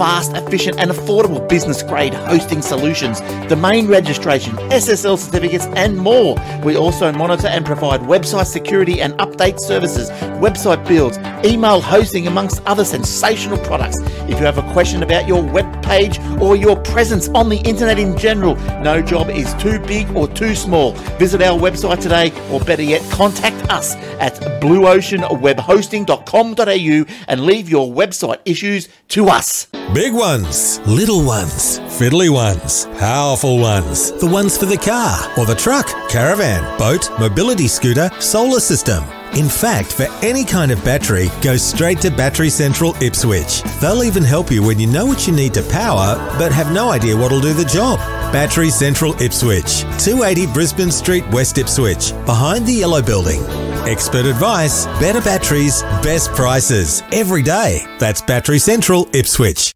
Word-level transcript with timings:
fast, 0.00 0.32
efficient, 0.32 0.78
and 0.78 0.90
affordable 0.90 1.46
business 1.46 1.82
grade 1.82 2.14
hosting 2.14 2.62
solutions, 2.62 3.20
domain 3.50 3.86
registration, 3.86 4.56
SSL 4.70 5.18
certificates, 5.18 5.66
and 5.76 5.98
more. 5.98 6.36
We 6.64 6.74
also 6.74 7.12
monitor 7.12 7.48
and 7.48 7.66
provide 7.66 8.00
website 8.00 8.46
security 8.46 9.02
and 9.02 9.12
update 9.18 9.60
services, 9.60 10.08
website 10.40 10.88
builds, 10.88 11.18
email 11.44 11.82
hosting, 11.82 12.26
amongst 12.26 12.62
other 12.64 12.82
sensational 12.82 13.58
products. 13.58 13.98
If 14.22 14.38
you 14.38 14.46
have 14.46 14.56
a 14.56 14.72
question 14.72 15.02
about 15.02 15.28
your 15.28 15.42
web 15.42 15.82
page 15.82 16.18
or 16.40 16.56
your 16.56 16.76
presence 16.76 17.28
on 17.28 17.50
the 17.50 17.58
internet 17.58 17.98
in 17.98 18.16
general, 18.16 18.56
no 18.80 19.02
job 19.02 19.28
is 19.28 19.52
too 19.54 19.78
big 19.80 20.08
or 20.16 20.28
too 20.28 20.54
small. 20.54 20.92
Visit 21.18 21.42
our 21.42 21.60
website 21.60 22.00
today, 22.00 22.32
or 22.50 22.58
better 22.60 22.84
yet, 22.84 23.02
contact 23.10 23.70
us 23.70 23.96
at 24.18 24.36
blueoceanwebhosting.com.au 24.62 27.04
and 27.28 27.44
leave 27.44 27.68
your 27.68 27.92
website 27.92 28.38
issues 28.46 28.88
to 29.08 29.28
us. 29.28 29.66
Big 29.94 30.14
ones, 30.14 30.78
little 30.86 31.24
ones, 31.24 31.80
fiddly 31.98 32.30
ones, 32.30 32.86
powerful 32.96 33.58
ones, 33.58 34.12
the 34.20 34.26
ones 34.26 34.56
for 34.56 34.66
the 34.66 34.76
car 34.76 35.18
or 35.36 35.44
the 35.44 35.54
truck, 35.56 35.88
caravan, 36.08 36.62
boat, 36.78 37.10
mobility 37.18 37.66
scooter, 37.66 38.08
solar 38.20 38.60
system. 38.60 39.02
In 39.34 39.48
fact, 39.48 39.92
for 39.92 40.06
any 40.22 40.44
kind 40.44 40.70
of 40.70 40.84
battery, 40.84 41.28
go 41.42 41.56
straight 41.56 42.00
to 42.02 42.10
Battery 42.12 42.50
Central 42.50 42.94
Ipswich. 43.02 43.62
They'll 43.80 44.04
even 44.04 44.22
help 44.22 44.48
you 44.52 44.62
when 44.62 44.78
you 44.78 44.86
know 44.86 45.06
what 45.06 45.26
you 45.26 45.32
need 45.32 45.54
to 45.54 45.62
power, 45.64 46.14
but 46.38 46.52
have 46.52 46.72
no 46.72 46.90
idea 46.90 47.16
what'll 47.16 47.40
do 47.40 47.52
the 47.52 47.64
job. 47.64 47.98
Battery 48.32 48.70
Central 48.70 49.20
Ipswich, 49.20 49.80
280 49.98 50.46
Brisbane 50.52 50.92
Street, 50.92 51.28
West 51.32 51.58
Ipswich, 51.58 52.12
behind 52.26 52.64
the 52.64 52.74
Yellow 52.74 53.02
Building. 53.02 53.42
Expert 53.88 54.24
advice, 54.26 54.86
better 55.00 55.20
batteries, 55.20 55.82
best 56.04 56.30
prices, 56.30 57.02
every 57.10 57.42
day. 57.42 57.84
That's 57.98 58.22
Battery 58.22 58.60
Central 58.60 59.08
Ipswich. 59.12 59.72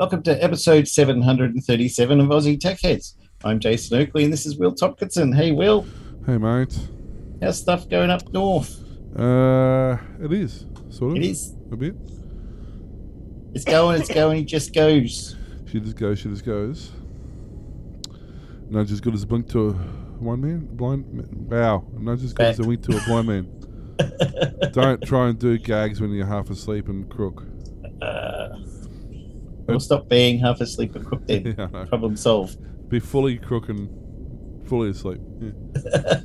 Welcome 0.00 0.22
to 0.22 0.42
episode 0.42 0.88
737 0.88 2.20
of 2.20 2.28
Aussie 2.28 2.58
Tech 2.58 2.80
Heads. 2.80 3.16
I'm 3.44 3.60
Jason 3.60 3.98
Oakley 4.00 4.24
and 4.24 4.32
this 4.32 4.46
is 4.46 4.56
Will 4.56 4.72
Topkinson. 4.72 5.30
Hey, 5.34 5.52
Will. 5.52 5.86
Hey, 6.24 6.38
mate. 6.38 6.74
How's 7.42 7.58
stuff 7.58 7.86
going 7.86 8.08
up 8.08 8.26
north? 8.32 8.82
Uh, 9.14 9.98
it 10.22 10.32
is 10.32 10.64
sort 10.88 11.12
of. 11.12 11.16
It 11.18 11.24
is. 11.26 11.54
a 11.70 11.76
bit. 11.76 11.94
It's 13.52 13.66
going, 13.66 14.00
it's 14.00 14.08
going, 14.08 14.40
it 14.40 14.46
just 14.46 14.72
goes. 14.72 15.36
She 15.66 15.80
just 15.80 15.96
goes. 15.96 16.18
She 16.18 16.30
just 16.30 16.46
goes. 16.46 16.92
Not 18.70 18.90
as 18.90 19.02
good 19.02 19.12
as 19.12 19.24
a 19.24 19.26
blink 19.26 19.50
to 19.50 19.68
a 19.68 19.72
one 19.72 20.40
man 20.40 20.66
blind. 20.72 21.12
ma- 21.12 21.24
Wow, 21.56 21.84
not 21.98 22.12
as 22.22 22.32
good 22.32 22.46
as 22.46 22.58
a 22.58 22.62
wink 22.62 22.82
to 22.84 22.96
a 22.96 23.00
blind 23.04 23.26
man. 23.28 24.70
Don't 24.72 25.02
try 25.02 25.28
and 25.28 25.38
do 25.38 25.58
gags 25.58 26.00
when 26.00 26.10
you're 26.10 26.24
half 26.24 26.48
asleep 26.48 26.88
and 26.88 27.06
crook. 27.10 27.44
Uh, 28.00 28.48
we'll 29.70 29.80
stop 29.90 30.08
being 30.08 30.38
half 30.38 30.60
asleep 30.60 30.94
and 30.96 31.06
cook 31.06 31.26
then. 31.26 31.54
Yeah, 31.58 31.84
Problem 31.86 32.16
solved. 32.16 32.58
Be 32.88 33.00
fully 33.00 33.38
crook 33.38 33.68
and 33.68 33.88
fully 34.68 34.90
asleep. 34.90 35.20
Yeah. 35.82 36.20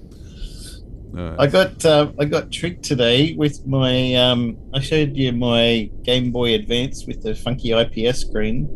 No, 1.22 1.36
I 1.40 1.48
got 1.48 1.86
uh, 1.86 2.12
I 2.20 2.26
got 2.26 2.52
tricked 2.52 2.84
today 2.84 3.36
with 3.36 3.66
my 3.66 4.16
um, 4.16 4.58
I 4.74 4.82
showed 4.82 5.16
you 5.16 5.32
my 5.32 5.90
Game 6.04 6.30
Boy 6.30 6.56
Advance 6.56 7.06
with 7.06 7.24
the 7.24 7.34
funky 7.34 7.72
IPS 7.72 8.20
screen. 8.20 8.68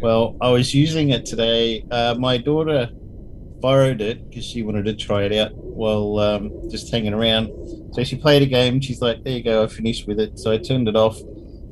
Well, 0.00 0.36
I 0.40 0.50
was 0.50 0.72
using 0.72 1.10
it 1.10 1.26
today. 1.26 1.84
Uh, 1.90 2.14
my 2.16 2.38
daughter 2.38 2.90
borrowed 3.60 4.00
it 4.00 4.28
because 4.28 4.44
she 4.44 4.62
wanted 4.62 4.84
to 4.84 4.94
try 4.94 5.24
it 5.24 5.32
out 5.32 5.52
while 5.52 6.18
um, 6.20 6.70
just 6.70 6.90
hanging 6.92 7.12
around. 7.12 7.48
So 7.92 8.04
she 8.04 8.14
played 8.14 8.42
a 8.42 8.46
game. 8.46 8.80
She's 8.80 9.02
like, 9.02 9.24
"There 9.24 9.32
you 9.32 9.42
go, 9.42 9.64
I 9.64 9.66
finished 9.66 10.06
with 10.06 10.20
it." 10.20 10.38
So 10.38 10.52
I 10.52 10.58
turned 10.58 10.86
it 10.86 10.94
off, 10.94 11.18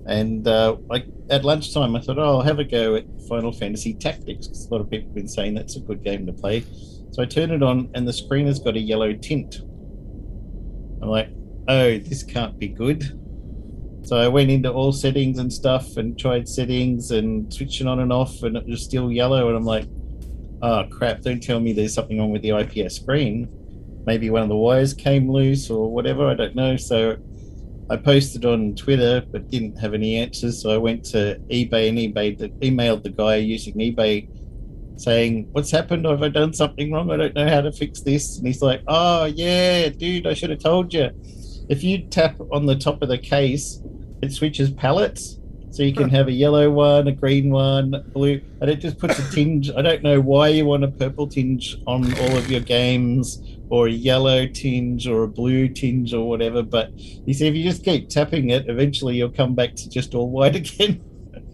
and 0.09 0.49
uh, 0.49 0.77
like 0.89 1.05
at 1.29 1.45
lunchtime, 1.45 1.95
I 1.95 2.01
thought, 2.01 2.19
"Oh, 2.19 2.39
I'll 2.39 2.43
have 2.43 2.59
a 2.59 2.65
go 2.65 2.97
at 2.97 3.05
Final 3.29 3.53
Fantasy 3.53 3.93
Tactics 3.93 4.47
because 4.47 4.67
a 4.67 4.71
lot 4.71 4.81
of 4.81 4.91
people 4.91 5.09
have 5.09 5.15
been 5.15 5.29
saying 5.29 5.55
that's 5.55 5.77
a 5.77 5.81
good 5.81 6.03
game 6.03 6.27
to 6.27 6.33
play. 6.33 6.65
So 7.11 7.23
I 7.23 7.27
turn 7.27 7.51
it 7.51 7.63
on, 7.63 7.91
and 7.95 8.09
the 8.09 8.13
screen 8.13 8.47
has 8.47 8.59
got 8.59 8.75
a 8.75 8.81
yellow 8.81 9.13
tint. 9.13 9.61
I'm 11.03 11.09
like, 11.09 11.29
"Oh, 11.69 11.99
this 11.99 12.23
can't 12.23 12.59
be 12.59 12.69
good." 12.69 13.05
So 14.03 14.17
I 14.17 14.29
went 14.29 14.51
into 14.51 14.73
all 14.73 14.93
settings 14.93 15.39
and 15.39 15.53
stuff, 15.53 15.99
and 15.99 16.19
tried 16.19 16.49
settings 16.49 17.11
and 17.11 17.53
switching 17.53 17.87
on 17.87 18.01
and 18.01 18.13
off, 18.13 18.43
and 18.43 18.57
it 18.57 18.67
was 18.67 18.83
still 18.83 19.13
yellow. 19.13 19.49
And 19.49 19.57
I'm 19.59 19.65
like, 19.65 19.87
"Oh 20.63 20.85
crap! 20.91 21.21
Don't 21.21 21.43
tell 21.43 21.61
me 21.61 21.75
there's 21.75 21.93
something 21.93 22.19
wrong 22.19 22.31
with 22.31 22.43
the 22.43 22.53
IPS 22.53 22.97
screen." 22.97 23.49
maybe 24.07 24.31
one 24.31 24.41
of 24.41 24.49
the 24.49 24.57
wires 24.57 24.95
came 24.95 25.31
loose 25.31 25.69
or 25.69 25.93
whatever. 25.93 26.27
I 26.27 26.35
don't 26.35 26.55
know. 26.55 26.79
So 26.79 27.19
I 27.91 27.97
posted 27.97 28.45
on 28.45 28.75
Twitter, 28.75 29.25
but 29.31 29.49
didn't 29.49 29.77
have 29.77 29.95
any 29.95 30.17
answers. 30.17 30.61
So 30.63 30.71
I 30.71 30.77
went 30.77 31.05
to 31.07 31.41
eBay 31.51 31.89
and 31.89 31.99
eBay 31.99 32.37
the, 32.37 32.49
emailed 32.67 33.03
the 33.03 33.11
guy 33.11 33.37
using 33.37 33.75
eBay 33.75 34.29
saying, 34.97 35.49
"What's 35.53 35.71
happened? 35.71 36.05
Have 36.05 36.23
I 36.23 36.29
done 36.29 36.53
something 36.53 36.93
wrong? 36.93 37.11
I 37.11 37.17
don't 37.17 37.35
know 37.35 37.49
how 37.49 37.63
to 37.63 37.73
fix 37.73 38.01
this." 38.01 38.37
And 38.39 38.47
he's 38.47 38.61
like, 38.61 38.83
"Oh 38.89 39.25
yeah, 39.25 39.89
dude, 39.89 40.27
I 40.27 40.35
should 40.35 40.51
have 40.51 40.59
told 40.59 40.93
you. 40.93 41.11
If 41.69 41.83
you 41.83 41.99
tap 41.99 42.39
on 42.53 42.67
the 42.67 42.77
top 42.77 43.03
of 43.03 43.09
the 43.09 43.19
case, 43.19 43.83
it 44.23 44.33
switches 44.33 44.71
palettes." 44.71 45.39
So 45.71 45.83
you 45.83 45.93
can 45.93 46.09
have 46.09 46.29
a 46.29 46.33
yellow 46.33 46.71
one, 46.71 47.07
a 47.09 47.13
green 47.13 47.51
one, 47.51 47.95
blue, 48.13 48.41
and 48.61 48.71
it 48.71 48.81
just 48.81 48.99
puts 48.99 49.19
a 49.19 49.31
tinge. 49.31 49.71
I 49.71 49.83
don't 49.83 50.03
know 50.03 50.21
why 50.21 50.49
you 50.49 50.65
want 50.65 50.83
a 50.83 50.89
purple 50.89 51.27
tinge 51.27 51.77
on 51.87 52.13
all 52.21 52.37
of 52.37 52.51
your 52.51 52.61
games, 52.61 53.41
or 53.71 53.89
a 53.89 53.93
yellow 53.93 54.47
tinge, 54.47 55.07
or 55.07 55.25
a 55.25 55.29
blue 55.29 55.69
tinge, 55.69 56.15
or 56.15 56.29
whatever. 56.29 56.63
But 56.63 56.93
you 56.97 57.35
see, 57.35 57.47
if 57.47 57.55
you 57.55 57.63
just 57.63 57.85
keep 57.85 58.09
tapping 58.09 58.51
it, 58.51 58.69
eventually 58.69 59.17
you'll 59.17 59.31
come 59.31 59.55
back 59.55 59.75
to 59.77 59.89
just 59.89 60.15
all 60.15 60.31
white 60.39 60.57
again. 60.57 61.03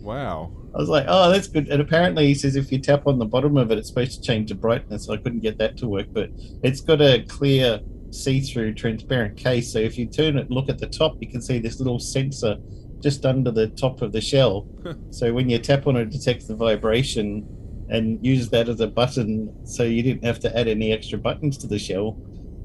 wow. 0.00 0.52
I 0.75 0.78
was 0.78 0.88
like, 0.88 1.04
oh, 1.06 1.30
that's 1.30 1.47
good. 1.47 1.69
And 1.69 1.80
apparently, 1.80 2.26
he 2.26 2.34
says 2.34 2.56
if 2.56 2.72
you 2.72 2.78
tap 2.78 3.06
on 3.06 3.19
the 3.19 3.25
bottom 3.25 3.56
of 3.56 3.70
it, 3.70 3.78
it's 3.78 3.88
supposed 3.88 4.20
to 4.20 4.26
change 4.26 4.48
the 4.48 4.56
brightness. 4.56 5.08
I 5.08 5.16
couldn't 5.19 5.41
get 5.41 5.56
that 5.58 5.76
to 5.78 5.88
work, 5.88 6.06
but 6.10 6.30
it's 6.64 6.80
got 6.80 7.00
a 7.00 7.25
clear, 7.28 7.80
see-through, 8.10 8.75
transparent 8.75 9.36
case. 9.36 9.72
So 9.72 9.78
if 9.78 9.96
you 9.96 10.06
turn 10.06 10.36
it, 10.36 10.50
look 10.50 10.69
at 10.69 10.78
the 10.78 10.88
top, 10.88 11.16
you 11.20 11.31
can 11.31 11.41
see 11.41 11.60
this 11.60 11.78
little 11.78 12.00
sensor 12.00 12.56
just 13.00 13.25
under 13.25 13.52
the 13.52 13.69
top 13.69 14.02
of 14.02 14.10
the 14.10 14.20
shell. 14.20 14.66
so 15.10 15.32
when 15.32 15.48
you 15.48 15.58
tap 15.58 15.86
on 15.86 15.94
it, 15.94 16.02
it 16.02 16.10
detects 16.10 16.46
the 16.46 16.56
vibration 16.56 17.46
and 17.94 18.25
uses 18.25 18.50
that 18.50 18.69
as 18.69 18.81
a 18.81 18.87
button. 18.87 19.55
So 19.66 19.84
you 19.84 20.03
didn't 20.03 20.25
have 20.25 20.41
to 20.41 20.59
add 20.59 20.69
any 20.69 20.93
extra 20.93 21.19
buttons 21.19 21.56
to 21.59 21.66
the 21.66 21.78
shell, 21.78 22.12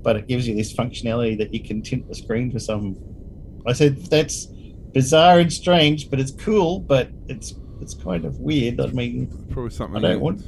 but 0.01 0.15
it 0.15 0.27
gives 0.27 0.47
you 0.47 0.55
this 0.55 0.73
functionality 0.73 1.37
that 1.37 1.53
you 1.53 1.63
can 1.63 1.81
tint 1.81 2.07
the 2.07 2.15
screen 2.15 2.51
for 2.51 2.59
some. 2.59 2.97
I 3.67 3.73
said 3.73 3.97
that's 4.05 4.47
bizarre 4.93 5.39
and 5.39 5.51
strange, 5.53 6.09
but 6.09 6.19
it's 6.19 6.31
cool. 6.31 6.79
But 6.79 7.09
it's 7.27 7.53
it's 7.81 7.93
kind 7.93 8.25
of 8.25 8.39
weird. 8.39 8.81
I 8.81 8.87
mean, 8.87 9.27
Probably 9.51 9.69
something. 9.69 10.03
I 10.03 10.13
don't 10.13 10.21
want. 10.21 10.41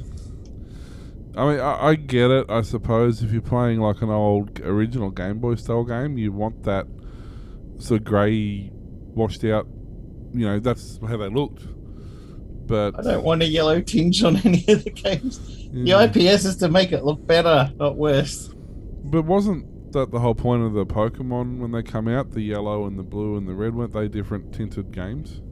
I 1.34 1.50
mean, 1.50 1.60
I, 1.60 1.86
I 1.88 1.94
get 1.94 2.30
it. 2.30 2.50
I 2.50 2.60
suppose 2.60 3.22
if 3.22 3.32
you're 3.32 3.40
playing 3.40 3.80
like 3.80 4.02
an 4.02 4.10
old 4.10 4.60
original 4.60 5.10
Game 5.10 5.38
Boy 5.38 5.54
style 5.54 5.84
game, 5.84 6.18
you 6.18 6.32
want 6.32 6.64
that 6.64 6.86
sort 7.78 8.00
of 8.00 8.04
grey, 8.04 8.70
washed 8.72 9.44
out. 9.44 9.66
You 10.34 10.46
know, 10.46 10.58
that's 10.58 10.98
how 11.06 11.16
they 11.16 11.28
looked. 11.28 11.62
But 12.72 12.98
I 12.98 13.02
don't 13.02 13.22
want 13.22 13.42
a 13.42 13.46
yellow 13.46 13.82
tinge 13.82 14.24
on 14.24 14.38
any 14.38 14.64
of 14.66 14.82
the 14.82 14.90
games. 14.90 15.38
yeah. 15.74 16.06
The 16.06 16.30
IPS 16.32 16.46
is 16.46 16.56
to 16.56 16.70
make 16.70 16.90
it 16.90 17.04
look 17.04 17.26
better, 17.26 17.70
not 17.76 17.96
worse. 17.98 18.48
But 19.04 19.26
wasn't 19.26 19.92
that 19.92 20.10
the 20.10 20.20
whole 20.20 20.34
point 20.34 20.62
of 20.62 20.72
the 20.72 20.86
Pokemon 20.86 21.58
when 21.58 21.72
they 21.72 21.82
come 21.82 22.08
out? 22.08 22.30
The 22.30 22.40
yellow 22.40 22.86
and 22.86 22.98
the 22.98 23.02
blue 23.02 23.36
and 23.36 23.46
the 23.46 23.52
red 23.52 23.74
weren't 23.74 23.92
they 23.92 24.08
different 24.08 24.54
tinted 24.54 24.90
games? 24.90 25.42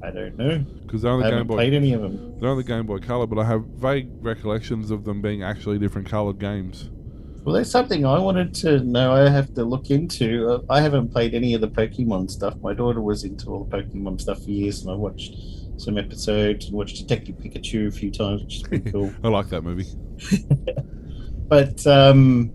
I 0.00 0.12
don't 0.12 0.36
know. 0.36 0.58
Because 0.82 1.02
they're 1.02 1.10
I 1.10 1.14
on 1.14 1.20
the 1.20 1.24
haven't 1.24 1.40
Game 1.40 1.46
Boy. 1.48 1.54
played 1.56 1.74
any 1.74 1.92
of 1.92 2.02
them. 2.02 2.38
They're 2.38 2.50
on 2.50 2.56
the 2.56 2.62
Game 2.62 2.86
Boy 2.86 2.98
Color, 2.98 3.26
but 3.26 3.40
I 3.40 3.44
have 3.46 3.64
vague 3.64 4.10
recollections 4.20 4.92
of 4.92 5.02
them 5.04 5.20
being 5.20 5.42
actually 5.42 5.80
different 5.80 6.08
colored 6.08 6.38
games. 6.38 6.90
Well, 7.44 7.54
that's 7.54 7.70
something 7.70 8.06
I 8.06 8.18
wanted 8.18 8.54
to 8.56 8.80
know. 8.80 9.12
I 9.12 9.28
have 9.28 9.52
to 9.54 9.64
look 9.64 9.90
into. 9.90 10.48
Uh, 10.48 10.72
I 10.72 10.80
haven't 10.80 11.10
played 11.10 11.34
any 11.34 11.52
of 11.52 11.60
the 11.60 11.68
Pokemon 11.68 12.30
stuff. 12.30 12.54
My 12.62 12.72
daughter 12.72 13.02
was 13.02 13.24
into 13.24 13.50
all 13.50 13.64
the 13.64 13.76
Pokemon 13.76 14.20
stuff 14.20 14.42
for 14.42 14.50
years, 14.50 14.82
and 14.82 14.90
I 14.90 14.94
watched 14.94 15.36
some 15.76 15.98
episodes 15.98 16.66
and 16.66 16.74
watched 16.74 16.96
Detective 16.96 17.36
Pikachu 17.36 17.88
a 17.88 17.90
few 17.90 18.10
times, 18.10 18.42
which 18.42 18.56
is 18.56 18.62
pretty 18.62 18.90
cool. 18.92 19.12
I 19.22 19.28
like 19.28 19.48
that 19.50 19.62
movie. 19.62 19.86
But 21.48 21.86
um, 21.86 22.52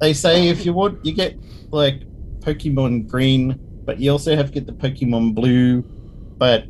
they 0.00 0.12
say 0.12 0.48
if 0.48 0.66
you 0.66 0.72
want, 0.72 1.04
you 1.04 1.14
get 1.14 1.36
like 1.70 2.02
Pokemon 2.40 3.08
Green, 3.08 3.58
but 3.84 3.98
you 3.98 4.12
also 4.12 4.36
have 4.36 4.46
to 4.46 4.52
get 4.52 4.66
the 4.66 4.72
Pokemon 4.72 5.34
Blue. 5.34 5.82
But 6.36 6.66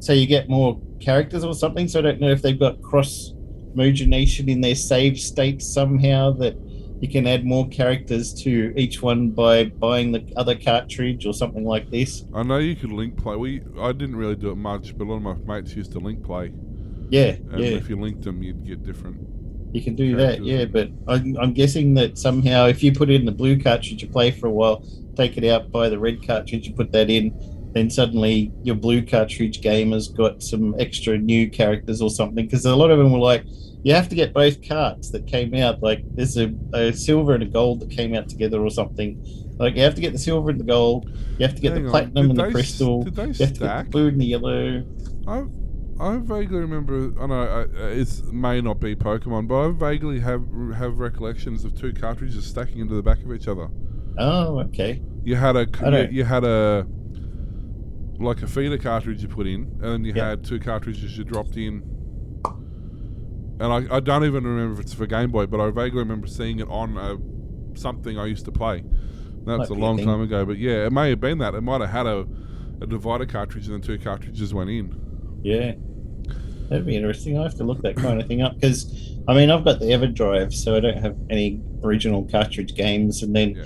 so 0.00 0.12
you 0.12 0.26
get 0.26 0.48
more 0.48 0.80
characters 1.00 1.44
or 1.44 1.54
something. 1.54 1.88
So 1.88 2.00
I 2.00 2.02
don't 2.02 2.20
know 2.20 2.30
if 2.30 2.42
they've 2.42 2.58
got 2.58 2.80
cross 2.82 3.32
mogenation 3.76 4.48
in 4.48 4.60
their 4.60 4.74
save 4.74 5.18
states 5.18 5.66
somehow 5.66 6.32
that 6.32 6.56
you 7.00 7.08
can 7.08 7.26
add 7.26 7.44
more 7.44 7.68
characters 7.68 8.32
to 8.32 8.72
each 8.76 9.02
one 9.02 9.30
by 9.30 9.64
buying 9.64 10.12
the 10.12 10.24
other 10.36 10.54
cartridge 10.54 11.26
or 11.26 11.34
something 11.34 11.64
like 11.64 11.90
this. 11.90 12.24
I 12.32 12.42
know 12.42 12.58
you 12.58 12.76
could 12.76 12.92
link 12.92 13.16
play. 13.16 13.36
We 13.36 13.62
I 13.78 13.92
didn't 13.92 14.16
really 14.16 14.36
do 14.36 14.50
it 14.50 14.56
much, 14.56 14.96
but 14.96 15.04
a 15.04 15.08
lot 15.10 15.16
of 15.16 15.22
my 15.22 15.60
mates 15.60 15.74
used 15.76 15.92
to 15.92 15.98
link 15.98 16.22
play, 16.24 16.52
Yeah, 17.10 17.36
and 17.50 17.58
yeah. 17.58 17.70
if 17.70 17.90
you 17.90 18.00
linked 18.00 18.22
them, 18.22 18.42
you'd 18.42 18.64
get 18.64 18.84
different 18.84 19.18
You 19.72 19.82
can 19.82 19.96
do 19.96 20.16
that, 20.16 20.44
yeah. 20.44 20.64
But 20.64 20.90
I'm, 21.08 21.36
I'm 21.36 21.52
guessing 21.52 21.94
that 21.94 22.16
somehow, 22.16 22.66
if 22.66 22.82
you 22.82 22.92
put 22.92 23.10
in 23.10 23.24
the 23.26 23.32
blue 23.32 23.60
cartridge, 23.60 24.00
you 24.00 24.08
play 24.08 24.30
for 24.30 24.46
a 24.46 24.52
while, 24.52 24.86
take 25.16 25.36
it 25.36 25.44
out, 25.44 25.70
buy 25.72 25.88
the 25.88 25.98
red 25.98 26.26
cartridge, 26.26 26.66
you 26.68 26.74
put 26.74 26.92
that 26.92 27.10
in, 27.10 27.34
then 27.74 27.90
suddenly 27.90 28.52
your 28.62 28.76
blue 28.76 29.02
cartridge 29.04 29.60
game 29.60 29.90
has 29.92 30.06
got 30.08 30.42
some 30.42 30.74
extra 30.78 31.18
new 31.18 31.50
characters 31.50 32.00
or 32.00 32.08
something. 32.08 32.46
Because 32.46 32.64
a 32.64 32.76
lot 32.76 32.90
of 32.92 32.98
them 32.98 33.12
were 33.12 33.18
like, 33.18 33.44
you 33.84 33.94
have 33.94 34.08
to 34.08 34.16
get 34.16 34.32
both 34.34 34.66
carts 34.66 35.10
that 35.10 35.26
came 35.26 35.54
out. 35.54 35.82
Like 35.82 36.02
there's 36.14 36.36
a, 36.36 36.52
a 36.72 36.92
silver 36.92 37.34
and 37.34 37.42
a 37.42 37.46
gold 37.46 37.80
that 37.80 37.90
came 37.90 38.14
out 38.14 38.28
together 38.28 38.60
or 38.60 38.70
something. 38.70 39.22
Like 39.58 39.76
you 39.76 39.82
have 39.82 39.94
to 39.94 40.00
get 40.00 40.12
the 40.12 40.18
silver 40.18 40.50
and 40.50 40.58
the 40.58 40.64
gold. 40.64 41.08
You 41.38 41.46
have 41.46 41.54
to 41.54 41.60
get 41.60 41.74
Hang 41.74 41.84
the 41.84 41.90
platinum 41.90 42.30
and 42.30 42.38
the 42.38 42.50
crystal. 42.50 43.04
Did 43.04 43.14
they 43.14 43.22
You 43.22 43.28
have 43.28 43.36
to 43.36 43.44
get 43.46 43.56
stack? 43.56 43.84
the 43.86 43.90
blue 43.90 44.08
and 44.08 44.20
the 44.20 44.24
yellow. 44.26 44.84
I 45.28 45.44
I 46.00 46.16
vaguely 46.16 46.58
remember. 46.58 47.12
I 47.20 47.26
know 47.26 47.42
uh, 47.42 47.66
it 47.88 48.08
may 48.32 48.60
not 48.60 48.80
be 48.80 48.96
Pokemon, 48.96 49.46
but 49.46 49.68
I 49.68 49.70
vaguely 49.70 50.18
have 50.20 50.42
have 50.74 50.98
recollections 50.98 51.64
of 51.64 51.74
two 51.78 51.92
cartridges 51.92 52.44
stacking 52.46 52.78
into 52.80 52.94
the 52.94 53.02
back 53.02 53.22
of 53.22 53.32
each 53.32 53.46
other. 53.46 53.68
Oh, 54.18 54.58
okay. 54.60 55.02
You 55.24 55.36
had 55.36 55.56
a 55.56 55.66
you, 56.10 56.18
you 56.18 56.24
had 56.24 56.42
a 56.44 56.86
like 58.18 58.42
a 58.42 58.46
feeder 58.46 58.78
cartridge 58.78 59.22
you 59.22 59.28
put 59.28 59.46
in, 59.46 59.62
and 59.82 59.82
then 59.82 60.04
you 60.04 60.12
Yeah. 60.16 60.30
had 60.30 60.44
two 60.44 60.58
cartridges 60.58 61.16
you 61.18 61.24
dropped 61.24 61.56
in. 61.56 61.82
And 63.60 63.72
I, 63.72 63.96
I 63.96 64.00
don't 64.00 64.24
even 64.24 64.44
remember 64.44 64.74
if 64.74 64.80
it's 64.80 64.94
for 64.94 65.06
Game 65.06 65.30
Boy, 65.30 65.46
but 65.46 65.60
I 65.60 65.70
vaguely 65.70 66.00
remember 66.00 66.26
seeing 66.26 66.58
it 66.58 66.68
on 66.68 66.96
a, 66.96 67.78
something 67.78 68.18
I 68.18 68.26
used 68.26 68.44
to 68.46 68.52
play. 68.52 68.82
That's 69.44 69.58
Might 69.58 69.70
a 69.70 69.74
be 69.74 69.80
a 69.80 69.84
long 69.84 69.98
time 69.98 70.20
ago, 70.22 70.44
but 70.44 70.58
yeah, 70.58 70.86
it 70.86 70.92
may 70.92 71.10
have 71.10 71.20
been 71.20 71.38
that. 71.38 71.54
It 71.54 71.60
might 71.60 71.80
have 71.80 71.90
had 71.90 72.06
a, 72.06 72.26
a 72.80 72.86
divider 72.86 73.26
cartridge 73.26 73.66
and 73.66 73.74
then 73.74 73.82
two 73.82 73.98
cartridges 73.98 74.52
went 74.54 74.70
in. 74.70 75.40
Yeah. 75.42 75.74
That'd 76.68 76.86
be 76.86 76.96
interesting. 76.96 77.38
I 77.38 77.42
have 77.42 77.54
to 77.56 77.64
look 77.64 77.82
that 77.82 77.96
kind 77.96 78.20
of 78.20 78.26
thing 78.26 78.40
up 78.40 78.54
because, 78.54 79.18
I 79.28 79.34
mean, 79.34 79.50
I've 79.50 79.64
got 79.64 79.80
the 79.80 79.86
EverDrive, 79.86 80.52
so 80.52 80.76
I 80.76 80.80
don't 80.80 80.96
have 80.96 81.16
any 81.28 81.60
original 81.82 82.24
cartridge 82.24 82.74
games, 82.74 83.22
and 83.22 83.36
then 83.36 83.50
Yeah. 83.50 83.64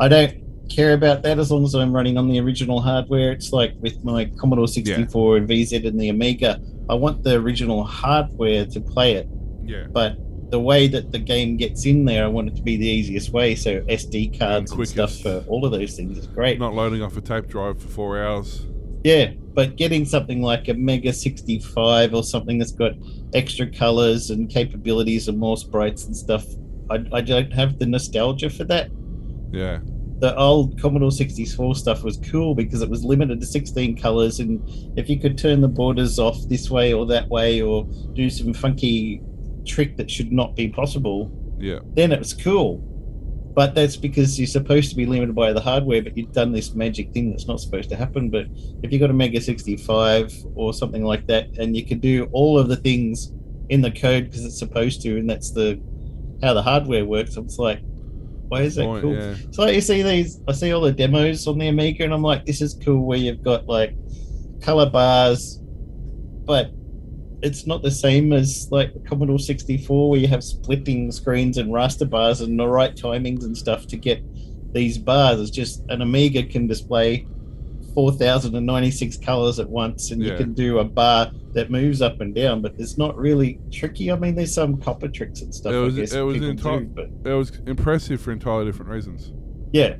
I 0.00 0.08
don't 0.08 0.39
care 0.70 0.94
about 0.94 1.22
that 1.24 1.38
as 1.38 1.50
long 1.50 1.64
as 1.64 1.74
I'm 1.74 1.92
running 1.92 2.16
on 2.16 2.28
the 2.28 2.38
original 2.40 2.80
hardware. 2.80 3.32
It's 3.32 3.52
like 3.52 3.74
with 3.80 4.02
my 4.04 4.26
Commodore 4.38 4.68
64 4.68 5.36
and 5.38 5.48
VZ 5.48 5.86
and 5.86 6.00
the 6.00 6.08
Amiga, 6.08 6.60
I 6.88 6.94
want 6.94 7.22
the 7.22 7.34
original 7.34 7.84
hardware 7.84 8.64
to 8.66 8.80
play 8.80 9.14
it, 9.14 9.28
Yeah. 9.64 9.86
but 9.92 10.16
the 10.50 10.58
way 10.60 10.88
that 10.88 11.12
the 11.12 11.18
game 11.18 11.56
gets 11.56 11.86
in 11.86 12.04
there, 12.04 12.24
I 12.24 12.26
want 12.28 12.48
it 12.48 12.56
to 12.56 12.62
be 12.62 12.76
the 12.76 12.86
easiest 12.86 13.30
way. 13.32 13.54
So 13.54 13.80
SD 13.82 14.36
cards 14.38 14.70
and, 14.72 14.78
quickest. 14.78 14.92
stuff 14.94 15.16
for 15.20 15.44
all 15.48 15.64
of 15.64 15.70
those 15.72 15.94
things 15.94 16.18
is 16.18 16.26
great. 16.26 16.58
Not 16.58 16.74
loading 16.74 17.02
off 17.02 17.16
a 17.16 17.20
tape 17.20 17.46
drive 17.46 17.80
for 17.80 17.88
four 17.88 18.22
hours. 18.22 18.66
Yeah, 19.04 19.30
but 19.54 19.76
getting 19.76 20.04
something 20.04 20.42
like 20.42 20.68
a 20.68 20.74
Mega 20.74 21.12
65 21.12 22.14
or 22.14 22.22
something 22.24 22.58
that's 22.58 22.72
got 22.72 22.92
extra 23.32 23.66
colors 23.70 24.30
and 24.30 24.50
capabilities 24.50 25.28
and 25.28 25.38
more 25.38 25.56
sprites 25.56 26.04
and 26.06 26.16
stuff, 26.16 26.44
I, 26.90 27.04
I 27.12 27.20
don't 27.20 27.52
have 27.52 27.78
the 27.78 27.86
nostalgia 27.86 28.50
for 28.50 28.64
that. 28.64 28.90
Yeah. 29.52 29.78
The 30.20 30.36
old 30.36 30.80
Commodore 30.80 31.10
64 31.10 31.74
stuff 31.76 32.02
was 32.04 32.18
cool 32.18 32.54
because 32.54 32.82
it 32.82 32.90
was 32.90 33.04
limited 33.04 33.40
to 33.40 33.46
16 33.46 33.96
colors, 33.96 34.38
and 34.38 34.60
if 34.98 35.08
you 35.08 35.18
could 35.18 35.38
turn 35.38 35.60
the 35.62 35.68
borders 35.68 36.18
off 36.18 36.36
this 36.48 36.70
way 36.70 36.92
or 36.92 37.06
that 37.06 37.28
way 37.28 37.62
or 37.62 37.84
do 38.12 38.28
some 38.28 38.52
funky 38.52 39.22
trick 39.64 39.96
that 39.96 40.10
should 40.10 40.30
not 40.32 40.54
be 40.56 40.68
possible, 40.68 41.30
Yeah. 41.58 41.78
then 41.94 42.12
it 42.12 42.18
was 42.18 42.34
cool. 42.34 42.78
But 43.54 43.74
that's 43.74 43.96
because 43.96 44.38
you're 44.38 44.46
supposed 44.46 44.90
to 44.90 44.96
be 44.96 45.06
limited 45.06 45.34
by 45.34 45.52
the 45.52 45.60
hardware, 45.60 46.02
but 46.02 46.16
you've 46.16 46.32
done 46.32 46.52
this 46.52 46.74
magic 46.74 47.12
thing 47.12 47.30
that's 47.30 47.48
not 47.48 47.60
supposed 47.60 47.88
to 47.90 47.96
happen. 47.96 48.30
But 48.30 48.46
if 48.82 48.92
you've 48.92 49.00
got 49.00 49.10
a 49.10 49.14
Mega 49.14 49.40
65 49.40 50.32
or 50.54 50.72
something 50.72 51.02
like 51.04 51.26
that, 51.26 51.48
and 51.58 51.76
you 51.76 51.84
can 51.84 51.98
do 51.98 52.28
all 52.32 52.58
of 52.58 52.68
the 52.68 52.76
things 52.76 53.32
in 53.70 53.80
the 53.80 53.90
code 53.90 54.24
because 54.24 54.44
it's 54.44 54.58
supposed 54.58 55.02
to, 55.02 55.18
and 55.18 55.28
that's 55.28 55.50
the 55.50 55.80
how 56.42 56.54
the 56.54 56.62
hardware 56.62 57.04
works, 57.04 57.36
it's 57.36 57.58
like, 57.58 57.80
why 58.50 58.62
is 58.62 58.74
that 58.74 58.84
Point, 58.84 59.02
cool? 59.02 59.14
yeah. 59.14 59.36
So 59.52 59.66
you 59.68 59.80
see 59.80 60.02
these, 60.02 60.40
I 60.48 60.52
see 60.52 60.72
all 60.72 60.80
the 60.80 60.90
demos 60.90 61.46
on 61.46 61.56
the 61.56 61.68
Amiga, 61.68 62.02
and 62.02 62.12
I'm 62.12 62.22
like, 62.22 62.44
this 62.44 62.60
is 62.60 62.74
cool. 62.84 63.06
Where 63.06 63.16
you've 63.16 63.44
got 63.44 63.66
like 63.68 63.94
color 64.60 64.90
bars, 64.90 65.60
but 66.44 66.72
it's 67.42 67.64
not 67.64 67.82
the 67.82 67.92
same 67.92 68.32
as 68.32 68.66
like 68.72 68.92
Commodore 69.04 69.38
64, 69.38 70.10
where 70.10 70.18
you 70.18 70.26
have 70.26 70.42
splitting 70.42 71.12
screens 71.12 71.58
and 71.58 71.70
raster 71.70 72.10
bars 72.10 72.40
and 72.40 72.58
the 72.58 72.66
right 72.66 72.96
timings 72.96 73.44
and 73.44 73.56
stuff 73.56 73.86
to 73.86 73.96
get 73.96 74.20
these 74.72 74.98
bars. 74.98 75.40
It's 75.40 75.50
just 75.50 75.84
an 75.88 76.02
Amiga 76.02 76.42
can 76.42 76.66
display 76.66 77.28
4,096 77.94 79.16
colors 79.18 79.58
at 79.58 79.68
once, 79.68 80.10
and 80.10 80.22
you 80.22 80.36
can 80.36 80.52
do 80.54 80.78
a 80.78 80.84
bar 80.84 81.30
that 81.52 81.70
moves 81.70 82.00
up 82.02 82.20
and 82.20 82.34
down, 82.34 82.62
but 82.62 82.74
it's 82.78 82.96
not 82.96 83.16
really 83.16 83.58
tricky. 83.72 84.10
I 84.12 84.16
mean, 84.16 84.34
there's 84.34 84.54
some 84.54 84.76
copper 84.80 85.08
tricks 85.08 85.40
and 85.42 85.54
stuff. 85.54 85.72
It 85.72 85.78
was- 85.78 85.98
it 86.12 86.20
was 86.22 86.36
enti- 86.38 86.94
do, 86.94 87.30
It 87.30 87.34
was 87.34 87.52
impressive 87.66 88.20
for 88.20 88.32
entirely 88.32 88.66
different 88.66 88.90
reasons. 88.90 89.32
yeah, 89.72 89.88
know. 89.90 89.96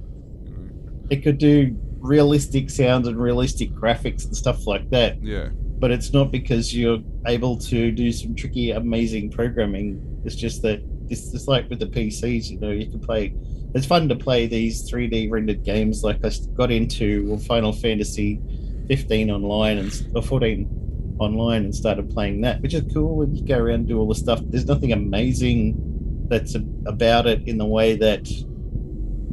it 1.11 1.23
could 1.23 1.39
do 1.39 1.77
realistic 2.01 2.71
sounds 2.71 3.07
and 3.09 3.19
realistic 3.21 3.71
graphics 3.73 4.25
and 4.25 4.35
stuff 4.35 4.67
like 4.67 4.89
that 4.91 5.23
Yeah. 5.23 5.51
but 5.79 5.91
it's 5.91 6.15
not 6.15 6.33
because 6.33 6.75
you're 6.75 7.01
able 7.27 7.59
to 7.59 7.93
do 7.93 8.11
some 8.11 8.35
tricky 8.35 8.71
amazing 8.71 9.29
programming 9.31 10.01
it's 10.25 10.35
just 10.35 10.63
that 10.63 10.81
it's 11.11 11.31
just 11.31 11.47
like 11.47 11.69
with 11.69 11.79
the 11.79 11.87
pcs 11.87 12.49
you 12.51 12.59
know 12.59 12.71
you 12.71 12.87
can 12.87 13.01
play 13.01 13.35
it's 13.75 13.87
fun 13.87 14.09
to 14.09 14.17
play 14.17 14.47
these 14.47 14.91
3d 14.91 15.31
rendered 15.31 15.63
games 15.65 16.03
like 16.03 16.25
I 16.25 16.31
got 16.55 16.71
into 16.71 17.39
final 17.39 17.73
fantasy 17.73 18.41
15 18.89 19.31
online 19.31 19.79
and 19.79 20.07
or 20.15 20.23
14 20.23 21.17
online 21.21 21.65
and 21.65 21.75
started 21.75 22.11
playing 22.11 22.41
that 22.41 22.61
which 22.63 22.75
is 22.75 22.83
cool 22.93 23.23
and 23.23 23.37
you 23.37 23.45
go 23.45 23.59
around 23.59 23.75
and 23.81 23.89
do 23.89 23.99
all 23.99 24.09
the 24.09 24.15
stuff 24.15 24.41
there's 24.47 24.67
nothing 24.67 24.93
amazing 24.93 25.77
that's 26.29 26.55
a, 26.55 26.65
about 26.87 27.27
it 27.27 27.47
in 27.47 27.59
the 27.59 27.65
way 27.67 27.95
that 27.97 28.25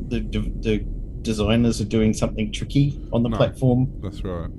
the, 0.10 0.20
the, 0.20 0.40
the 0.62 0.86
designers 1.22 1.80
are 1.82 1.86
doing 1.86 2.14
something 2.14 2.52
tricky 2.52 3.00
on 3.14 3.24
the 3.24 3.30
No. 3.30 3.38
platform 3.38 3.92
That's 4.02 4.24
right. 4.24 4.50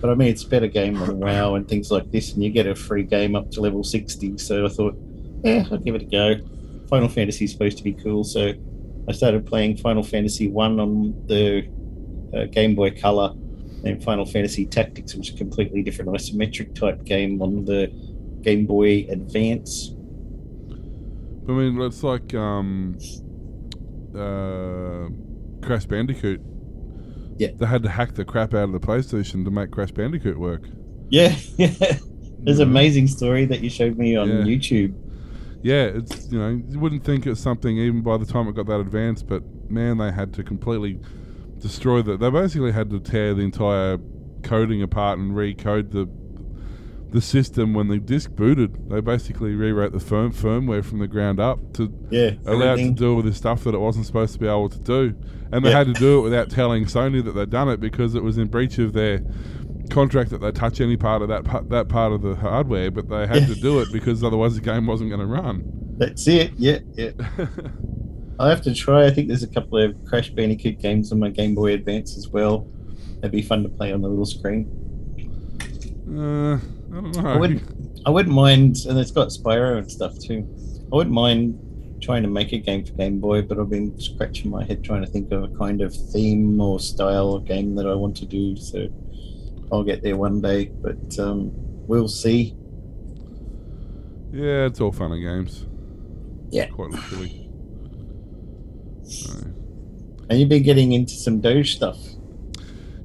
but 0.00 0.10
I 0.10 0.14
mean, 0.14 0.28
it's 0.28 0.44
a 0.44 0.48
better 0.48 0.66
game 0.66 0.94
than 0.98 1.18
WoW 1.20 1.54
and 1.54 1.66
things 1.68 1.90
like 1.90 2.10
this, 2.10 2.32
and 2.34 2.42
you 2.42 2.50
get 2.50 2.66
a 2.66 2.74
free 2.74 3.02
game 3.02 3.34
up 3.36 3.50
to 3.52 3.60
level 3.60 3.82
60. 3.84 4.36
So 4.38 4.64
I 4.66 4.68
thought, 4.68 4.94
yeah, 5.44 5.64
I'll 5.70 5.78
give 5.78 5.94
it 5.94 6.02
a 6.02 6.06
go. 6.06 6.34
Final 6.88 7.08
Fantasy 7.08 7.44
is 7.46 7.52
supposed 7.52 7.78
to 7.78 7.84
be 7.84 7.92
cool, 7.94 8.24
so 8.24 8.52
I 9.08 9.12
started 9.12 9.46
playing 9.46 9.76
Final 9.78 10.02
Fantasy 10.02 10.48
1 10.48 10.78
on 10.80 11.14
the 11.26 11.66
uh, 12.34 12.44
Game 12.46 12.74
Boy 12.74 12.90
Color 12.92 13.32
and 13.84 14.02
Final 14.04 14.24
Fantasy 14.26 14.66
Tactics, 14.66 15.14
which 15.14 15.30
is 15.30 15.34
a 15.34 15.38
completely 15.38 15.82
different 15.82 16.10
isometric 16.10 16.74
type 16.74 17.02
game 17.04 17.40
on 17.42 17.64
the 17.64 17.88
Game 18.42 18.66
Boy 18.66 19.06
Advance. 19.08 19.92
I 21.48 21.52
mean, 21.52 21.80
it's 21.80 22.02
like 22.04 22.32
um, 22.34 22.96
uh, 24.14 25.08
Crash 25.66 25.86
Bandicoot. 25.86 26.40
Yeah. 27.38 27.48
They 27.56 27.66
had 27.66 27.82
to 27.84 27.88
hack 27.88 28.14
the 28.14 28.24
crap 28.24 28.54
out 28.54 28.64
of 28.64 28.72
the 28.72 28.80
PlayStation 28.80 29.44
to 29.44 29.50
make 29.50 29.70
Crash 29.70 29.90
Bandicoot 29.92 30.38
work. 30.38 30.62
Yeah, 31.08 31.34
yeah. 31.56 31.68
There's 32.42 32.58
Mhm. 32.58 32.62
an 32.62 32.68
amazing 32.68 33.06
story 33.08 33.44
that 33.46 33.60
you 33.60 33.70
showed 33.70 33.96
me 33.98 34.14
on 34.16 34.28
Yeah. 34.28 34.34
YouTube. 34.44 34.94
Yeah, 35.62 35.84
it's 35.84 36.30
you 36.30 36.38
know 36.38 36.62
you 36.68 36.78
wouldn't 36.78 37.04
think 37.04 37.26
it's 37.26 37.40
something 37.40 37.76
even 37.78 38.02
by 38.02 38.16
the 38.16 38.26
time 38.26 38.48
it 38.48 38.54
got 38.54 38.66
that 38.66 38.80
advanced, 38.80 39.26
but 39.26 39.42
man, 39.70 39.98
they 39.98 40.10
had 40.10 40.32
to 40.34 40.42
completely 40.42 40.98
destroy 41.58 42.02
that. 42.02 42.20
They 42.20 42.30
basically 42.30 42.72
had 42.72 42.90
to 42.90 43.00
tear 43.00 43.34
the 43.34 43.42
entire 43.42 43.98
coding 44.42 44.82
apart 44.82 45.18
and 45.18 45.32
recode 45.32 45.90
the 45.92 46.08
the 47.10 47.20
system 47.20 47.74
when 47.74 47.88
the 47.88 47.98
disk 47.98 48.30
booted. 48.30 48.88
They 48.88 49.00
basically 49.00 49.54
rewrote 49.54 49.92
the 49.92 49.98
firm, 50.00 50.32
firmware 50.32 50.84
from 50.84 51.00
the 51.00 51.08
ground 51.08 51.40
up 51.40 51.72
to 51.74 51.92
Yeah, 52.08 52.34
allow 52.46 52.74
it 52.74 52.76
to 52.76 52.90
do 52.92 53.14
all 53.16 53.22
this 53.22 53.36
stuff 53.36 53.64
that 53.64 53.74
it 53.74 53.78
wasn't 53.80 54.06
supposed 54.06 54.32
to 54.34 54.38
be 54.38 54.46
able 54.46 54.68
to 54.68 54.78
do. 54.78 55.14
And 55.52 55.64
they 55.64 55.70
Yeah. 55.70 55.78
had 55.78 55.88
to 55.88 55.92
do 55.94 56.20
it 56.20 56.22
without 56.22 56.50
telling 56.50 56.84
Sony 56.84 57.22
that 57.24 57.32
they'd 57.32 57.50
done 57.50 57.68
it 57.68 57.80
because 57.80 58.14
it 58.14 58.22
was 58.22 58.38
in 58.38 58.46
breach 58.46 58.78
of 58.78 58.92
their 58.92 59.22
contract 59.90 60.30
that 60.30 60.38
they 60.38 60.52
touch 60.52 60.80
any 60.80 60.96
part 60.96 61.22
of 61.22 61.28
that 61.28 61.44
part, 61.44 61.68
that 61.70 61.88
part 61.88 62.12
of 62.12 62.22
the 62.22 62.34
hardware, 62.34 62.90
but 62.90 63.08
they 63.08 63.26
had 63.26 63.46
to 63.46 63.54
do 63.54 63.80
it 63.80 63.88
because 63.92 64.24
otherwise 64.24 64.54
the 64.54 64.60
game 64.60 64.86
wasn't 64.86 65.10
going 65.10 65.20
to 65.20 65.26
run. 65.26 65.64
That's 65.98 66.26
it. 66.28 66.52
Yeah, 66.56 66.78
yeah. 66.94 67.10
I 68.38 68.48
have 68.48 68.62
to 68.62 68.74
try. 68.74 69.04
I 69.04 69.10
think 69.10 69.28
there's 69.28 69.42
a 69.42 69.48
couple 69.48 69.78
of 69.78 69.94
Crash 70.06 70.30
Bandicoot 70.30 70.78
games 70.78 71.12
on 71.12 71.18
my 71.18 71.28
Game 71.28 71.54
Boy 71.54 71.74
Advance 71.74 72.16
as 72.16 72.28
well. 72.28 72.66
That'd 73.16 73.32
be 73.32 73.42
fun 73.42 73.62
to 73.64 73.68
play 73.68 73.92
on 73.92 74.00
the 74.00 74.08
little 74.08 74.24
screen. 74.24 74.64
uh, 76.08 76.54
I 76.54 77.00
don't 77.00 77.16
know. 77.16 77.28
I 77.28 77.36
wouldn't. 77.36 77.62
I 78.06 78.10
wouldn't 78.10 78.34
mind, 78.34 78.76
and 78.88 78.98
it's 78.98 79.10
got 79.10 79.28
Spyro 79.28 79.76
and 79.76 79.90
stuff 79.90 80.18
too. 80.18 80.48
I 80.90 80.96
wouldn't 80.96 81.14
mind 81.14 81.58
trying 82.00 82.22
to 82.22 82.30
make 82.30 82.52
a 82.52 82.58
game 82.58 82.84
for 82.84 82.92
Game 82.92 83.20
Boy, 83.20 83.42
but 83.42 83.58
I've 83.58 83.68
been 83.68 83.98
scratching 84.00 84.50
my 84.50 84.64
head 84.64 84.82
trying 84.82 85.02
to 85.02 85.06
think 85.06 85.30
of 85.32 85.42
a 85.42 85.48
kind 85.48 85.82
of 85.82 85.94
theme 85.94 86.58
or 86.60 86.80
style 86.80 87.34
of 87.34 87.44
game 87.44 87.74
that 87.74 87.86
I 87.86 87.94
want 87.94 88.16
to 88.18 88.26
do. 88.26 88.56
So 88.56 88.88
I'll 89.72 89.84
get 89.84 90.02
there 90.02 90.16
one 90.16 90.40
day, 90.40 90.66
but 90.66 91.18
um, 91.18 91.50
we'll 91.54 92.08
see. 92.08 92.56
Yeah, 94.32 94.66
it's 94.66 94.80
all 94.80 94.92
fun 94.92 95.12
and 95.12 95.22
games. 95.22 95.66
Yeah. 96.50 96.66
Quite 96.68 96.90
literally. 96.90 97.46
So, 99.02 99.32
And 100.28 100.38
you've 100.38 100.48
been 100.48 100.62
getting 100.62 100.92
into 100.92 101.14
some 101.14 101.40
Doge 101.40 101.74
stuff. 101.74 101.98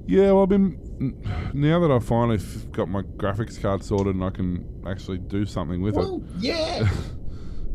yeah, 0.06 0.32
well, 0.34 0.44
I've 0.44 0.50
been. 0.50 0.80
Now 1.54 1.80
that 1.80 1.90
I've 1.92 2.06
finally 2.06 2.38
got 2.72 2.90
my 2.90 3.02
graphics 3.02 3.60
card 3.60 3.84
sorted 3.84 4.14
and 4.14 4.24
I 4.24 4.30
can 4.30 4.66
actually 4.86 5.18
do 5.18 5.46
something 5.48 5.82
with 5.82 5.98
it. 5.98 6.22
Yeah. 6.38 6.88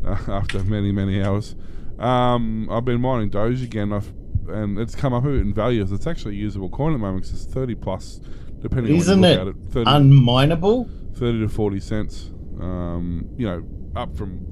after 0.27 0.63
many 0.63 0.91
many 0.93 1.21
hours. 1.21 1.55
Um, 1.99 2.69
I've 2.71 2.85
been 2.85 3.01
mining 3.01 3.29
Doge 3.29 3.61
again, 3.61 3.91
I've, 3.93 4.11
and 4.47 4.79
it's 4.79 4.95
come 4.95 5.13
up 5.13 5.25
a 5.25 5.27
bit 5.27 5.41
in 5.41 5.53
value. 5.53 5.85
It's 5.87 6.07
actually 6.07 6.35
a 6.35 6.39
usable 6.39 6.69
coin 6.69 6.91
at 6.93 6.95
the 6.95 6.99
moment 6.99 7.25
because 7.25 7.43
it's 7.43 7.53
thirty 7.53 7.75
plus, 7.75 8.21
depending 8.61 8.95
Isn't 8.95 9.19
on 9.19 9.23
it 9.23 9.33
you 9.33 9.43
look 9.43 9.55
at 9.55 9.61
it. 9.67 9.73
30, 9.73 9.89
Unmineable? 9.89 11.17
30 11.17 11.39
to 11.41 11.49
40 11.49 11.79
cents. 11.79 12.29
Um, 12.59 13.27
you 13.37 13.47
know, 13.47 13.63
up 13.95 14.15
from 14.15 14.45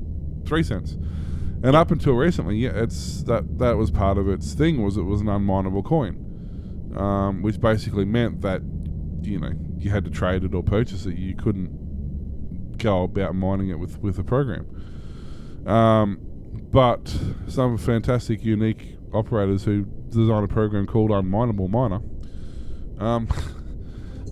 3 0.46 0.64
cents. 0.64 0.98
And 1.62 1.76
up 1.76 1.92
until 1.92 2.14
recently, 2.14 2.56
yeah, 2.58 2.72
it's 2.74 3.24
that 3.24 3.60
that 3.60 3.78
was 3.78 3.92
part 3.92 4.18
of 4.18 4.30
its 4.30 4.54
thing 4.54 4.82
was 4.82 4.96
it 4.96 5.04
was 5.04 5.22
an 5.22 5.28
unminable 5.28 5.84
coin. 5.84 6.26
Um, 6.96 7.42
which 7.44 7.60
basically 7.60 8.06
meant 8.06 8.42
that 8.42 8.62
you 9.22 9.40
know, 9.40 9.52
you 9.78 9.90
had 9.90 10.06
to 10.06 10.10
trade 10.12 10.44
it 10.44 10.54
or 10.56 10.64
purchase 10.64 11.06
it. 11.06 11.18
You 11.18 11.36
couldn't 11.36 12.78
go 12.78 13.04
about 13.04 13.36
mining 13.36 13.70
it 13.70 13.78
with 13.78 14.00
with 14.00 14.18
a 14.20 14.24
program. 14.24 14.66
Um, 15.68 16.20
but 16.72 17.14
some 17.48 17.78
fantastic 17.78 18.44
unique 18.44 18.98
operators 19.14 19.64
who 19.66 19.84
designed 20.10 20.46
a 20.46 20.48
program 20.48 20.88
called 20.88 21.12
Unmineable 21.12 21.70
Miner. 21.70 22.00
Um, 23.00 23.28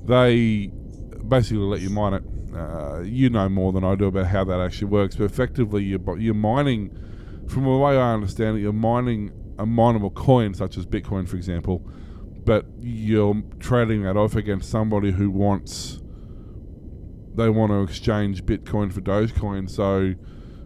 they 0.08 0.72
basically 1.28 1.64
let 1.64 1.82
you 1.82 1.90
mine 1.90 2.14
it. 2.14 2.24
Uh, 2.56 3.02
you 3.02 3.30
know 3.30 3.48
more 3.48 3.72
than 3.72 3.84
I 3.84 3.94
do 3.96 4.06
about 4.06 4.26
how 4.28 4.44
that 4.46 4.60
actually 4.60 4.88
works, 4.88 5.16
but 5.16 5.26
effectively 5.26 5.84
you're, 5.84 6.18
you're 6.18 6.34
mining, 6.34 6.98
from 7.48 7.66
the 7.66 7.70
way 7.70 7.98
I 7.98 8.14
understand 8.14 8.58
it, 8.58 8.62
you're 8.62 8.74
mining 8.74 9.32
a 9.60 9.66
mineable 9.66 10.12
coin 10.12 10.54
such 10.54 10.78
as 10.78 10.86
Bitcoin, 10.86 11.28
for 11.28 11.36
example, 11.36 11.80
but 12.46 12.66
you're 12.80 13.44
trading 13.60 14.04
that 14.04 14.18
off 14.18 14.36
against 14.36 14.70
somebody 14.70 15.12
who 15.12 15.30
wants, 15.30 16.00
they 17.36 17.50
want 17.50 17.72
to 17.72 17.84
exchange 17.84 18.44
Bitcoin 18.46 18.92
for 18.92 19.02
Dogecoin. 19.02 19.70
So 19.70 20.16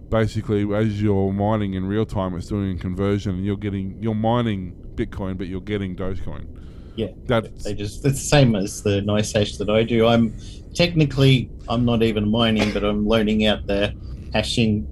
basically, 0.09 0.71
as 0.73 1.01
you're 1.01 1.33
mining 1.33 1.73
in 1.73 1.85
real 1.85 2.05
time, 2.05 2.35
it's 2.35 2.47
doing 2.47 2.77
a 2.77 2.79
conversion, 2.79 3.35
and 3.35 3.45
you're 3.45 3.57
getting, 3.57 4.01
you're 4.01 4.15
mining 4.15 4.75
Bitcoin, 4.95 5.37
but 5.37 5.47
you're 5.47 5.61
getting 5.61 5.95
Dogecoin. 5.95 6.60
Yeah. 6.95 7.09
That's 7.25 7.63
They 7.63 7.73
just 7.73 8.05
it's 8.05 8.19
the 8.19 8.27
same 8.27 8.55
as 8.55 8.83
the 8.83 9.01
NiceHash 9.01 9.57
that 9.57 9.69
I 9.69 9.83
do. 9.83 10.07
I'm 10.07 10.35
technically 10.73 11.49
I'm 11.67 11.85
not 11.85 12.03
even 12.03 12.29
mining, 12.29 12.73
but 12.73 12.83
I'm 12.83 13.05
loaning 13.05 13.45
out 13.45 13.65
the 13.67 13.93
hashing 14.33 14.87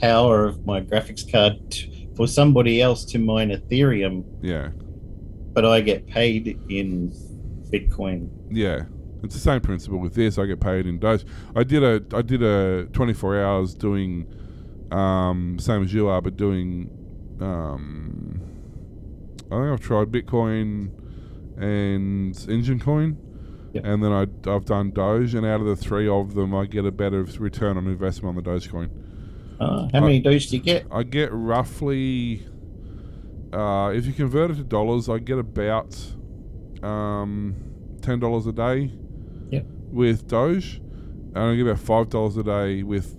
power 0.00 0.44
of 0.44 0.64
my 0.66 0.80
graphics 0.80 1.30
card 1.30 1.58
t- 1.70 2.08
for 2.16 2.26
somebody 2.26 2.80
else 2.82 3.04
to 3.06 3.18
mine 3.18 3.50
Ethereum, 3.50 4.24
yeah. 4.42 4.70
but 5.52 5.64
I 5.64 5.80
get 5.80 6.06
paid 6.06 6.58
in 6.68 7.12
Bitcoin. 7.70 8.28
Yeah, 8.50 8.84
it's 9.22 9.34
the 9.34 9.40
same 9.40 9.60
principle 9.60 9.98
with 9.98 10.14
this. 10.14 10.38
I 10.38 10.46
get 10.46 10.60
paid 10.60 10.86
in 10.86 10.98
Doge. 10.98 11.24
I 11.54 11.62
did 11.64 11.82
a 11.82 12.16
I 12.16 12.22
did 12.22 12.42
a 12.42 12.86
24 12.92 13.42
hours 13.42 13.74
doing 13.74 14.26
um, 14.90 15.58
same 15.58 15.82
as 15.82 15.92
you 15.92 16.08
are, 16.08 16.20
but 16.20 16.36
doing 16.36 16.90
um, 17.40 18.40
I 19.50 19.56
think 19.56 19.72
I've 19.72 19.80
tried 19.80 20.08
Bitcoin 20.08 20.90
and 21.60 22.34
Enjin 22.34 22.80
Coin, 22.80 23.16
Yep. 23.72 23.84
and 23.84 24.02
then 24.02 24.12
I 24.12 24.22
I've 24.50 24.64
done 24.64 24.90
Doge, 24.92 25.34
and 25.34 25.44
out 25.44 25.60
of 25.60 25.66
the 25.66 25.76
three 25.76 26.08
of 26.08 26.34
them, 26.34 26.54
I 26.54 26.66
get 26.66 26.84
a 26.86 26.92
better 26.92 27.24
return 27.38 27.76
on 27.76 27.86
investment 27.86 28.36
on 28.36 28.42
the 28.42 28.50
Dogecoin. 28.50 28.88
Uh, 29.60 29.88
how 29.92 30.00
many 30.00 30.20
Doge 30.20 30.48
do 30.48 30.56
you 30.56 30.62
get? 30.62 30.86
I 30.90 31.02
get 31.02 31.30
roughly, 31.32 32.46
uh, 33.52 33.92
if 33.94 34.06
you 34.06 34.12
convert 34.12 34.52
it 34.52 34.54
to 34.56 34.62
dollars, 34.64 35.08
I 35.08 35.18
get 35.18 35.38
about 35.38 35.96
um, 36.82 37.56
ten 38.00 38.20
dollars 38.20 38.46
a 38.46 38.52
day. 38.52 38.92
Yep. 39.50 39.66
With 39.90 40.28
Doge, 40.28 40.76
and 40.76 41.38
I 41.38 41.54
get 41.56 41.62
about 41.66 41.78
five 41.80 42.08
dollars 42.10 42.36
a 42.36 42.42
day 42.42 42.82
with 42.82 43.16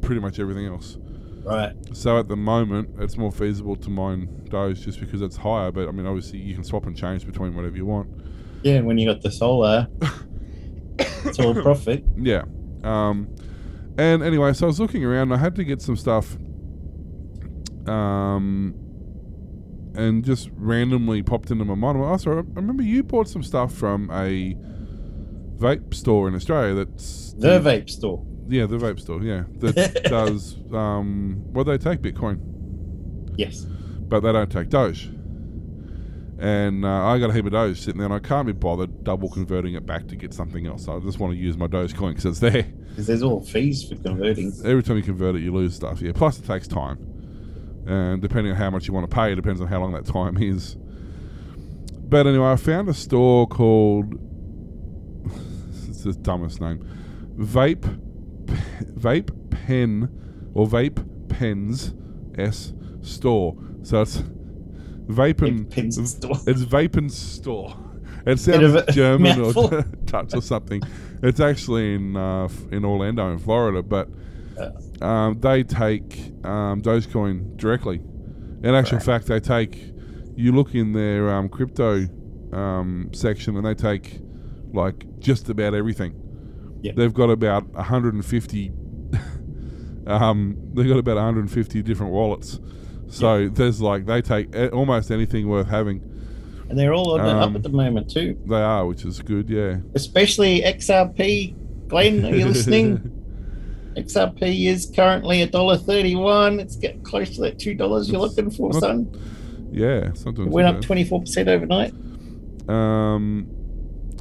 pretty 0.00 0.20
much 0.20 0.38
everything 0.38 0.66
else. 0.66 0.96
Right. 1.44 1.74
So 1.92 2.18
at 2.18 2.28
the 2.28 2.36
moment, 2.36 2.90
it's 2.98 3.16
more 3.16 3.32
feasible 3.32 3.76
to 3.76 3.90
mine 3.90 4.46
those 4.50 4.84
just 4.84 5.00
because 5.00 5.22
it's 5.22 5.36
higher. 5.36 5.70
But 5.70 5.88
I 5.88 5.92
mean, 5.92 6.06
obviously, 6.06 6.38
you 6.38 6.54
can 6.54 6.64
swap 6.64 6.86
and 6.86 6.96
change 6.96 7.26
between 7.26 7.54
whatever 7.54 7.76
you 7.76 7.86
want. 7.86 8.08
Yeah, 8.62 8.80
when 8.80 8.98
you 8.98 9.06
got 9.10 9.22
the 9.22 9.30
solar, 9.30 9.88
it's 10.98 11.38
all 11.38 11.54
profit. 11.54 12.04
Yeah. 12.16 12.44
Um, 12.84 13.34
and 13.98 14.22
anyway, 14.22 14.52
so 14.52 14.66
I 14.66 14.68
was 14.68 14.80
looking 14.80 15.04
around. 15.04 15.32
And 15.32 15.34
I 15.34 15.38
had 15.38 15.54
to 15.56 15.64
get 15.64 15.80
some 15.80 15.96
stuff. 15.96 16.36
Um, 17.86 18.74
and 19.94 20.24
just 20.24 20.50
randomly 20.54 21.22
popped 21.22 21.50
into 21.50 21.64
my 21.64 21.74
mind. 21.74 21.98
Oh, 21.98 22.16
sorry, 22.16 22.38
I 22.38 22.42
remember 22.54 22.82
you 22.82 23.02
bought 23.02 23.28
some 23.28 23.42
stuff 23.42 23.74
from 23.74 24.10
a 24.10 24.54
vape 25.58 25.94
store 25.94 26.28
in 26.28 26.34
Australia. 26.34 26.74
That's 26.74 27.34
The 27.34 27.60
vape 27.60 27.90
store. 27.90 28.24
Yeah, 28.50 28.66
the 28.66 28.76
vape 28.76 29.00
store. 29.00 29.22
Yeah, 29.22 29.44
that 29.58 30.02
does. 30.04 30.56
Um, 30.72 31.42
well, 31.52 31.64
they 31.64 31.78
take 31.78 32.00
Bitcoin, 32.00 32.38
Yes. 33.36 33.64
but 33.64 34.20
they 34.20 34.32
don't 34.32 34.50
take 34.50 34.68
Doge. 34.68 35.10
And 36.42 36.86
uh, 36.86 37.04
I 37.04 37.18
got 37.18 37.28
a 37.30 37.32
heap 37.34 37.44
of 37.44 37.52
Doge 37.52 37.78
sitting 37.78 37.98
there, 37.98 38.06
and 38.06 38.14
I 38.14 38.18
can't 38.18 38.46
be 38.46 38.52
bothered 38.54 39.04
double 39.04 39.28
converting 39.28 39.74
it 39.74 39.84
back 39.84 40.08
to 40.08 40.16
get 40.16 40.32
something 40.32 40.66
else. 40.66 40.88
I 40.88 40.98
just 41.00 41.18
want 41.18 41.34
to 41.34 41.38
use 41.38 41.56
my 41.58 41.66
Dogecoin 41.66 42.10
because 42.10 42.24
it's 42.26 42.40
there. 42.40 42.66
Because 42.90 43.06
there's 43.06 43.22
all 43.22 43.40
fees 43.40 43.88
for 43.88 43.94
converting. 43.94 44.52
Every 44.64 44.82
time 44.82 44.96
you 44.96 45.04
convert 45.04 45.36
it, 45.36 45.42
you 45.42 45.52
lose 45.54 45.76
stuff. 45.76 46.02
Yeah. 46.02 46.10
Plus, 46.12 46.40
it 46.40 46.44
takes 46.44 46.66
time, 46.66 46.98
and 47.86 48.20
depending 48.20 48.50
on 48.52 48.58
how 48.58 48.68
much 48.68 48.88
you 48.88 48.92
want 48.92 49.08
to 49.08 49.14
pay, 49.14 49.30
it 49.30 49.36
depends 49.36 49.60
on 49.60 49.68
how 49.68 49.78
long 49.78 49.92
that 49.92 50.06
time 50.06 50.36
is. 50.42 50.74
But 52.08 52.26
anyway, 52.26 52.48
I 52.50 52.56
found 52.56 52.88
a 52.88 52.94
store 52.94 53.46
called 53.46 54.14
it's 55.88 56.02
the 56.02 56.12
dumbest 56.14 56.60
name, 56.60 56.80
Vape, 57.38 57.84
Vape 58.50 59.50
Pen, 59.50 60.08
or 60.54 60.66
Vape 60.66 61.28
Pens 61.28 61.94
S 62.38 62.72
Store. 63.02 63.56
So 63.82 64.02
it's 64.02 64.18
Vape 65.06 65.42
and 65.42 65.68
Vape 65.70 66.06
store. 66.06 66.36
It's 66.46 66.62
Vapen's 66.62 67.16
store. 67.16 67.76
It 68.26 68.38
sounds 68.38 68.94
German 68.94 69.40
or. 69.40 69.82
Dutch 70.04 70.34
or 70.34 70.42
something. 70.42 70.82
It's 71.22 71.40
actually 71.40 71.94
in 71.94 72.16
uh, 72.16 72.48
in 72.70 72.84
Orlando, 72.84 73.30
in 73.32 73.38
Florida, 73.38 73.82
but 73.82 74.08
um, 75.00 75.40
they 75.40 75.62
take 75.62 76.32
um, 76.44 76.82
Dogecoin 76.82 77.56
directly. 77.56 77.96
In 78.62 78.74
actual 78.74 78.98
Right. 78.98 79.04
fact, 79.06 79.26
they 79.26 79.40
take. 79.40 79.94
You 80.36 80.52
look 80.52 80.74
in 80.74 80.92
their 80.92 81.30
um, 81.30 81.48
crypto 81.48 82.06
um, 82.52 83.10
section, 83.12 83.56
and 83.56 83.64
they 83.64 83.74
take 83.74 84.20
like 84.72 85.06
just 85.18 85.48
about 85.48 85.74
everything. 85.74 86.12
Yep. 86.82 86.96
They've 86.96 87.12
got 87.14 87.30
about 87.30 87.68
150. 87.70 88.72
um, 90.06 90.56
they've 90.74 90.88
got 90.88 90.98
about 90.98 91.16
150 91.16 91.82
different 91.82 92.12
wallets. 92.12 92.58
So 93.08 93.48
there's 93.48 93.80
like 93.82 94.06
they 94.06 94.22
take 94.22 94.54
almost 94.72 95.10
anything 95.10 95.48
worth 95.48 95.68
having. 95.68 96.02
And 96.68 96.78
they're 96.78 96.94
all 96.94 97.20
Um, 97.20 97.38
up 97.38 97.54
at 97.56 97.62
the 97.64 97.68
moment 97.68 98.10
too. 98.10 98.38
They 98.46 98.54
are, 98.62 98.86
which 98.86 99.04
is 99.04 99.20
good. 99.20 99.50
Yeah. 99.50 99.78
Especially 99.94 100.62
XRP. 100.62 101.56
Glenn, 101.88 102.24
are 102.24 102.34
you 102.34 102.46
listening? 102.46 103.16
XRP 103.96 104.66
is 104.68 104.90
currently 104.94 105.42
a 105.42 105.46
dollar 105.48 105.76
thirty-one. 105.76 106.60
It's 106.60 106.76
getting 106.76 107.02
close 107.02 107.30
to 107.34 107.40
that 107.42 107.58
two 107.58 107.74
dollars 107.74 108.08
you're 108.08 108.20
looking 108.20 108.48
for, 108.48 108.70
Not- 108.72 108.80
son. 108.80 109.68
yeah, 109.72 110.12
It 110.14 110.38
went 110.48 110.68
up 110.68 110.80
twenty-four 110.80 111.22
percent 111.22 111.48
overnight. 111.48 111.92
Um, 112.68 113.48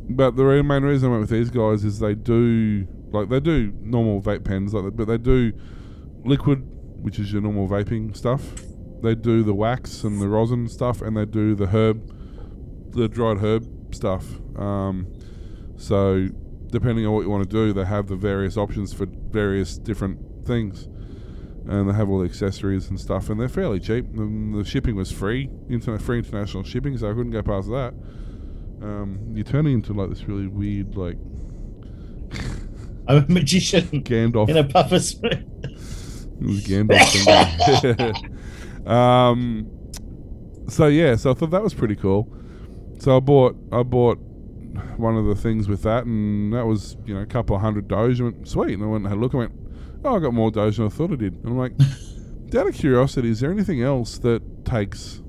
but 0.10 0.36
the 0.36 0.44
main 0.63 0.84
reason 0.84 1.10
I 1.10 1.12
went 1.12 1.22
with 1.22 1.30
these 1.30 1.50
guys 1.50 1.86
is 1.86 2.00
they 2.00 2.16
do 2.16 2.88
like 3.12 3.30
they 3.30 3.39
do 3.39 3.74
normal 3.82 4.22
vape 4.22 4.44
pens, 4.44 4.74
like 4.74 4.96
but 4.96 5.08
they 5.08 5.18
do 5.18 5.54
liquid, 6.25 6.63
which 7.01 7.20
is 7.20 7.32
your 7.32 7.42
normal 7.42 7.68
vaping 7.68 8.16
stuff. 8.16 8.44
They 9.01 9.16
do 9.16 9.44
the 9.44 9.54
wax 9.54 10.04
and 10.04 10.22
the 10.22 10.28
rosin 10.28 10.68
stuff, 10.68 11.01
and 11.01 11.16
they 11.16 11.25
do 11.25 11.56
the 11.56 11.68
herb, 11.68 12.12
the 12.92 13.08
dried 13.08 13.38
herb 13.38 13.96
stuff. 13.96 14.25
Um, 14.58 15.13
so 15.78 16.28
depending 16.72 17.06
on 17.06 17.13
what 17.13 17.22
you 17.22 17.30
want 17.30 17.50
to 17.50 17.50
do, 17.50 17.72
they 17.72 17.86
have 17.86 18.08
the 18.08 18.16
various 18.16 18.58
options 18.58 18.94
for 18.94 19.06
various 19.06 19.78
different 19.78 20.46
things. 20.46 20.88
And 21.68 21.88
they 21.88 21.94
have 21.94 22.10
all 22.10 22.20
the 22.20 22.25
accessories 22.25 22.89
and 22.89 23.00
stuff, 23.00 23.30
and 23.30 23.39
they're 23.39 23.48
fairly 23.48 23.80
cheap. 23.80 24.06
And 24.16 24.56
the 24.56 24.66
shipping 24.66 24.96
was 24.96 25.12
free, 25.12 25.50
internet 25.70 26.01
free 26.01 26.18
international 26.18 26.63
shipping, 26.63 26.98
so 26.98 27.10
I 27.10 27.13
couldn't 27.13 27.32
go 27.32 27.44
past 27.44 27.70
that. 27.70 27.94
Um, 28.82 29.34
you're 29.34 29.46
turning 29.46 29.74
into 29.74 29.94
like 29.94 30.10
this 30.10 30.24
really 30.24 30.48
weird, 30.48 30.96
like 30.96 31.18
I'm 33.08 33.24
a 33.24 33.26
magician 33.28 33.84
Gandalf. 34.04 34.50
in 34.50 34.58
a 34.58 34.64
puffer 34.64 35.00
suit. 35.00 35.24
It 35.24 36.42
was 36.42 36.64
Gandalf. 36.64 38.16
um, 38.88 39.68
so 40.70 40.88
yeah, 40.88 41.16
so 41.16 41.32
I 41.32 41.34
thought 41.34 41.50
that 41.52 41.64
was 41.64 41.74
pretty 41.74 41.96
cool. 41.96 42.32
So 43.00 43.18
I 43.18 43.20
bought 43.20 43.56
I 43.72 43.84
bought 43.84 44.20
one 44.98 45.18
of 45.18 45.26
the 45.26 45.36
things 45.36 45.68
with 45.68 45.84
that, 45.84 46.06
and 46.06 46.54
that 46.54 46.66
was 46.66 46.98
you 47.06 47.14
know 47.14 47.22
a 47.22 47.26
couple 47.26 47.56
of 47.56 47.62
hundred 47.62 47.88
Doge. 47.88 48.22
I 48.22 48.26
went 48.26 48.48
sweet, 48.48 48.74
and 48.74 48.84
I 48.84 48.88
went 48.88 49.04
and 49.04 49.08
had 49.08 49.18
a 49.18 49.22
look. 49.22 49.34
I 49.34 49.38
went, 49.38 49.54
oh, 50.04 50.16
I 50.16 50.20
got 50.20 50.34
more 50.34 50.52
Doge 50.52 50.78
than 50.78 50.86
I 50.86 50.90
thought 50.90 51.12
I 51.12 51.16
did. 51.16 51.34
And 51.36 51.48
I'm 51.48 51.58
like, 51.58 51.74
out 52.56 52.68
of 52.68 52.76
curiosity, 52.76 53.30
is 53.30 53.40
there 53.40 53.52
anything 53.52 53.82
else 53.82 54.18
that 54.20 54.66
takes 54.66 55.22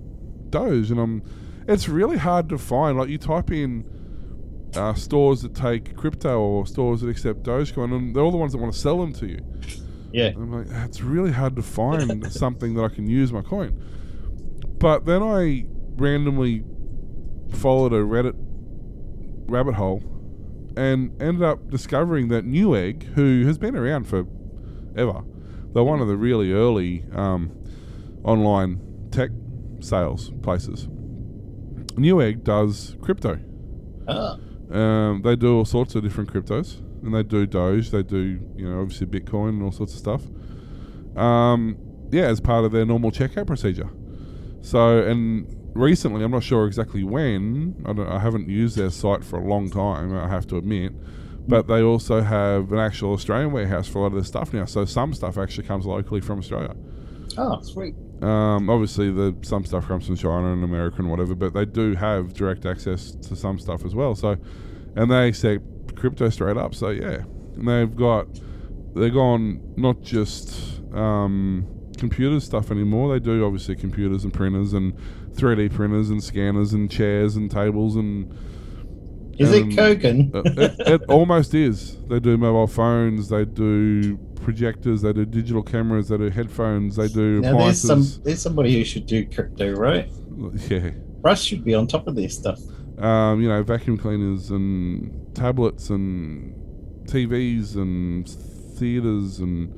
Doge? 0.51 0.91
And 0.91 1.01
I'm, 1.01 1.23
it's 1.71 1.89
really 1.89 2.19
hard 2.19 2.49
to 2.49 2.59
find. 2.59 2.99
Like 2.99 3.09
you 3.09 3.19
type 3.19 3.51
in 3.51 3.85
uh, 4.75 4.95
stores 4.95 5.43
that 5.43 5.55
take 5.55 5.97
crypto 5.97 6.41
or 6.41 6.67
stores 6.67 7.01
that 7.01 7.09
accept 7.09 7.45
Dogecoin, 7.45 7.95
and 7.95 8.15
they're 8.15 8.23
all 8.23 8.33
the 8.33 8.37
ones 8.37 8.53
that 8.53 8.59
want 8.59 8.73
to 8.75 8.79
sell 8.79 8.99
them 8.99 9.13
to 9.15 9.27
you. 9.27 9.39
Yeah. 10.13 10.33
I'm 10.35 10.53
like, 10.53 10.67
it's 10.89 11.01
really 11.01 11.31
hard 11.31 11.55
to 11.57 11.63
find 11.63 12.31
something 12.33 12.75
that 12.75 12.83
I 12.83 12.89
can 12.89 13.09
use 13.09 13.33
my 13.33 13.43
coin. 13.43 13.81
But 14.79 15.07
then 15.07 15.23
I 15.23 15.67
randomly 15.97 16.65
followed 17.55 17.93
a 17.93 17.99
Reddit 17.99 18.35
rabbit 18.37 19.75
hole 19.75 20.03
and 20.77 21.21
ended 21.23 21.43
up 21.43 21.71
discovering 21.71 22.29
that 22.29 22.45
Newegg, 22.45 23.03
who 23.15 23.47
has 23.47 23.59
been 23.59 23.77
around 23.77 24.05
for 24.05 24.27
ever, 24.97 25.23
they're 25.73 25.85
one 25.85 26.01
of 26.01 26.09
the 26.09 26.17
really 26.17 26.53
early 26.53 27.05
um, 27.13 27.53
online 28.25 28.81
tech 29.13 29.31
sales 29.81 30.33
places. 30.43 30.89
Newegg 31.93 32.45
does 32.45 32.97
crypto. 33.01 33.39
Ah, 34.09 34.37
Um, 34.71 35.23
they 35.23 35.37
do 35.37 35.57
all 35.57 35.65
sorts 35.65 35.95
of 35.95 36.03
different 36.03 36.33
cryptos, 36.33 36.81
and 37.03 37.15
they 37.15 37.23
do 37.23 37.47
Doge. 37.47 37.91
They 37.91 38.03
do, 38.03 38.41
you 38.57 38.69
know, 38.69 38.81
obviously 38.81 39.07
Bitcoin 39.07 39.51
and 39.51 39.63
all 39.63 39.73
sorts 39.73 39.93
of 39.95 39.99
stuff. 39.99 40.23
Um, 41.17 41.77
yeah, 42.11 42.25
as 42.25 42.41
part 42.41 42.65
of 42.65 42.73
their 42.73 42.85
normal 42.85 43.11
checkout 43.11 43.47
procedure. 43.47 43.91
So, 44.63 45.03
and 45.03 45.47
recently, 45.75 46.23
I'm 46.25 46.31
not 46.31 46.43
sure 46.43 46.67
exactly 46.67 47.03
when. 47.03 47.83
I, 47.87 47.93
don't, 47.93 48.09
I 48.09 48.19
haven't 48.19 48.49
used 48.49 48.77
their 48.77 48.91
site 48.91 49.25
for 49.25 49.39
a 49.41 49.45
long 49.47 49.71
time. 49.71 50.15
I 50.15 50.29
have 50.29 50.47
to 50.49 50.57
admit, 50.57 50.93
but 51.49 51.67
they 51.67 51.83
also 51.83 52.21
have 52.21 52.71
an 52.73 52.79
actual 52.79 53.13
Australian 53.13 53.53
warehouse 53.53 53.89
for 53.89 53.99
a 53.99 54.03
lot 54.03 54.09
of 54.09 54.15
their 54.15 54.25
stuff 54.25 54.53
now. 54.53 54.65
So 54.67 54.85
some 54.85 55.13
stuff 55.15 55.37
actually 55.39 55.67
comes 55.67 55.87
locally 55.87 56.21
from 56.21 56.39
Australia. 56.39 56.75
oh, 57.39 57.61
sweet. 57.63 57.95
Um, 58.23 58.69
obviously, 58.69 59.11
the 59.11 59.35
some 59.43 59.65
stuff 59.65 59.89
comes 59.89 60.07
from 60.07 60.17
China 60.17 60.53
and 60.53 60.63
America 60.63 60.99
and 60.99 61.11
whatever, 61.11 61.35
but 61.35 61.55
they 61.55 61.65
do 61.65 61.95
have 61.95 62.35
direct 62.35 62.67
access 62.67 63.13
to 63.13 63.35
some 63.35 63.59
stuff 63.59 63.85
as 63.85 63.95
well. 63.95 64.15
So, 64.15 64.37
and 64.95 65.11
they 65.11 65.29
accept 65.29 65.97
crypto 65.97 66.29
straight 66.29 66.57
up. 66.57 66.75
So 66.75 66.91
yeah, 66.91 67.23
and 67.57 67.67
they've 67.67 67.95
got 67.95 68.27
they've 68.95 69.13
gone 69.13 69.61
not 69.77 70.03
just 70.03 70.83
um, 70.93 71.67
computer 71.97 72.41
stuff 72.41 72.71
anymore. 72.71 73.13
They 73.13 73.25
do 73.25 73.45
obviously 73.45 73.77
computers 73.77 74.25
and 74.25 74.33
printers 74.35 74.73
and 74.73 74.95
3D 75.35 75.73
printers 75.73 76.11
and 76.11 76.23
scanners 76.23 76.73
and 76.73 76.91
chairs 76.91 77.37
and 77.37 77.51
tables 77.51 77.97
and 77.97 78.37
Is 79.41 79.49
Um, 79.51 79.55
it 79.55 79.77
Kogan? 79.77 80.35
uh, 80.35 80.43
it, 80.63 80.75
it 80.87 81.03
almost 81.09 81.55
is. 81.55 81.97
They 82.09 82.21
do 82.21 82.37
mobile 82.37 82.67
phones. 82.67 83.29
They 83.29 83.45
do 83.47 84.17
projectors. 84.43 85.03
They 85.03 85.13
do 85.13 85.25
digital 85.25 85.63
cameras. 85.63 86.09
They 86.09 86.19
do 86.19 86.29
headphones. 86.31 86.97
They 86.97 87.09
do 87.09 87.41
now 87.41 87.59
there's 87.59 87.81
some 87.81 88.05
there's 88.23 88.41
somebody 88.43 88.75
who 88.75 88.85
should 88.85 89.07
do 89.07 89.25
crypto, 89.27 89.73
right? 89.73 90.09
Yeah. 90.71 90.91
Russ 91.23 91.43
should 91.43 91.65
be 91.65 91.75
on 91.75 91.87
top 91.87 92.07
of 92.07 92.15
this 92.17 92.35
stuff. 92.37 92.59
um, 92.99 93.41
you 93.43 93.49
know, 93.49 93.63
vacuum 93.63 93.99
cleaners 93.99 94.51
and 94.51 95.35
tablets 95.35 95.91
and 95.91 96.55
TVs 97.07 97.77
and 97.77 98.27
theaters 98.79 99.39
and 99.41 99.69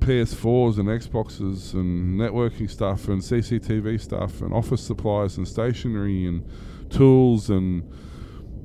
PS4s 0.00 0.78
and 0.78 0.88
Xboxes 0.88 1.74
and 1.74 2.18
networking 2.18 2.70
stuff 2.70 3.08
and 3.08 3.20
CCTV 3.20 4.00
stuff 4.00 4.40
and 4.42 4.52
office 4.52 4.80
supplies 4.82 5.36
and 5.36 5.46
stationery 5.46 6.24
and 6.26 6.44
tools 6.90 7.50
and 7.50 7.82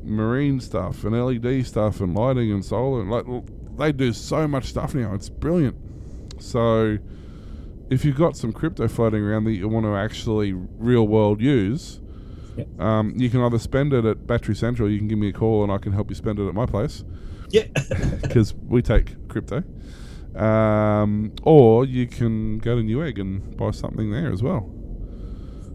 marine 0.04 0.60
stuff 0.60 1.04
and 1.04 1.14
LED 1.16 1.66
stuff 1.66 2.00
and 2.02 2.14
lighting 2.16 2.52
and 2.52 2.64
solar. 2.64 3.02
and 3.02 3.10
Like 3.12 3.26
they 3.78 3.92
do 3.92 4.14
so 4.14 4.48
much 4.48 4.66
stuff 4.66 4.94
now. 4.96 5.14
It's 5.14 5.30
brilliant. 5.30 5.76
So 6.40 6.98
if 7.90 8.04
you've 8.06 8.18
got 8.18 8.36
some 8.38 8.52
crypto 8.54 8.88
floating 8.88 9.24
around 9.24 9.44
that 9.46 9.54
you 9.54 9.68
want 9.68 9.86
to 9.86 9.96
actually 9.96 10.54
real 10.54 11.08
world 11.08 11.42
use, 11.42 12.00
Yep. 12.56 12.80
um, 12.80 13.14
you 13.18 13.30
can 13.32 13.42
either 13.42 13.58
spend 13.58 13.94
it 13.94 14.06
at 14.06 14.28
Battery 14.28 14.56
Central. 14.56 14.88
You 14.90 15.00
can 15.00 15.08
give 15.08 15.18
me 15.18 15.30
a 15.30 15.34
call 15.34 15.64
and 15.64 15.72
I 15.72 15.80
can 15.80 15.92
help 15.92 16.10
you 16.12 16.16
spend 16.16 16.38
it 16.38 16.48
at 16.48 16.54
my 16.54 16.68
place 16.68 17.04
Yeah. 17.50 17.64
because 18.22 18.54
we 18.68 18.82
take 18.84 19.28
crypto. 19.28 19.64
Um, 20.36 21.32
or 21.44 21.86
you 21.86 22.08
can 22.08 22.58
go 22.60 22.76
to 22.76 22.82
Newegg 22.84 23.20
and 23.20 23.56
buy 23.58 23.72
something 23.72 24.12
there 24.12 24.32
as 24.32 24.42
well. 24.44 24.70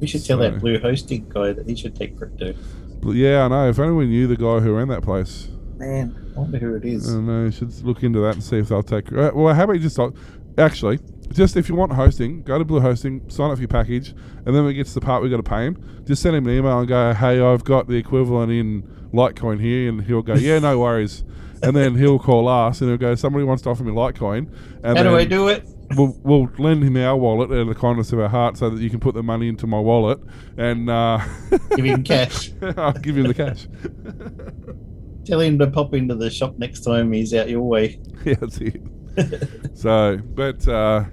we 0.01 0.07
should 0.07 0.25
tell 0.25 0.39
So- 0.39 0.51
that 0.51 0.61
blue 0.61 0.79
hosting 0.79 1.27
guy 1.29 1.53
that 1.53 1.69
he 1.69 1.75
should 1.75 1.97
take 1.97 2.17
crypto. 2.17 2.55
Yeah, 3.05 3.45
I 3.45 3.49
know. 3.49 3.69
If 3.69 3.79
only 3.79 3.95
we 3.95 4.07
knew 4.07 4.27
the 4.27 4.37
guy 4.37 4.61
who 4.61 4.75
ran 4.75 4.89
that 4.89 5.03
place. 5.03 5.49
Man, 5.77 6.33
I 6.37 6.41
wonder 6.41 6.59
who 6.59 6.75
it 6.75 6.85
is. 6.85 7.15
I 7.15 7.21
know. 7.21 7.45
You 7.45 7.51
should 7.53 7.73
look 7.83 8.03
into 8.03 8.21
that 8.21 8.35
and 8.35 8.43
see 8.43 8.59
if 8.59 8.69
they'll 8.69 8.83
take. 8.83 9.13
Uh, 9.13 9.31
well, 9.35 9.55
how 9.55 9.65
about 9.65 9.75
you 9.75 9.81
just 9.81 9.99
actually, 10.59 10.99
just 11.33 11.57
if 11.57 11.69
you 11.69 11.75
want 11.77 11.93
hosting, 11.93 12.43
go 12.43 12.59
to 12.59 12.65
Blue 12.65 12.81
Hosting, 12.81 13.29
sign 13.31 13.51
up 13.51 13.57
for 13.57 13.63
your 13.63 13.69
package, 13.69 14.11
and 14.45 14.55
then 14.55 14.65
when 14.65 14.73
it 14.73 14.75
gets 14.75 14.93
to 14.95 15.01
the 15.01 15.07
part 15.07 15.23
we 15.23 15.31
got 15.31 15.37
to 15.37 15.43
pay 15.43 15.67
him, 15.67 16.03
just 16.05 16.23
send 16.23 16.35
him 16.35 16.47
an 16.47 16.53
email 16.57 16.81
and 16.81 16.89
go, 16.89 17.15
"Hey, 17.15 17.41
I've 17.41 17.65
got 17.65 17.87
the 17.87 17.95
equivalent 17.95 18.51
in 18.51 18.83
Litecoin 19.13 19.61
here," 19.61 19.89
and 19.89 20.03
he'll 20.03 20.23
go, 20.23 20.35
"Yeah, 20.35 20.59
no 20.59 20.79
worries." 20.79 21.25
And 21.61 21.75
then 21.75 21.97
he'll 21.97 22.21
call 22.21 22.47
us 22.47 22.81
and 22.81 22.89
he'll 22.89 22.99
go, 22.99 23.17
"Somebody 23.17 23.45
wants 23.45 23.65
to 23.65 23.71
offer 23.71 23.83
me 23.83 23.91
Litecoin." 23.91 24.49
And 24.85 24.97
How 24.97 25.03
do 25.03 25.17
I 25.17 25.25
do 25.25 25.49
it? 25.49 25.69
We'll, 25.97 26.15
we'll 26.23 26.51
lend 26.59 26.85
him 26.85 26.97
our 26.99 27.17
wallet 27.17 27.51
out 27.51 27.59
of 27.59 27.69
the 27.69 27.75
kindness 27.75 28.13
of 28.13 28.21
our 28.21 28.29
heart 28.29 28.59
so 28.59 28.69
that 28.71 28.81
you 28.81 28.91
can 28.91 29.01
put 29.01 29.15
the 29.15 29.23
money 29.23 29.49
into 29.49 29.67
my 29.67 29.79
wallet 29.81 30.21
and 30.59 30.91
uh, 30.91 31.19
Give 31.77 31.85
him 31.85 32.05
cash. 32.05 32.51
I'll 32.77 32.93
give 32.93 33.17
him 33.17 33.27
the 33.27 33.35
cash. 33.35 33.67
Tell 35.25 35.41
him 35.41 35.59
to 35.59 35.67
pop 35.67 35.95
into 35.95 36.15
the 36.15 36.31
shop 36.31 36.59
next 36.59 36.81
time 36.81 37.13
he's 37.13 37.33
out 37.35 37.49
your 37.49 37.63
way. 37.63 38.01
yeah, 38.25 38.35
that's 38.35 38.59
it. 38.59 38.83
so, 39.75 40.19
but 40.35 40.67
uh, 40.69 41.05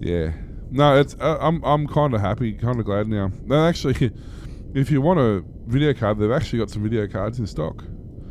yeah, 0.00 0.32
no, 0.70 0.98
it's 0.98 1.14
uh, 1.20 1.38
I'm 1.40 1.62
I'm 1.64 1.86
kind 1.86 2.14
of 2.14 2.20
happy, 2.20 2.52
kind 2.54 2.78
of 2.78 2.86
glad 2.86 3.08
now. 3.08 3.30
No, 3.44 3.66
actually, 3.66 4.12
if 4.74 4.90
you 4.90 5.02
want 5.02 5.20
a 5.20 5.44
video 5.66 5.92
card, 5.92 6.18
they've 6.18 6.30
actually 6.30 6.60
got 6.60 6.70
some 6.70 6.82
video 6.82 7.06
cards 7.06 7.38
in 7.38 7.46
stock. 7.46 7.84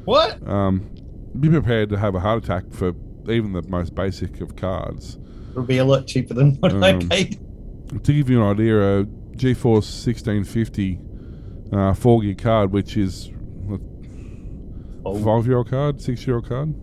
What? 0.05 0.47
Um, 0.47 0.89
be 1.39 1.49
prepared 1.49 1.89
to 1.89 1.97
have 1.97 2.15
a 2.15 2.19
heart 2.19 2.43
attack 2.43 2.63
for 2.71 2.93
even 3.29 3.53
the 3.53 3.61
most 3.63 3.93
basic 3.93 4.41
of 4.41 4.55
cards. 4.55 5.17
Be 5.65 5.77
a 5.77 5.85
lot 5.85 6.07
cheaper 6.07 6.33
than 6.33 6.55
what 6.55 6.73
I 6.83 6.91
Um, 6.93 7.09
paid. 7.09 7.39
To 8.03 8.13
give 8.13 8.29
you 8.29 8.41
an 8.43 8.47
idea, 8.51 8.99
a 9.01 9.03
GeForce 9.35 10.05
1650 10.05 10.99
uh, 11.73 11.93
4 11.93 12.21
gig 12.21 12.37
card, 12.37 12.71
which 12.71 12.95
is 12.97 13.29
five 15.23 15.45
year 15.47 15.57
old 15.57 15.69
card, 15.69 16.01
six 16.01 16.25
year 16.25 16.37
old 16.37 16.47
card. 16.47 16.73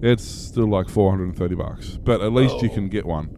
It's 0.00 0.24
still 0.24 0.66
like 0.68 0.88
four 0.88 1.10
hundred 1.10 1.24
and 1.24 1.36
thirty 1.36 1.54
bucks, 1.54 1.96
but 2.02 2.20
at 2.20 2.32
least 2.32 2.60
you 2.62 2.68
Oh. 2.70 2.74
can 2.74 2.88
get 2.88 3.06
one. 3.06 3.28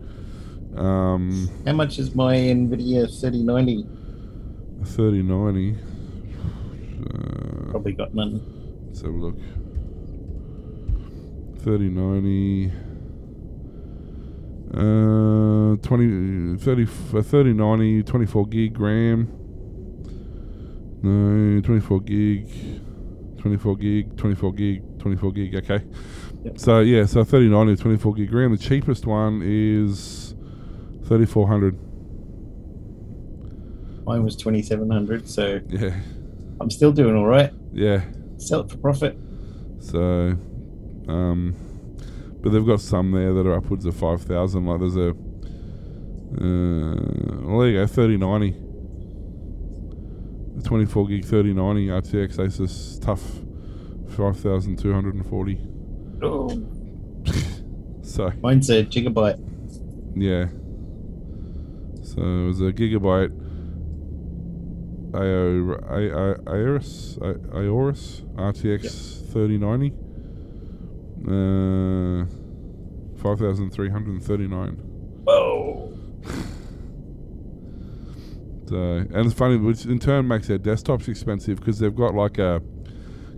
Um, 0.77 1.49
How 1.67 1.73
much 1.75 1.99
is 1.99 2.15
my 2.15 2.35
Nvidia 2.37 3.07
3090? 3.21 3.87
thirty 4.85 5.23
ninety. 5.23 5.77
Uh, 7.03 7.71
Probably 7.71 7.93
got 7.93 8.15
none. 8.15 8.41
let's 8.87 9.03
have 9.03 9.11
a 9.13 9.17
look. 9.17 9.37
Thirty 11.59 11.89
ninety. 11.89 12.73
Uh, 14.75 15.77
20, 15.83 16.57
30, 16.59 16.83
uh, 16.83 17.23
3090, 17.23 18.03
24 18.03 18.47
gig 18.49 18.79
RAM. 18.81 19.29
No, 21.03 21.61
24 21.61 22.01
gig, 22.01 22.49
24 23.39 23.77
gig, 23.77 24.17
24 24.17 24.53
gig, 24.53 24.99
24 24.99 25.33
gig. 25.33 25.55
Okay. 25.57 25.85
Yep. 26.45 26.59
So 26.59 26.81
yeah, 26.81 27.05
so 27.07 27.23
3090, 27.25 27.81
24 27.83 28.15
gig 28.15 28.33
RAM. 28.33 28.53
The 28.53 28.59
cheapest 28.59 29.07
one 29.07 29.43
is 29.45 30.35
3400. 31.07 31.79
Mine 34.07 34.23
was 34.23 34.37
2700 34.37 35.27
so 35.29 35.61
Yeah, 35.69 35.95
I'm 36.61 36.71
still 36.71 36.93
doing 36.93 37.17
all 37.17 37.27
right. 37.27 37.53
yeah. 37.73 38.03
Sell 38.37 38.61
it 38.61 38.71
for 38.71 38.77
profit. 38.79 39.17
So, 39.79 40.37
um, 41.09 41.55
but 42.45 42.53
they've 42.53 42.67
got 42.67 42.79
some 42.81 43.11
there 43.13 43.33
that 43.33 43.47
are 43.47 43.55
upwards 43.55 43.87
of 43.87 43.97
5,000. 43.97 44.67
Like 44.67 44.79
there's 44.81 44.97
a, 44.97 45.09
uh, 45.11 45.15
well, 47.43 47.59
there 47.61 47.69
you 47.71 47.79
go, 47.81 47.87
3090. 47.87 48.51
The 50.57 50.63
24 50.63 51.09
gig 51.09 51.25
3090 51.25 51.87
RTX 51.89 52.37
Asus 52.37 53.01
TUF 53.01 53.21
5240. 54.15 55.59
Oh. 56.23 56.51
So, 58.07 58.31
Mine's 58.43 58.69
a 58.69 58.85
gigabyte. 58.85 59.41
yeah. 60.15 60.49
So 62.05 62.21
it 62.21 62.47
was 62.47 62.61
a 62.61 62.71
gigabyte 62.71 63.33
Aor- 65.15 65.81
A- 65.91 66.13
A- 66.13 66.43
Aorus, 66.47 67.17
A- 67.23 67.41
Aorus 67.57 68.21
RTX 68.37 69.33
3090. 69.33 69.93
Uh, 71.27 72.27
5,339. 73.25 74.75
Whoa. 75.25 75.99
So, 78.69 78.77
and 78.77 79.15
it's 79.15 79.35
funny, 79.35 79.57
which 79.57 79.87
in 79.87 79.99
turn 79.99 80.29
makes 80.29 80.49
their 80.49 80.59
desktops 80.59 81.09
expensive 81.09 81.59
because 81.59 81.79
they've 81.79 81.95
got 81.95 82.15
like 82.15 82.39
a, 82.39 82.63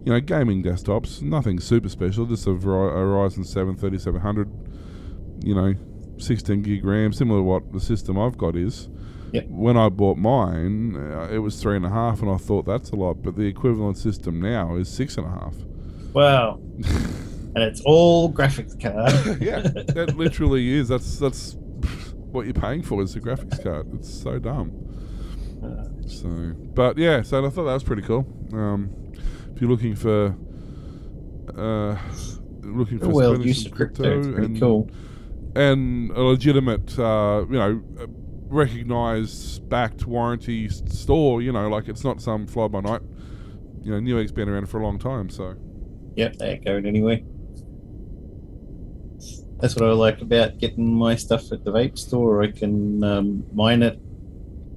you 0.05 0.13
know, 0.13 0.21
gaming 0.21 0.63
desktops, 0.63 1.23
nothing 1.23 1.61
super 1.61 1.89
special, 1.89 2.27
just 2.27 2.47
a, 2.47 2.51
Ryzen 2.51 3.45
7 3.45 3.77
3700, 3.77 5.45
you 5.45 5.55
know, 5.55 5.75
16 6.19 6.63
gig 6.63 6.85
RAM, 6.85 7.13
similar 7.13 7.41
to 7.41 7.45
what 7.45 7.73
the 7.73 7.81
system 7.81 8.19
I've 8.19 8.39
got 8.39 8.57
is. 8.57 8.89
Yep. 9.33 9.47
When 9.49 9.77
I 9.77 9.89
bought 9.89 10.17
mine, 10.17 10.97
uh, 10.97 11.29
it 11.31 11.39
was 11.39 11.61
three 11.61 11.77
and 11.77 11.85
a 11.85 11.91
half, 11.91 12.23
and 12.23 12.31
I 12.31 12.37
thought 12.37 12.65
that's 12.65 12.91
a 12.91 12.97
lot, 12.97 13.23
but 13.23 13.37
the 13.37 13.47
equivalent 13.47 13.99
system 13.99 14.41
now 14.41 14.77
is 14.77 14.89
six 14.89 15.17
and 15.17 15.27
a 15.27 15.31
half. 15.31 15.55
Wow. 16.13 16.61
and 17.57 17.65
it's 17.65 17.81
all 17.87 18.31
graphics 18.31 18.79
card. 18.79 19.41
yeah, 19.43 19.61
that 19.61 20.15
literally 20.17 20.75
is. 20.75 20.89
That's 20.89 21.19
that's 21.19 21.57
what 22.31 22.45
you're 22.45 22.55
paying 22.55 22.83
for 22.83 23.03
is 23.03 23.15
the 23.15 23.21
graphics 23.21 23.63
card. 23.63 23.89
It's 23.95 24.23
so 24.23 24.39
dumb. 24.39 24.73
Uh, 25.65 25.89
So, 26.07 26.29
but 26.75 26.99
yeah, 26.99 27.23
so 27.23 27.45
I 27.45 27.49
thought 27.49 27.65
that 27.65 27.73
was 27.73 27.83
pretty 27.83 28.03
cool. 28.03 28.27
Um, 28.53 28.91
if 29.55 29.61
you're 29.61 29.71
looking 29.71 29.97
for 29.97 30.37
uh, 31.57 31.97
looking 32.61 32.99
for 32.99 33.09
well, 33.09 33.41
use 33.41 33.65
of 33.65 33.73
crypto. 33.73 34.21
And 34.21 34.61
cool. 34.61 34.91
and 35.55 36.11
a 36.11 36.21
legitimate, 36.21 36.99
uh, 36.99 37.47
you 37.51 37.57
know, 37.57 37.83
recognized, 38.49 39.67
backed 39.71 40.05
warranty 40.07 40.69
store. 40.69 41.41
You 41.41 41.53
know, 41.53 41.71
like 41.71 41.89
it's 41.89 42.05
not 42.05 42.21
some 42.21 42.47
fly 42.47 42.69
by 42.69 42.83
night. 42.83 43.01
You 43.81 43.93
know, 43.93 44.01
Newegg's 44.01 44.33
been 44.33 44.51
around 44.51 44.69
for 44.69 44.79
a 44.79 44.83
long 44.83 44.99
time, 44.99 45.31
so 45.31 45.57
Yep, 46.17 46.37
they 46.37 46.57
going 46.59 46.85
anywhere. 46.85 47.21
That's 49.61 49.75
what 49.75 49.89
I 49.89 49.93
like 49.93 50.21
about 50.21 50.59
getting 50.59 50.93
my 50.95 51.17
stuff 51.17 51.51
at 51.53 51.65
the 51.65 51.73
vape 51.73 51.99
store. 51.99 52.43
I 52.43 52.51
can 52.51 53.03
um, 53.03 53.45
mine 53.53 53.83
it 53.83 53.99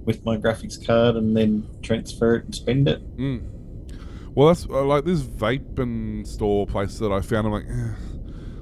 with 0.05 0.23
my 0.25 0.37
graphics 0.37 0.83
card 0.85 1.15
and 1.15 1.35
then 1.35 1.67
transfer 1.81 2.35
it 2.35 2.45
and 2.45 2.55
spend 2.55 2.87
it. 2.87 3.17
Mm. 3.17 3.43
Well, 4.35 4.47
that's 4.47 4.65
uh, 4.67 4.85
like 4.85 5.03
this 5.03 5.21
vape 5.21 5.79
and 5.79 6.25
store 6.25 6.65
place 6.65 6.97
that 6.99 7.11
I 7.11 7.19
found. 7.21 7.47
I'm 7.47 7.53
like, 7.53 7.65
eh, 7.65 7.93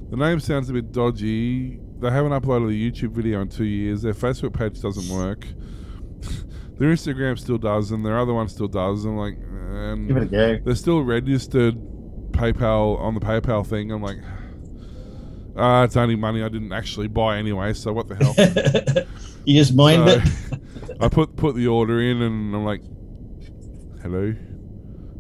the 0.10 0.18
name 0.18 0.40
sounds 0.40 0.70
a 0.70 0.74
bit 0.74 0.92
dodgy. 0.92 1.80
They 2.00 2.10
haven't 2.10 2.32
uploaded 2.32 2.70
a 2.70 2.92
YouTube 2.92 3.12
video 3.12 3.42
in 3.42 3.50
two 3.50 3.66
years. 3.66 4.02
Their 4.02 4.14
Facebook 4.14 4.54
page 4.54 4.82
doesn't 4.82 5.16
work. 5.16 5.46
their 6.80 6.90
Instagram 6.92 7.38
still 7.38 7.58
does, 7.58 7.92
and 7.92 8.06
their 8.06 8.18
other 8.18 8.34
one 8.34 8.48
still 8.50 8.68
does. 8.68 9.06
I'm 9.06 9.18
like, 9.18 9.38
and 9.38 10.08
Give 10.08 10.18
it 10.18 10.24
a 10.24 10.26
go. 10.26 10.60
they're 10.64 10.76
still 10.76 11.04
registered 11.04 11.76
PayPal 12.32 13.00
on 13.00 13.14
the 13.14 13.20
PayPal 13.20 13.66
thing. 13.66 13.92
I'm 13.92 14.02
like, 14.02 14.20
ah, 15.58 15.84
it's 15.84 15.98
only 15.98 16.16
money 16.16 16.44
I 16.44 16.50
didn't 16.50 16.72
actually 16.74 17.08
buy 17.08 17.38
anyway. 17.38 17.74
So 17.74 17.94
what 17.94 18.08
the 18.08 18.16
hell? 18.16 19.06
you 19.46 19.58
just 19.60 19.76
mined 19.76 20.08
So, 20.10 20.18
it. 20.18 20.98
I 21.02 21.10
put 21.10 21.36
put 21.36 21.56
the 21.56 21.68
order 21.68 22.02
in, 22.02 22.22
and 22.22 22.56
I'm 22.56 22.66
like, 22.66 22.82
hello, 24.02 24.34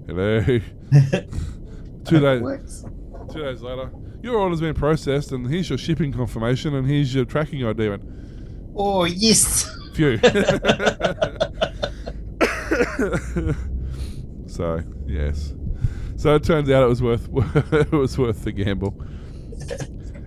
hello. 0.07 0.41
Two 2.05 2.19
days. 2.19 2.85
Two 3.31 3.41
days 3.41 3.61
later, 3.61 3.91
your 4.23 4.37
order's 4.37 4.61
been 4.61 4.73
processed, 4.73 5.31
and 5.33 5.45
here's 5.47 5.69
your 5.69 5.77
shipping 5.77 6.13
confirmation, 6.13 6.73
and 6.75 6.87
here's 6.89 7.13
your 7.13 7.25
tracking 7.25 7.65
ID. 7.65 7.85
I 7.85 7.89
went, 7.89 8.03
Oh 8.75 9.03
yes. 9.05 9.69
Phew. 9.93 10.17
so 14.47 14.81
yes, 15.07 15.53
so 16.15 16.35
it 16.35 16.43
turns 16.43 16.69
out 16.69 16.83
it 16.83 16.87
was 16.87 17.01
worth 17.01 17.27
it 17.71 17.91
was 17.91 18.17
worth 18.17 18.43
the 18.43 18.51
gamble. 18.51 18.95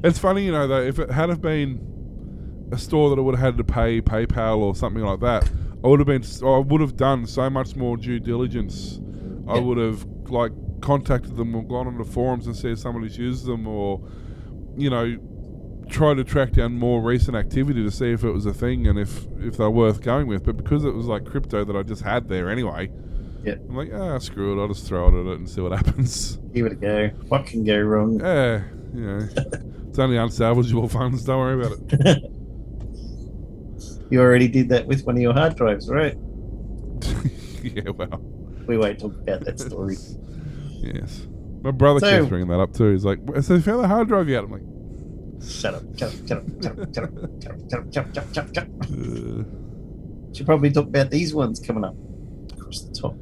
It's 0.02 0.18
funny, 0.18 0.44
you 0.44 0.52
know, 0.52 0.66
though, 0.66 0.80
if 0.82 0.98
it 0.98 1.10
had 1.10 1.28
have 1.28 1.40
been 1.42 2.68
a 2.72 2.78
store 2.78 3.10
that 3.10 3.18
I 3.18 3.22
would 3.22 3.34
have 3.36 3.54
had 3.54 3.58
to 3.58 3.64
pay 3.64 4.00
PayPal 4.00 4.58
or 4.58 4.74
something 4.74 5.02
like 5.02 5.20
that, 5.20 5.48
I 5.84 5.88
would 5.88 6.00
have 6.00 6.06
been, 6.06 6.24
I 6.46 6.58
would 6.58 6.80
have 6.80 6.96
done 6.96 7.26
so 7.26 7.50
much 7.50 7.76
more 7.76 7.96
due 7.96 8.18
diligence. 8.20 9.00
I 9.48 9.56
Yeah. 9.56 9.60
would 9.60 9.78
have 9.78 10.06
like 10.28 10.52
contacted 10.80 11.36
them 11.36 11.54
or 11.54 11.62
gone 11.64 11.86
on 11.86 11.98
the 11.98 12.04
forums 12.04 12.46
and 12.46 12.56
see 12.56 12.68
if 12.70 12.78
somebody's 12.78 13.18
used 13.18 13.44
them, 13.46 13.66
or 13.66 14.00
you 14.76 14.88
know, 14.88 15.16
try 15.88 16.14
to 16.14 16.22
track 16.22 16.52
down 16.52 16.78
more 16.78 17.02
recent 17.02 17.36
activity 17.36 17.82
to 17.82 17.90
see 17.90 18.12
if 18.12 18.22
it 18.22 18.30
was 18.30 18.46
a 18.46 18.54
thing 18.54 18.86
and 18.86 18.98
if 18.98 19.26
if 19.40 19.56
they're 19.56 19.68
worth 19.70 20.00
going 20.00 20.26
with. 20.28 20.44
But 20.44 20.56
because 20.56 20.84
it 20.84 20.94
was 20.94 21.06
like 21.06 21.24
crypto 21.24 21.64
that 21.64 21.76
I 21.76 21.82
just 21.82 22.02
had 22.02 22.28
there 22.28 22.48
anyway, 22.48 22.90
Yeah. 23.44 23.54
I'm 23.68 23.74
like, 23.76 23.90
ah, 23.92 24.18
screw 24.18 24.56
it, 24.56 24.62
I'll 24.62 24.68
just 24.68 24.86
throw 24.86 25.08
it 25.08 25.20
at 25.20 25.26
it 25.26 25.38
and 25.38 25.48
see 25.48 25.60
what 25.60 25.72
happens. 25.76 26.38
Give 26.54 26.66
it 26.66 26.72
a 26.72 26.76
go. 26.76 27.08
What 27.28 27.46
can 27.46 27.64
go 27.64 27.78
wrong? 27.80 28.20
Yeah, 28.20 28.62
you 28.94 29.00
know, 29.00 29.28
it's 29.90 29.98
only 29.98 30.16
unsalvageable 30.16 30.90
funds. 30.90 31.24
Don't 31.24 31.38
worry 31.38 31.60
about 31.66 31.78
it. 32.06 32.22
You 34.10 34.20
already 34.20 34.48
did 34.48 34.68
that 34.70 34.86
with 34.86 35.04
one 35.06 35.16
of 35.16 35.22
your 35.22 35.32
hard 35.32 35.54
drives, 35.56 35.88
right? 35.88 36.16
yeah, 37.62 37.90
well, 37.90 38.18
We 38.66 38.76
won't 38.76 38.98
talk 38.98 39.12
about 39.14 39.44
that 39.44 39.60
story. 39.60 39.96
yes. 40.80 41.26
My 41.62 41.70
brother 41.70 42.00
So- 42.00 42.18
keeps 42.18 42.28
bringing 42.28 42.48
that 42.48 42.58
up 42.60 42.72
too. 42.72 42.90
He's 42.92 43.04
like, 43.04 43.20
so 43.42 43.54
you 43.54 43.60
found 43.60 43.84
the 43.84 43.88
hard 43.88 44.08
drive 44.08 44.28
yet? 44.28 44.44
I'm 44.44 44.50
like, 44.50 44.62
Shut 45.48 45.74
up, 45.74 45.82
shut 45.96 46.12
up, 46.12 46.28
shut 46.28 46.38
up, 46.38 46.44
shut 46.62 46.78
up, 46.78 46.94
shut 46.94 47.04
up, 47.04 47.10
shut 47.14 47.52
up, 47.52 47.62
shut 47.72 47.80
up, 47.80 47.92
shut 47.94 48.06
up, 48.06 48.14
shut 48.14 48.18
up, 48.18 48.34
shut 48.34 48.38
up, 48.48 48.54
shut 48.54 48.58
up. 48.58 48.68
uh, 48.82 50.34
Should 50.34 50.46
probably 50.46 50.70
talk 50.70 50.86
about 50.88 51.10
these 51.10 51.32
ones 51.34 51.60
coming 51.60 51.84
up 51.84 51.94
across 52.52 52.82
the 52.82 52.92
top. 52.92 53.14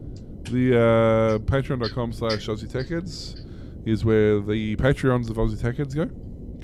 the 0.45 0.77
uh, 0.77 1.39
patreon.com 1.41 2.13
slash 2.13 2.47
Aussie 2.49 2.69
Tech 2.73 2.89
Heads 2.89 3.45
is 3.87 4.05
where 4.05 4.41
the 4.41 4.75
Patreons 4.77 5.31
of 5.31 5.37
Aussie 5.37 5.61
Tech 5.61 5.77
Heads 5.77 5.95
go 5.95 6.07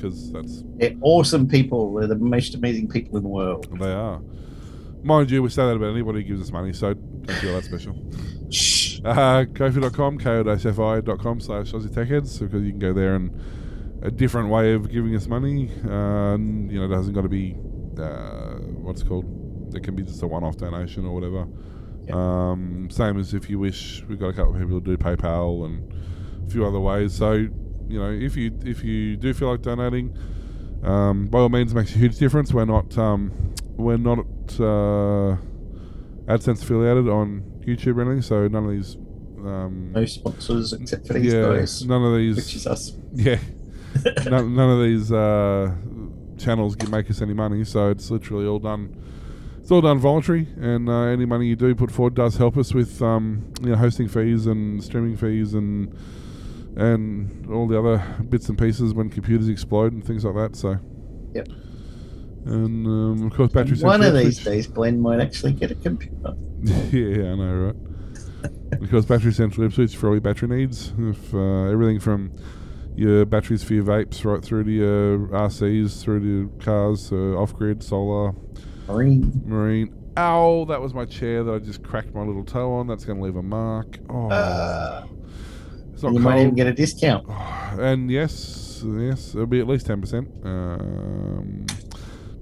because 0.05 0.33
that's 0.33 0.63
They're 0.77 0.97
awesome 1.01 1.49
people. 1.49 1.95
They're 1.95 2.07
the 2.07 2.17
most 2.17 2.55
amazing 2.55 2.89
people 2.89 3.17
in 3.17 3.23
the 3.23 3.29
world. 3.29 3.67
They 3.79 3.93
are. 3.93 4.21
Mind 5.03 5.31
you, 5.31 5.43
we 5.43 5.51
say 5.51 5.67
that 5.67 5.77
about 5.77 5.91
anybody 5.91 6.23
who 6.23 6.29
gives 6.29 6.43
us 6.43 6.51
money, 6.51 6.73
so 6.73 6.95
don't 6.95 7.37
feel 7.39 7.55
that 7.55 7.65
special. 7.65 7.95
Shh. 8.51 9.01
Uh, 9.05 9.45
Kofi.com, 9.45 10.19
ko-fi.com 10.19 11.41
slash 11.41 11.73
Aussie 11.73 11.95
Tech 11.95 12.09
Heads, 12.09 12.39
because 12.39 12.63
you 12.63 12.71
can 12.71 12.79
go 12.79 12.93
there 12.93 13.15
and 13.15 13.31
a 14.03 14.11
different 14.11 14.49
way 14.49 14.73
of 14.73 14.91
giving 14.91 15.15
us 15.15 15.27
money. 15.27 15.71
Uh, 15.85 16.35
and, 16.35 16.73
you 16.73 16.79
know, 16.79 16.91
it 16.91 16.97
hasn't 16.97 17.15
got 17.15 17.23
to 17.23 17.29
be, 17.29 17.55
uh, 17.99 18.55
what's 18.81 19.03
it 19.03 19.09
called? 19.09 19.75
It 19.75 19.83
can 19.83 19.95
be 19.95 20.05
just 20.05 20.23
a 20.23 20.27
one-off 20.27 20.57
donation 20.57 21.05
or 21.05 21.15
whatever. 21.15 21.47
Yeah. 22.07 22.15
Um, 22.15 22.89
same 22.91 23.19
as 23.19 23.35
if 23.35 23.51
you 23.51 23.59
wish, 23.59 24.03
we've 24.09 24.19
got 24.19 24.29
a 24.29 24.33
couple 24.33 24.55
of 24.55 24.61
people 24.61 24.75
who 24.75 24.81
do 24.81 24.97
PayPal 24.97 25.67
and 25.67 26.47
a 26.47 26.51
few 26.51 26.65
other 26.65 26.81
ways. 26.81 27.13
So, 27.13 27.49
you 27.89 27.99
know, 27.99 28.11
if 28.11 28.37
you 28.37 28.53
if 28.65 28.83
you 28.85 29.17
do 29.17 29.33
feel 29.35 29.51
like 29.51 29.63
donating, 29.63 30.17
um, 30.83 31.27
by 31.27 31.39
all 31.41 31.49
means, 31.49 31.73
it 31.73 31.75
makes 31.75 31.95
a 31.95 31.99
huge 31.99 32.17
difference. 32.19 32.53
We're 32.53 32.65
not 32.65 32.97
um, 32.99 33.33
we're 33.77 33.97
not 33.97 34.27
uh, 34.59 35.37
AdSense 36.27 36.63
affiliated 36.63 37.09
on 37.09 37.43
YouTube 37.67 37.97
or 37.97 38.03
anything, 38.03 38.23
so 38.23 38.47
none 38.49 38.65
of 38.65 38.71
these. 38.71 38.97
Um, 39.45 39.93
No 39.93 40.05
sponsors 40.07 40.73
except 40.73 41.07
for 41.07 41.15
these 41.15 41.33
yeah, 41.35 41.43
guys, 41.43 41.85
none 41.85 42.03
of 42.03 42.17
these. 42.17 42.37
which 42.37 42.55
is 42.55 42.67
us. 42.67 42.93
Yeah, 43.15 43.39
none, 44.25 44.57
none 44.57 44.71
of 44.71 44.81
these 44.83 45.13
uh, 45.13 45.73
channels 46.39 46.75
can 46.77 46.91
make 46.91 47.11
us 47.11 47.21
any 47.23 47.35
money, 47.35 47.65
so 47.65 47.91
it's 47.91 48.11
literally 48.11 48.47
all 48.47 48.59
done. 48.59 49.01
It's 49.61 49.71
all 49.71 49.81
done 49.81 49.99
voluntary, 49.99 50.49
and 50.61 50.89
uh, 50.89 51.05
any 51.05 51.25
money 51.27 51.47
you 51.47 51.57
do 51.57 51.75
put 51.75 51.91
forward 51.91 52.15
does 52.15 52.37
help 52.37 52.57
us 52.57 52.75
with 52.75 53.01
um, 53.03 53.53
you 53.63 53.71
know 53.71 53.77
hosting 53.77 54.09
fees 54.09 54.47
and 54.47 54.83
streaming 54.83 55.17
fees 55.17 55.55
and 55.55 55.95
and 56.77 57.47
all 57.51 57.67
the 57.67 57.79
other 57.79 57.99
bits 58.29 58.49
and 58.49 58.59
pieces 58.59 58.95
when 58.95 59.11
computers 59.11 59.49
explode 59.49 59.93
and 59.93 60.05
things 60.05 60.25
like 60.25 60.35
that. 60.35 60.57
So. 60.57 60.79
Yep. 61.35 61.49
And 62.47 62.87
um, 62.87 63.27
of 63.27 63.33
course, 63.35 63.53
batteries. 63.53 63.83
One 63.83 64.03
of 64.03 64.15
these 64.15 64.45
days, 64.45 64.67
Glenn 64.67 65.01
might 65.01 65.21
actually 65.21 65.53
get 65.53 65.71
a 65.71 65.75
computer. 65.75 66.35
yeah, 66.63 67.33
I 67.33 67.35
know, 67.37 67.55
right? 67.67 68.81
because 68.81 69.07
battery 69.07 69.33
central 69.33 69.67
Ipswich 69.67 69.97
for 69.97 70.09
all 70.09 70.15
your 70.15 70.21
battery 70.21 70.49
needs. 70.49 70.93
If 70.99 71.35
uh, 71.35 71.65
everything 71.71 72.01
from 72.01 72.33
your 72.97 73.25
batteries 73.25 73.65
for 73.65 73.75
your 73.75 73.85
vapes 73.85 74.25
right 74.25 74.43
through 74.45 74.65
to 74.65 74.71
your 74.71 75.19
RCs, 75.29 76.03
through 76.03 76.21
to 76.21 76.65
cars, 76.65 77.11
uh, 77.13 77.37
off 77.37 77.55
grid, 77.55 77.83
solar, 77.83 78.35
Marine. 78.87 79.43
marine. 79.45 79.95
Ow, 80.17 80.67
that 80.69 80.81
was 80.81 80.95
my 80.95 81.05
chair 81.05 81.43
that 81.43 81.53
I 81.53 81.59
just 81.59 81.83
cracked 81.83 82.15
my 82.15 82.23
little 82.23 82.45
toe 82.45 82.73
on. 82.75 82.87
That's 82.87 83.05
going 83.05 83.19
to 83.19 83.25
leave 83.25 83.37
a 83.37 83.43
mark. 83.43 83.99
Oh, 84.09 84.29
Uh, 84.31 85.07
not 86.05 86.13
you 86.15 86.21
might 86.21 86.41
even 86.41 86.55
get 86.55 86.67
a 86.67 86.73
discount. 86.73 87.29
And 87.75 88.09
yes, 88.09 88.85
yes, 88.87 89.35
it'll 89.35 89.47
be 89.47 89.59
at 89.59 89.67
least 89.67 89.87
ten 89.87 90.01
percent, 90.01 90.29
um, 90.45 91.67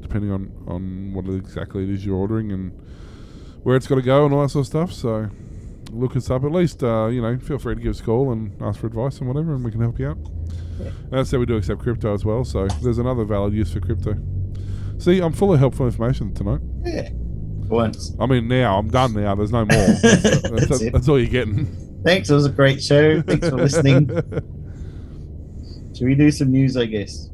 depending 0.03 0.31
on 0.31 0.53
on 0.67 1.15
what 1.15 1.25
exactly 1.25 1.85
it 1.85 1.89
is 1.89 2.05
you're 2.05 2.17
ordering 2.17 2.53
and 2.53 2.71
where 3.63 3.77
it's 3.77 3.87
got 3.87 3.95
to 3.95 4.03
go 4.03 4.27
and 4.27 4.35
all 4.35 4.43
that 4.43 4.51
sort 4.51 4.65
of 4.65 4.67
stuff. 4.67 4.93
So 4.93 5.31
look 5.91 6.17
us 6.17 6.29
up. 6.29 6.45
At 6.45 6.53
least 6.53 6.83
uh, 6.83 7.07
you 7.07 7.23
know, 7.23 7.39
feel 7.39 7.59
free 7.59 7.75
to 7.75 7.81
give 7.81 7.93
us 7.93 8.01
a 8.01 8.05
call 8.05 8.31
and 8.31 8.61
ask 8.61 8.81
for 8.81 8.89
advice 8.89 9.21
and 9.21 9.29
whatever, 9.29 9.55
and 9.55 9.65
we 9.65 9.71
can 9.71 9.81
help 9.81 9.99
you 9.99 10.09
out. 10.11 10.19
Yeah. 10.79 10.89
And 10.89 11.15
as 11.15 11.29
I 11.29 11.31
said, 11.31 11.41
we 11.41 11.47
do 11.47 11.57
accept 11.57 11.81
crypto 11.81 12.13
as 12.13 12.27
well, 12.27 12.45
so 12.45 12.67
there's 12.83 12.99
another 12.99 13.25
valid 13.25 13.55
use 13.55 13.73
for 13.73 13.81
crypto. 13.81 14.17
See, 14.99 15.21
I'm 15.21 15.33
full 15.33 15.55
of 15.55 15.59
helpful 15.59 15.87
information 15.87 16.35
tonight. 16.35 16.61
Yeah. 16.85 17.09
Once. 17.13 18.15
I 18.21 18.27
mean, 18.27 18.49
now 18.49 18.79
I'm 18.79 18.89
done. 18.89 19.15
Now 19.15 19.35
there's 19.35 19.51
no 19.53 19.65
more. 19.65 19.69
That's, 20.03 20.03
that's, 20.03 20.69
That's 20.69 20.93
that's 20.93 21.09
all 21.09 21.19
you're 21.19 21.31
getting. 21.31 21.92
Thanks. 22.05 22.31
It 22.31 22.35
was 22.35 22.47
a 22.47 22.51
great 22.51 22.83
show. 22.83 23.23
Thanks 23.23 23.49
for 23.49 23.57
listening. 23.57 24.09
Should 25.95 26.07
we 26.07 26.15
do 26.15 26.31
some 26.33 26.51
news, 26.51 26.77
I 26.77 26.87
guess? 26.87 27.29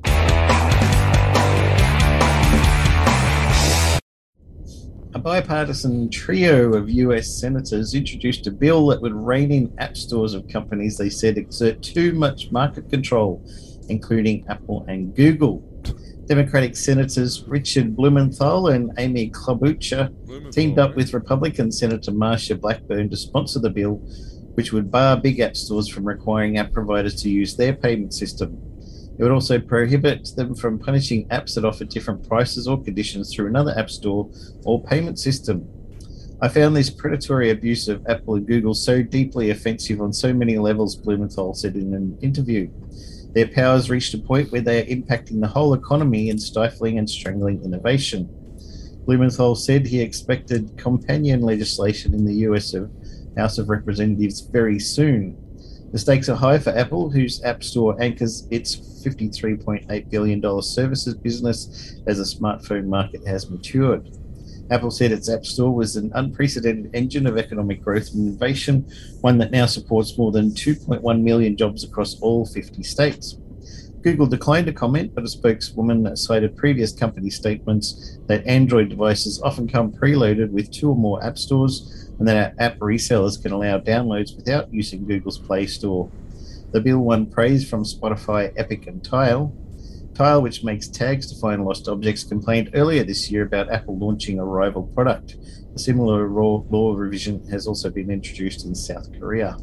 A 5.14 5.18
bipartisan 5.18 6.10
trio 6.10 6.74
of 6.74 6.90
US 6.90 7.40
senators 7.40 7.94
introduced 7.94 8.46
a 8.46 8.50
bill 8.50 8.88
that 8.88 9.00
would 9.00 9.14
rein 9.14 9.50
in 9.50 9.72
app 9.78 9.96
stores 9.96 10.34
of 10.34 10.46
companies 10.48 10.98
they 10.98 11.08
said 11.08 11.38
exert 11.38 11.82
too 11.82 12.12
much 12.12 12.52
market 12.52 12.90
control, 12.90 13.42
including 13.88 14.44
Apple 14.48 14.84
and 14.86 15.16
Google. 15.16 15.64
Democratic 16.26 16.76
Senators 16.76 17.42
Richard 17.48 17.96
Blumenthal 17.96 18.68
and 18.68 18.92
Amy 18.98 19.30
Klobuchar 19.30 20.12
teamed 20.52 20.78
up 20.78 20.94
with 20.94 21.14
Republican 21.14 21.72
Senator 21.72 22.12
Marsha 22.12 22.60
Blackburn 22.60 23.08
to 23.08 23.16
sponsor 23.16 23.60
the 23.60 23.70
bill, 23.70 24.02
which 24.58 24.72
would 24.72 24.90
bar 24.90 25.16
big 25.16 25.38
app 25.38 25.56
stores 25.56 25.86
from 25.86 26.04
requiring 26.04 26.58
app 26.58 26.72
providers 26.72 27.14
to 27.14 27.30
use 27.30 27.54
their 27.54 27.72
payment 27.72 28.12
system. 28.12 28.60
It 29.16 29.22
would 29.22 29.30
also 29.30 29.60
prohibit 29.60 30.34
them 30.34 30.52
from 30.52 30.80
punishing 30.80 31.28
apps 31.28 31.54
that 31.54 31.64
offer 31.64 31.84
different 31.84 32.26
prices 32.28 32.66
or 32.66 32.82
conditions 32.82 33.32
through 33.32 33.46
another 33.46 33.72
app 33.78 33.88
store 33.88 34.28
or 34.64 34.82
payment 34.82 35.20
system. 35.20 35.64
I 36.42 36.48
found 36.48 36.74
this 36.74 36.90
predatory 36.90 37.50
abuse 37.50 37.86
of 37.86 38.04
Apple 38.08 38.34
and 38.34 38.48
Google 38.48 38.74
so 38.74 39.00
deeply 39.00 39.50
offensive 39.50 40.00
on 40.00 40.12
so 40.12 40.34
many 40.34 40.58
levels, 40.58 40.96
Blumenthal 40.96 41.54
said 41.54 41.76
in 41.76 41.94
an 41.94 42.18
interview. 42.20 42.68
Their 43.34 43.46
powers 43.46 43.90
reached 43.90 44.14
a 44.14 44.18
point 44.18 44.50
where 44.50 44.60
they 44.60 44.82
are 44.82 44.86
impacting 44.86 45.40
the 45.40 45.46
whole 45.46 45.72
economy 45.72 46.30
and 46.30 46.42
stifling 46.42 46.98
and 46.98 47.08
strangling 47.08 47.62
innovation. 47.62 48.28
Blumenthal 49.06 49.54
said 49.54 49.86
he 49.86 50.00
expected 50.00 50.76
companion 50.76 51.42
legislation 51.42 52.12
in 52.12 52.24
the 52.24 52.34
US 52.48 52.74
of 52.74 52.90
House 53.38 53.56
of 53.58 53.68
Representatives 53.68 54.40
very 54.40 54.78
soon. 54.78 55.36
The 55.92 55.98
stakes 55.98 56.28
are 56.28 56.36
high 56.36 56.58
for 56.58 56.76
Apple, 56.76 57.08
whose 57.08 57.42
App 57.44 57.62
Store 57.62 57.96
anchors 58.02 58.46
its 58.50 58.76
$53.8 58.76 60.10
billion 60.10 60.62
services 60.62 61.14
business 61.14 61.96
as 62.06 62.18
the 62.18 62.24
smartphone 62.24 62.86
market 62.86 63.26
has 63.26 63.48
matured. 63.48 64.10
Apple 64.70 64.90
said 64.90 65.12
its 65.12 65.30
App 65.30 65.46
Store 65.46 65.74
was 65.74 65.96
an 65.96 66.12
unprecedented 66.14 66.94
engine 66.94 67.26
of 67.26 67.38
economic 67.38 67.82
growth 67.82 68.12
and 68.12 68.28
innovation, 68.28 68.86
one 69.22 69.38
that 69.38 69.50
now 69.50 69.64
supports 69.64 70.18
more 70.18 70.30
than 70.30 70.50
2.1 70.50 71.22
million 71.22 71.56
jobs 71.56 71.84
across 71.84 72.20
all 72.20 72.44
50 72.44 72.82
states. 72.82 73.38
Google 74.02 74.26
declined 74.26 74.66
to 74.66 74.72
comment, 74.72 75.14
but 75.14 75.24
a 75.24 75.28
spokeswoman 75.28 76.14
cited 76.16 76.56
previous 76.56 76.92
company 76.92 77.30
statements 77.30 78.18
that 78.26 78.46
Android 78.46 78.90
devices 78.90 79.40
often 79.42 79.66
come 79.66 79.90
preloaded 79.90 80.50
with 80.50 80.70
two 80.70 80.90
or 80.90 80.96
more 80.96 81.24
app 81.24 81.38
stores 81.38 82.07
and 82.18 82.26
that 82.26 82.54
app 82.58 82.78
resellers 82.78 83.40
can 83.40 83.52
allow 83.52 83.78
downloads 83.78 84.36
without 84.36 84.72
using 84.72 85.06
Google's 85.06 85.38
Play 85.38 85.66
Store. 85.66 86.10
The 86.72 86.80
bill 86.80 86.98
won 86.98 87.26
praise 87.26 87.68
from 87.68 87.84
Spotify, 87.84 88.52
Epic, 88.56 88.86
and 88.86 89.02
Tile. 89.02 89.54
Tile, 90.14 90.42
which 90.42 90.64
makes 90.64 90.88
tags 90.88 91.32
to 91.32 91.40
find 91.40 91.64
lost 91.64 91.88
objects, 91.88 92.24
complained 92.24 92.70
earlier 92.74 93.04
this 93.04 93.30
year 93.30 93.44
about 93.44 93.70
Apple 93.70 93.96
launching 93.96 94.38
a 94.40 94.44
rival 94.44 94.82
product. 94.82 95.36
A 95.74 95.78
similar 95.78 96.28
law, 96.28 96.64
law 96.70 96.94
revision 96.94 97.46
has 97.48 97.66
also 97.66 97.88
been 97.88 98.10
introduced 98.10 98.66
in 98.66 98.74
South 98.74 99.12
Korea. 99.18 99.56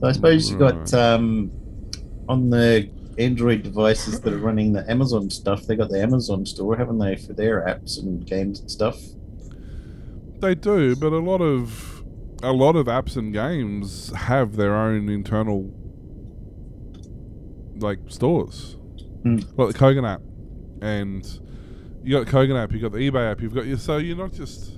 So 0.00 0.08
I 0.08 0.12
suppose 0.12 0.50
you've 0.50 0.58
got 0.58 0.92
um, 0.92 1.50
on 2.28 2.50
the 2.50 2.90
Android 3.18 3.62
devices 3.62 4.20
that 4.20 4.32
are 4.32 4.38
running 4.38 4.72
the 4.72 4.88
Amazon 4.90 5.30
stuff. 5.30 5.62
They 5.62 5.76
got 5.76 5.90
the 5.90 6.02
Amazon 6.02 6.44
store, 6.44 6.76
haven't 6.76 6.98
they, 6.98 7.16
for 7.16 7.32
their 7.32 7.62
apps 7.62 7.98
and 7.98 8.26
games 8.26 8.60
and 8.60 8.70
stuff? 8.70 8.98
They 10.42 10.56
do, 10.56 10.96
but 10.96 11.12
a 11.12 11.20
lot 11.20 11.40
of 11.40 12.02
a 12.42 12.52
lot 12.52 12.74
of 12.74 12.86
apps 12.86 13.16
and 13.16 13.32
games 13.32 14.10
have 14.14 14.56
their 14.56 14.74
own 14.74 15.08
internal 15.08 15.72
like 17.78 18.00
stores, 18.08 18.76
Mm. 19.24 19.44
like 19.56 19.72
the 19.72 19.78
Kogan 19.78 20.04
app, 20.04 20.20
and 20.80 21.24
you 22.02 22.18
got 22.18 22.26
Kogan 22.26 22.60
app, 22.60 22.72
you 22.72 22.80
got 22.80 22.90
the 22.90 22.98
eBay 22.98 23.30
app, 23.30 23.40
you've 23.40 23.54
got 23.54 23.66
your 23.66 23.78
so 23.78 23.98
you're 23.98 24.16
not 24.16 24.32
just 24.32 24.72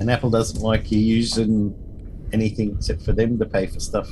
And 0.00 0.10
Apple 0.10 0.28
doesn't 0.30 0.60
like 0.62 0.92
you 0.92 0.98
using 1.00 1.74
anything 2.32 2.74
except 2.76 3.00
for 3.02 3.12
them 3.12 3.38
to 3.38 3.46
pay 3.46 3.66
for 3.66 3.80
stuff. 3.80 4.08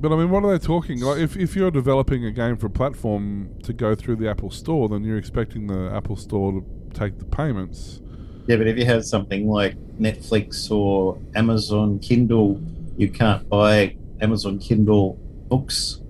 But 0.00 0.12
I 0.12 0.16
mean, 0.16 0.28
what 0.30 0.44
are 0.44 0.56
they 0.56 0.64
talking? 0.64 1.00
Like, 1.00 1.18
if, 1.18 1.34
if 1.36 1.56
you're 1.56 1.70
developing 1.72 2.24
a 2.26 2.30
game 2.30 2.56
for 2.58 2.66
a 2.66 2.70
platform 2.70 3.48
to 3.64 3.72
go 3.72 3.94
through 3.96 4.16
the 4.16 4.28
Apple 4.28 4.50
Store, 4.50 4.88
then 4.88 5.02
you're 5.02 5.16
expecting 5.16 5.66
the 5.66 5.90
Apple 5.92 6.14
Store 6.14 6.52
to 6.52 6.64
take 6.92 7.18
the 7.18 7.24
payments. 7.24 8.00
Yeah, 8.48 8.56
but 8.56 8.66
if 8.66 8.78
you 8.78 8.86
have 8.86 9.04
something 9.04 9.46
like 9.46 9.76
Netflix 10.00 10.70
or 10.70 11.18
Amazon 11.34 11.98
Kindle, 11.98 12.58
you 12.96 13.10
can't 13.10 13.46
buy 13.48 13.94
Amazon 14.22 14.58
Kindle 14.58 15.18
books 15.48 16.00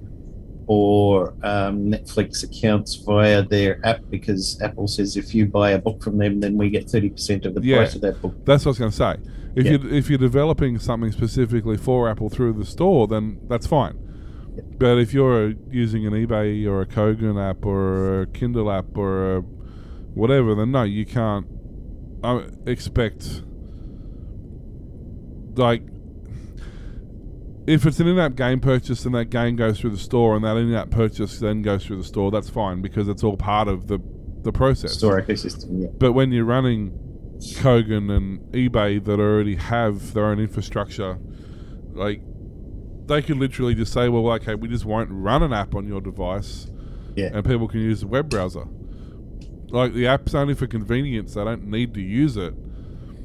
or 0.68 1.30
um, 1.42 1.90
Netflix 1.90 2.44
accounts 2.44 2.94
via 2.94 3.42
their 3.42 3.84
app 3.84 4.00
because 4.08 4.60
Apple 4.62 4.86
says 4.86 5.16
if 5.16 5.34
you 5.34 5.46
buy 5.46 5.72
a 5.72 5.78
book 5.80 6.00
from 6.00 6.16
them, 6.18 6.38
then 6.38 6.56
we 6.56 6.70
get 6.70 6.86
30% 6.86 7.44
of 7.44 7.54
the 7.54 7.60
Yeah. 7.62 7.78
price 7.78 7.96
of 7.96 8.02
that 8.02 8.22
book. 8.22 8.34
That's 8.44 8.64
what 8.64 8.70
I 8.70 8.72
was 8.72 8.78
going 8.78 8.90
to 8.92 8.96
say. 8.96 9.16
If 9.56 9.66
Yeah. 9.66 9.72
you 9.72 9.90
if 9.90 10.08
you're 10.08 10.18
developing 10.18 10.78
something 10.78 11.10
specifically 11.10 11.76
for 11.76 12.08
Apple 12.08 12.28
through 12.28 12.52
the 12.52 12.64
store, 12.64 13.08
then 13.08 13.38
that's 13.48 13.66
fine. 13.66 13.94
But 14.78 14.98
if 14.98 15.12
you're 15.12 15.54
using 15.72 16.06
an 16.06 16.12
eBay 16.12 16.64
or 16.68 16.82
a 16.82 16.86
Kogan 16.86 17.42
app 17.42 17.66
or 17.66 18.22
a 18.22 18.26
Kindle 18.26 18.70
app 18.70 18.96
or 18.96 19.36
a 19.38 19.40
whatever, 20.14 20.54
then 20.54 20.70
no, 20.70 20.82
you 20.84 21.04
can't 21.06 21.46
uh, 22.22 22.42
expect 22.66 23.42
like 25.56 25.82
if 27.66 27.84
it's 27.84 28.00
an 28.00 28.06
in-app 28.06 28.34
game 28.34 28.60
purchase 28.60 29.04
and 29.04 29.14
that 29.14 29.26
game 29.26 29.54
goes 29.56 29.78
through 29.78 29.90
the 29.90 29.98
store 29.98 30.34
and 30.36 30.44
that 30.44 30.56
in-app 30.56 30.90
purchase 30.90 31.38
then 31.38 31.60
goes 31.60 31.84
through 31.84 31.98
the 31.98 32.04
store, 32.04 32.30
that's 32.30 32.48
fine 32.48 32.80
because 32.80 33.08
it's 33.08 33.22
all 33.22 33.36
part 33.36 33.68
of 33.68 33.88
the 33.88 33.98
the 34.42 34.52
process. 34.52 34.92
Store 34.96 35.20
ecosystem, 35.20 35.82
yeah. 35.82 35.88
But 35.98 36.12
when 36.12 36.30
you're 36.32 36.44
running 36.44 36.92
Kogan 37.56 38.10
and 38.16 38.38
eBay 38.52 39.04
that 39.04 39.18
already 39.20 39.56
have 39.56 40.14
their 40.14 40.26
own 40.26 40.38
infrastructure, 40.38 41.18
like 41.92 42.22
they 43.06 43.20
could 43.20 43.36
literally 43.36 43.74
just 43.74 43.92
say, 43.92 44.08
"Well, 44.08 44.26
okay, 44.34 44.54
we 44.54 44.68
just 44.68 44.84
won't 44.84 45.10
run 45.10 45.42
an 45.42 45.52
app 45.52 45.74
on 45.74 45.86
your 45.88 46.00
device, 46.00 46.70
Yeah. 47.16 47.30
and 47.34 47.44
people 47.44 47.66
can 47.68 47.80
use 47.80 48.00
the 48.00 48.06
web 48.06 48.28
browser." 48.30 48.64
Like 49.70 49.92
the 49.92 50.06
app's 50.06 50.34
only 50.34 50.54
for 50.54 50.66
convenience; 50.66 51.34
they 51.34 51.44
don't 51.44 51.66
need 51.66 51.94
to 51.94 52.00
use 52.00 52.36
it. 52.36 52.54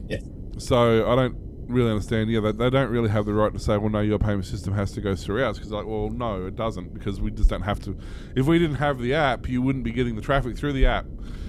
Yeah. 0.07 0.19
So 0.57 1.09
I 1.09 1.15
don't 1.15 1.37
really 1.67 1.89
understand. 1.89 2.29
Yeah, 2.29 2.41
they, 2.41 2.51
they 2.51 2.69
don't 2.69 2.89
really 2.89 3.09
have 3.09 3.25
the 3.25 3.33
right 3.33 3.53
to 3.53 3.59
say, 3.59 3.77
"Well, 3.77 3.89
no, 3.89 4.01
your 4.01 4.19
payment 4.19 4.45
system 4.45 4.73
has 4.73 4.91
to 4.93 5.01
go 5.01 5.15
through 5.15 5.43
ours." 5.43 5.57
Because 5.57 5.71
like, 5.71 5.85
well, 5.85 6.09
no, 6.09 6.45
it 6.45 6.55
doesn't, 6.55 6.93
because 6.93 7.21
we 7.21 7.31
just 7.31 7.49
don't 7.49 7.61
have 7.61 7.79
to. 7.81 7.97
If 8.35 8.45
we 8.45 8.59
didn't 8.59 8.77
have 8.77 8.99
the 8.99 9.13
app, 9.13 9.47
you 9.47 9.61
wouldn't 9.61 9.83
be 9.83 9.91
getting 9.91 10.15
the 10.15 10.21
traffic 10.21 10.57
through 10.57 10.73
the 10.73 10.85
app. 10.85 11.05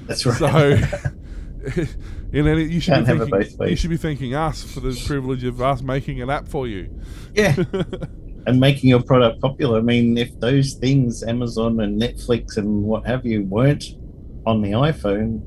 That's 0.06 0.24
right. 0.26 0.36
So, 0.36 1.82
in 2.32 2.46
any, 2.46 2.64
you 2.64 2.80
should 2.80 2.94
Can't 2.94 3.06
be 3.06 3.12
thanking, 3.30 3.56
both 3.58 3.70
you 3.70 3.76
should 3.76 3.90
be 3.90 3.96
thanking 3.96 4.34
us 4.34 4.62
for 4.62 4.80
the 4.80 5.00
privilege 5.06 5.44
of 5.44 5.60
us 5.60 5.82
making 5.82 6.20
an 6.20 6.30
app 6.30 6.48
for 6.48 6.66
you. 6.66 6.90
yeah. 7.34 7.56
and 8.46 8.60
making 8.60 8.90
your 8.90 9.02
product 9.02 9.40
popular. 9.40 9.78
I 9.78 9.82
mean, 9.82 10.18
if 10.18 10.38
those 10.40 10.74
things, 10.74 11.22
Amazon 11.22 11.80
and 11.80 12.00
Netflix 12.00 12.56
and 12.56 12.84
what 12.84 13.06
have 13.06 13.24
you, 13.24 13.42
weren't 13.44 13.84
on 14.46 14.62
the 14.62 14.70
iPhone, 14.72 15.40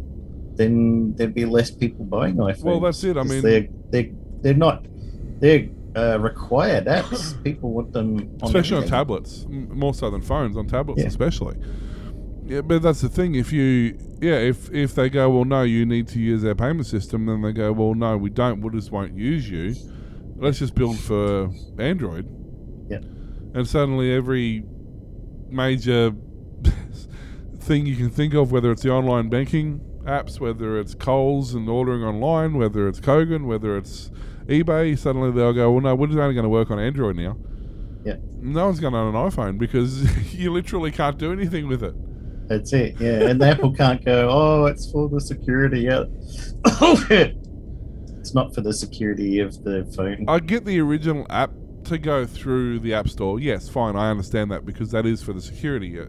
then 0.55 1.13
there'd 1.15 1.33
be 1.33 1.45
less 1.45 1.69
people 1.71 2.05
buying 2.05 2.35
iPhones. 2.35 2.63
Well, 2.63 2.79
that's 2.79 3.03
it. 3.03 3.17
I 3.17 3.23
mean- 3.23 3.41
they're 3.41 3.67
they're 3.91 4.09
they're 4.41 4.53
not 4.53 4.85
they're 5.39 5.67
uh, 5.95 6.19
required 6.19 6.85
apps. 6.85 7.41
People 7.43 7.71
want 7.71 7.91
them, 7.93 8.17
on 8.41 8.47
especially 8.49 8.77
on 8.77 8.87
tablets, 8.87 9.45
more 9.49 9.93
so 9.93 10.09
than 10.09 10.21
phones. 10.21 10.57
On 10.57 10.67
tablets, 10.67 11.01
Yeah. 11.01 11.07
especially. 11.07 11.57
Yeah, 12.45 12.61
but 12.61 12.81
that's 12.81 13.01
the 13.01 13.09
thing. 13.09 13.35
If 13.35 13.51
you, 13.51 13.97
yeah, 14.21 14.35
if 14.37 14.71
if 14.71 14.95
they 14.95 15.09
go, 15.09 15.29
well, 15.29 15.43
no, 15.43 15.63
you 15.63 15.85
need 15.85 16.07
to 16.09 16.19
use 16.19 16.45
our 16.45 16.55
payment 16.55 16.85
system, 16.85 17.25
then 17.25 17.41
they 17.41 17.51
go, 17.51 17.71
well, 17.73 17.93
no, 17.93 18.15
we 18.17 18.29
don't. 18.29 18.61
We 18.61 18.69
just 18.71 18.91
won't 18.91 19.17
use 19.17 19.49
you. 19.49 19.75
Let's 20.37 20.59
just 20.59 20.73
build 20.75 20.97
for 20.99 21.49
Android. 21.77 22.25
Yeah. 22.89 22.99
And 23.53 23.67
suddenly, 23.67 24.13
every 24.13 24.63
major 25.49 26.11
thing 27.67 27.85
you 27.85 27.95
can 27.95 28.09
think 28.09 28.33
of, 28.33 28.51
whether 28.51 28.71
it's 28.71 28.81
the 28.81 28.89
online 28.89 29.29
banking 29.29 29.81
apps, 30.05 30.39
whether 30.39 30.79
it's 30.79 30.95
Coles 30.95 31.53
and 31.53 31.67
ordering 31.69 32.03
online, 32.03 32.57
whether 32.57 32.87
it's 32.87 32.99
Kogan, 32.99 33.45
whether 33.45 33.77
it's 33.77 34.09
eBay, 34.45 34.97
suddenly 34.97 35.31
they'll 35.31 35.53
go, 35.53 35.71
well, 35.71 35.81
no, 35.81 35.93
we're 35.95 36.05
only 36.05 36.33
going 36.33 36.43
to 36.43 36.49
work 36.49 36.71
on 36.71 36.79
Android 36.79 37.17
now. 37.17 37.37
Yeah. 38.05 38.15
No 38.39 38.65
one's 38.65 38.79
going 38.79 38.93
on 38.95 39.13
an 39.13 39.29
iPhone 39.29 39.57
because 39.57 40.33
you 40.33 40.51
literally 40.51 40.91
can't 40.91 41.17
do 41.17 41.31
anything 41.33 41.67
with 41.67 41.83
it. 41.83 41.93
That's 42.47 42.71
it. 42.71 42.95
Yeah, 42.99 43.27
and 43.27 43.41
Apple 43.43 43.73
can't 43.73 44.03
go. 44.05 44.29
Oh, 44.31 44.65
it's 44.67 44.89
for 44.89 45.09
the 45.09 45.19
security. 45.19 45.81
Yeah. 45.81 46.05
it's 46.65 48.33
not 48.33 48.55
for 48.55 48.61
the 48.61 48.73
security 48.73 49.39
of 49.39 49.61
the 49.65 49.91
phone. 49.95 50.23
I 50.29 50.39
get 50.39 50.63
the 50.63 50.79
original 50.79 51.27
app 51.29 51.51
to 51.85 51.97
go 51.97 52.25
through 52.25 52.79
the 52.79 52.93
App 52.93 53.09
Store. 53.09 53.39
Yes, 53.39 53.67
fine, 53.67 53.97
I 53.97 54.09
understand 54.09 54.51
that 54.51 54.65
because 54.65 54.91
that 54.91 55.05
is 55.05 55.21
for 55.21 55.33
the 55.33 55.41
security, 55.41 55.99
uh, 55.99 56.05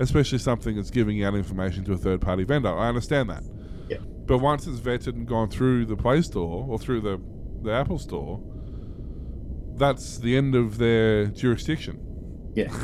especially 0.00 0.38
something 0.38 0.76
that's 0.76 0.90
giving 0.90 1.22
out 1.24 1.34
information 1.34 1.84
to 1.84 1.92
a 1.92 1.96
third 1.98 2.20
party 2.20 2.44
vendor. 2.44 2.68
I 2.76 2.88
understand 2.88 3.30
that. 3.30 3.42
Yeah. 3.88 3.98
But 4.26 4.38
once 4.38 4.66
it's 4.66 4.78
vetted 4.80 5.08
and 5.14 5.26
gone 5.26 5.48
through 5.50 5.86
the 5.86 5.96
Play 5.96 6.22
Store 6.22 6.66
or 6.68 6.78
through 6.78 7.00
the, 7.02 7.20
the 7.62 7.70
Apple 7.72 7.98
Store, 7.98 8.40
that's 9.76 10.18
the 10.18 10.36
end 10.36 10.54
of 10.54 10.78
their 10.78 11.26
jurisdiction. 11.26 12.00
Yeah. 12.54 12.72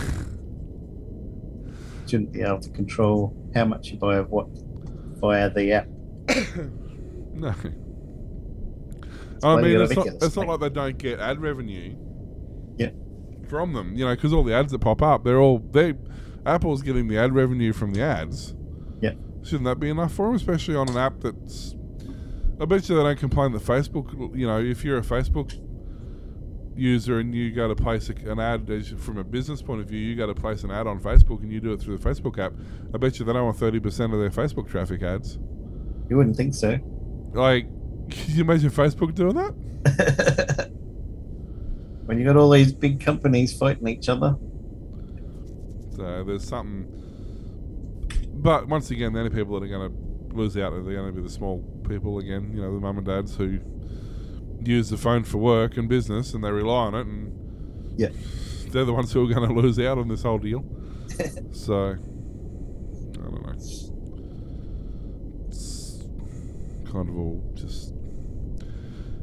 Shouldn't 2.07 2.33
be 2.33 2.43
able 2.43 2.61
to 2.61 2.71
control 2.71 3.37
how 3.55 3.65
much 3.65 3.89
you 3.91 3.99
buy 3.99 4.17
of 4.17 4.31
what 4.31 4.49
via 5.21 5.51
the 5.51 5.73
app. 5.73 5.89
No. 7.33 7.53
why 9.41 9.53
I 9.53 9.63
mean, 9.63 9.81
it's 9.81 9.97
not, 9.97 10.07
it's 10.09 10.37
not 10.37 10.37
like- 10.37 10.49
like 10.49 10.61
they 10.61 10.69
don't 10.69 10.99
get 10.99 11.21
ad 11.21 11.41
revenue. 11.41 11.97
Yeah. 12.77 12.91
From 13.49 13.73
them, 13.73 13.95
you 13.97 14.05
know, 14.05 14.15
because 14.15 14.35
all 14.35 14.45
the 14.45 14.53
ads 14.53 14.73
that 14.73 14.81
pop 14.81 15.01
up, 15.01 15.25
they're 15.25 15.41
all 15.41 15.59
they. 15.59 15.95
Apple's 16.47 16.83
getting 16.83 17.09
the 17.09 17.19
ad 17.19 17.35
revenue 17.35 17.73
from 17.73 17.93
the 17.93 18.03
ads. 18.03 18.55
Yeah. 19.01 19.13
Shouldn't 19.43 19.65
that 19.65 19.81
be 19.81 19.91
enough 19.91 20.13
for 20.13 20.27
them, 20.27 20.37
especially 20.37 20.77
on 20.77 20.89
an 20.89 20.97
app 20.97 21.21
that's? 21.21 21.75
I 22.61 22.67
bet 22.67 22.89
you 22.89 22.97
they 22.97 23.03
don't 23.03 23.19
complain 23.19 23.53
that 23.53 23.63
Facebook. 23.63 24.37
You 24.37 24.47
know, 24.47 24.61
if 24.61 24.85
you're 24.85 24.99
a 24.99 25.03
Facebook 25.03 25.59
user 26.77 27.19
and 27.19 27.35
you 27.35 27.51
go 27.53 27.69
to 27.69 27.75
place 27.75 28.11
a, 28.11 28.31
an 28.31 28.39
ad 28.39 28.69
as 28.71 28.91
you- 28.91 28.97
from 28.97 29.19
a 29.19 29.25
business 29.25 29.61
point 29.63 29.81
of 29.81 29.89
view, 29.89 29.99
you 29.99 30.15
go 30.15 30.27
to 30.27 30.35
place 30.35 30.63
an 30.65 30.71
ad 30.71 30.87
on 30.87 31.01
Facebook 31.01 31.41
and 31.43 31.53
you 31.53 31.61
do 31.61 31.73
it 31.73 31.81
through 31.81 31.97
the 31.99 32.09
Facebook 32.09 32.39
app. 32.39 32.53
I 32.95 32.99
bet 32.99 33.19
you 33.19 33.25
they 33.25 33.33
don't 33.33 33.45
want 33.45 33.57
thirty 33.57 33.81
percent 33.81 34.13
of 34.13 34.21
their 34.21 34.31
Facebook 34.31 34.69
traffic 34.69 35.03
ads. 35.03 35.39
You 36.09 36.17
wouldn't 36.17 36.37
think 36.37 36.55
so. 36.55 36.79
Like, 37.33 37.65
can 38.11 38.35
you 38.35 38.43
imagine 38.43 38.71
Facebook 38.71 39.15
doing 39.15 39.35
that? 39.37 40.71
when 42.05 42.19
you 42.19 42.25
got 42.25 42.37
all 42.37 42.51
these 42.51 42.73
big 42.73 43.01
companies 43.01 43.57
fighting 43.57 43.87
each 43.89 44.09
other. 44.09 44.37
So 46.01 46.25
there's 46.25 46.49
something. 46.49 46.87
But 48.33 48.69
once 48.69 48.91
again, 48.91 49.13
the 49.13 49.19
only 49.19 49.31
people 49.31 49.61
that 49.61 49.67
are 49.67 49.69
going 49.69 49.91
to 49.91 50.35
lose 50.35 50.57
out 50.57 50.73
are 50.73 50.81
going 50.81 51.07
to 51.07 51.13
be 51.13 51.21
the 51.21 51.29
small 51.29 51.59
people 51.87 52.19
again. 52.19 52.53
You 52.55 52.63
know, 52.63 52.73
the 52.73 52.81
mum 52.81 52.97
and 52.97 53.07
dads 53.07 53.37
who 53.37 53.59
use 54.65 54.89
the 54.89 54.97
phone 54.97 55.25
for 55.25 55.37
work 55.37 55.77
and 55.77 55.91
business, 55.91 56.33
and 56.33 56.43
they 56.43 56.51
rely 56.51 56.85
on 56.87 56.95
it, 56.95 57.07
and 57.07 57.99
Yeah. 58.01 58.09
they're 58.69 58.87
the 58.87 58.95
ones 58.95 59.13
who 59.13 59.29
are 59.31 59.35
going 59.35 59.47
to 59.55 59.55
lose 59.55 59.79
out 59.79 59.99
on 59.99 60.09
this 60.09 60.23
whole 60.23 60.39
deal. 60.39 60.65
so 61.53 61.91
I 61.91 63.23
don't 63.23 63.43
know. 63.45 63.53
It's 65.49 66.07
kind 66.91 67.09
of 67.11 67.17
all 67.19 67.43
just. 67.55 67.93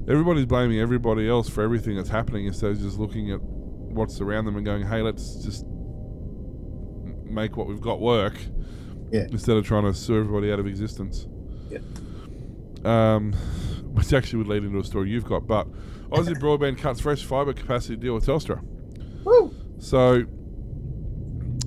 Everybody's 0.08 0.46
blaming 0.46 0.80
everybody 0.80 1.28
else 1.28 1.50
for 1.50 1.64
everything 1.64 1.96
that's 1.98 2.08
happening 2.10 2.46
instead 2.46 2.70
of 2.72 2.80
just 2.80 2.98
looking 3.00 3.32
at 3.32 3.42
what's 3.42 4.22
around 4.22 4.46
them 4.46 4.56
and 4.56 4.66
going, 4.66 4.86
"Hey, 4.86 5.02
let's 5.02 5.36
just 5.44 5.66
make 7.38 7.58
what 7.58 7.68
we've 7.68 7.82
got 7.82 8.00
work." 8.00 8.38
Yeah. 9.12 9.28
Instead 9.32 9.56
of 9.56 9.66
trying 9.66 9.84
to 9.84 9.94
sue 9.94 10.20
everybody 10.20 10.52
out 10.52 10.60
of 10.60 10.68
existence. 10.68 11.28
Yeah. 11.70 11.80
Um, 12.84 13.34
which 13.94 14.14
actually 14.14 14.38
would 14.38 14.48
lead 14.48 14.64
into 14.64 14.80
a 14.80 14.84
story 14.84 15.10
you've 15.10 15.26
got, 15.26 15.48
but 15.48 15.68
Aussie 16.10 16.36
Broadband 16.42 16.78
cuts 16.78 17.00
fresh 17.00 17.24
fibre 17.24 17.54
capacity 17.54 17.96
deal 17.96 18.14
with 18.14 18.26
Telstra. 18.26 18.62
Woo! 19.24 19.54
So. 19.80 20.26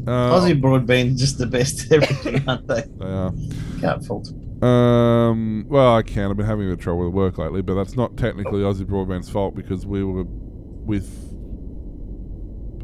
Uh, 0.06 0.32
Aussie 0.32 0.58
broadband 0.58 1.18
just 1.18 1.36
the 1.36 1.46
best 1.46 1.92
everything, 1.92 2.48
aren't 2.48 2.66
they? 2.66 2.84
They 2.98 3.04
are. 3.04 3.32
Can't 3.80 4.04
fault. 4.04 4.32
Um, 4.62 5.66
well, 5.68 5.96
I 5.96 6.02
can. 6.02 6.30
I've 6.30 6.36
been 6.36 6.46
having 6.46 6.66
a 6.66 6.68
bit 6.70 6.78
of 6.78 6.80
trouble 6.80 7.04
with 7.06 7.14
work 7.14 7.38
lately, 7.38 7.62
but 7.62 7.74
that's 7.74 7.96
not 7.96 8.16
technically 8.16 8.60
Aussie 8.60 8.84
Broadband's 8.84 9.28
fault 9.28 9.54
because 9.54 9.86
we 9.86 10.04
were 10.04 10.24
with. 10.24 11.08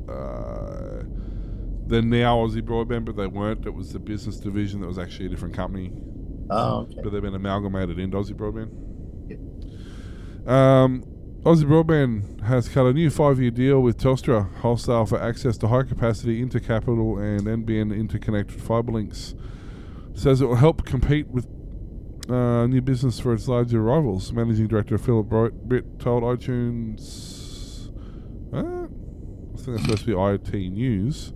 Uh, 0.08 0.55
they're 1.86 2.02
now 2.02 2.36
Aussie 2.38 2.62
Broadband, 2.62 3.04
but 3.04 3.16
they 3.16 3.26
weren't. 3.26 3.66
It 3.66 3.74
was 3.74 3.92
the 3.92 3.98
business 3.98 4.38
division 4.38 4.80
that 4.80 4.86
was 4.86 4.98
actually 4.98 5.26
a 5.26 5.28
different 5.28 5.54
company, 5.54 5.92
Oh, 6.50 6.80
okay. 6.80 7.00
but 7.02 7.12
they've 7.12 7.22
been 7.22 7.34
amalgamated 7.34 7.98
into 7.98 8.16
Aussie 8.16 8.34
Broadband. 8.34 8.70
Um, 10.48 11.02
Aussie 11.42 11.64
Broadband 11.64 12.42
has 12.42 12.68
cut 12.68 12.86
a 12.86 12.92
new 12.92 13.10
five-year 13.10 13.50
deal 13.50 13.80
with 13.80 13.98
Telstra 13.98 14.52
wholesale 14.56 15.06
for 15.06 15.20
access 15.20 15.56
to 15.58 15.68
high-capacity 15.68 16.44
intercapital 16.44 17.18
and 17.20 17.46
NBN 17.66 17.96
interconnected 17.96 18.60
fibre 18.60 18.92
links. 18.92 19.34
Says 20.14 20.40
it 20.40 20.46
will 20.46 20.56
help 20.56 20.84
compete 20.84 21.28
with 21.28 21.46
uh, 22.30 22.66
new 22.66 22.80
business 22.80 23.20
for 23.20 23.32
its 23.34 23.46
larger 23.48 23.82
rivals. 23.82 24.32
Managing 24.32 24.66
Director 24.66 24.98
Philip 24.98 25.28
Britt 25.64 26.00
told 26.00 26.22
iTunes. 26.24 27.90
Uh, 28.52 28.58
I 28.58 29.56
think 29.56 29.66
that's 29.66 29.82
supposed 29.82 30.04
to 30.06 30.06
be 30.06 30.62
IT 30.64 30.70
News, 30.70 31.32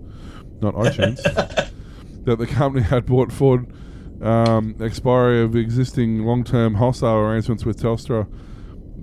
not 0.61 0.75
iTunes. 0.75 1.21
that 2.23 2.37
the 2.37 2.47
company 2.47 2.83
had 2.83 3.05
brought 3.05 3.31
forward 3.31 3.71
um, 4.21 4.75
expiry 4.79 5.41
of 5.41 5.55
existing 5.55 6.25
long-term 6.25 6.75
wholesale 6.75 7.15
arrangements 7.15 7.65
with 7.65 7.81
Telstra. 7.81 8.27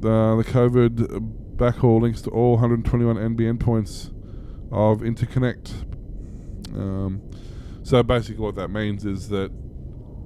The, 0.01 0.37
the 0.37 0.45
COVID 0.45 1.57
backhaul 1.57 2.01
links 2.01 2.23
to 2.23 2.31
all 2.31 2.53
121 2.53 3.17
NBN 3.17 3.59
points 3.59 4.11
of 4.71 5.01
interconnect. 5.01 5.73
Um, 6.77 7.23
so 7.83 8.03
basically, 8.03 8.43
what 8.43 8.55
that 8.55 8.69
means 8.69 9.05
is 9.05 9.29
that 9.31 9.51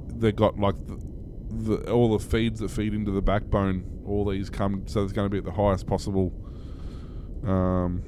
they 0.09 0.33
got 0.33 0.59
like 0.59 0.75
the, 0.87 0.99
the 1.49 1.91
all 1.91 2.17
the 2.17 2.25
feeds 2.25 2.61
that 2.61 2.71
feed 2.71 2.93
into 2.93 3.11
the 3.11 3.23
backbone. 3.23 3.89
All 4.05 4.29
these 4.29 4.51
come, 4.51 4.87
so 4.87 5.05
it's 5.05 5.13
going 5.13 5.27
to 5.27 5.31
be 5.31 5.39
at 5.39 5.45
the 5.45 5.53
highest 5.53 5.87
possible 5.87 6.33
um, 7.47 8.03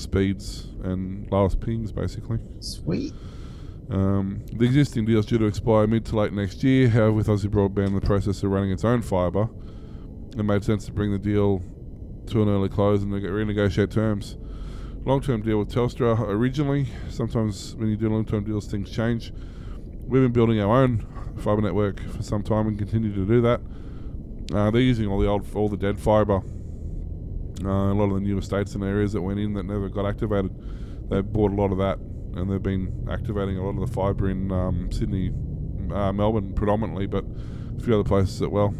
speeds 0.00 0.68
and 0.82 1.30
lowest 1.30 1.60
pings, 1.60 1.92
basically. 1.92 2.38
Sweet. 2.60 3.12
Um, 3.90 4.44
the 4.52 4.64
existing 4.64 5.04
deal 5.04 5.18
is 5.18 5.26
due 5.26 5.38
to 5.38 5.46
expire 5.46 5.86
mid 5.86 6.04
to 6.06 6.16
late 6.16 6.32
next 6.32 6.62
year. 6.62 6.88
However, 6.88 7.12
with 7.12 7.26
Aussie 7.26 7.50
Broadband 7.50 7.88
in 7.88 7.94
the 7.94 8.00
process 8.00 8.42
of 8.42 8.50
running 8.50 8.70
its 8.70 8.84
own 8.84 9.02
fibre, 9.02 9.48
it 10.36 10.42
made 10.44 10.62
sense 10.62 10.86
to 10.86 10.92
bring 10.92 11.10
the 11.10 11.18
deal 11.18 11.62
to 12.26 12.42
an 12.42 12.48
early 12.48 12.68
close 12.68 13.02
and 13.02 13.12
renegotiate 13.12 13.90
terms. 13.90 14.36
Long-term 15.04 15.42
deal 15.42 15.58
with 15.58 15.72
Telstra 15.72 16.20
originally. 16.20 16.86
Sometimes 17.08 17.74
when 17.76 17.88
you 17.88 17.96
do 17.96 18.08
long-term 18.10 18.44
deals, 18.44 18.66
things 18.66 18.90
change. 18.90 19.32
We've 20.06 20.22
been 20.22 20.32
building 20.32 20.60
our 20.60 20.82
own 20.82 21.06
fibre 21.38 21.62
network 21.62 22.00
for 22.00 22.22
some 22.22 22.42
time 22.42 22.68
and 22.68 22.78
continue 22.78 23.12
to 23.14 23.26
do 23.26 23.40
that. 23.40 23.60
Uh, 24.52 24.70
they're 24.70 24.80
using 24.80 25.08
all 25.08 25.18
the 25.18 25.26
old, 25.26 25.46
all 25.54 25.68
the 25.68 25.76
dead 25.76 25.98
fibre. 25.98 26.42
Uh, 27.64 27.92
a 27.92 27.94
lot 27.94 28.06
of 28.06 28.14
the 28.14 28.20
new 28.20 28.38
estates 28.38 28.74
and 28.74 28.82
areas 28.82 29.12
that 29.12 29.20
went 29.20 29.38
in 29.38 29.52
that 29.54 29.64
never 29.64 29.88
got 29.88 30.06
activated. 30.06 30.50
They 31.10 31.20
bought 31.20 31.52
a 31.52 31.54
lot 31.54 31.72
of 31.72 31.78
that, 31.78 31.98
and 31.98 32.50
they've 32.50 32.62
been 32.62 33.06
activating 33.10 33.58
a 33.58 33.64
lot 33.64 33.80
of 33.80 33.88
the 33.88 33.94
fibre 33.94 34.30
in 34.30 34.50
um, 34.50 34.90
Sydney, 34.90 35.32
uh, 35.92 36.12
Melbourne 36.12 36.54
predominantly, 36.54 37.06
but 37.06 37.24
a 37.76 37.82
few 37.82 37.94
other 37.94 38.04
places 38.04 38.40
as 38.40 38.48
well. 38.48 38.74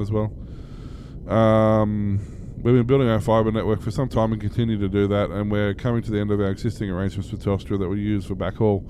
As 0.00 0.10
well. 0.12 0.32
Um, 1.26 2.20
we've 2.62 2.74
been 2.74 2.86
building 2.86 3.08
our 3.08 3.20
fibre 3.20 3.50
network 3.52 3.80
for 3.80 3.90
some 3.90 4.08
time 4.08 4.32
and 4.32 4.40
continue 4.40 4.78
to 4.78 4.88
do 4.88 5.06
that, 5.08 5.30
and 5.30 5.50
we're 5.50 5.74
coming 5.74 6.02
to 6.02 6.10
the 6.10 6.18
end 6.18 6.30
of 6.30 6.40
our 6.40 6.50
existing 6.50 6.90
arrangements 6.90 7.30
with 7.30 7.44
Telstra 7.44 7.78
that 7.78 7.88
we 7.88 8.00
use 8.00 8.26
for 8.26 8.34
backhaul. 8.34 8.84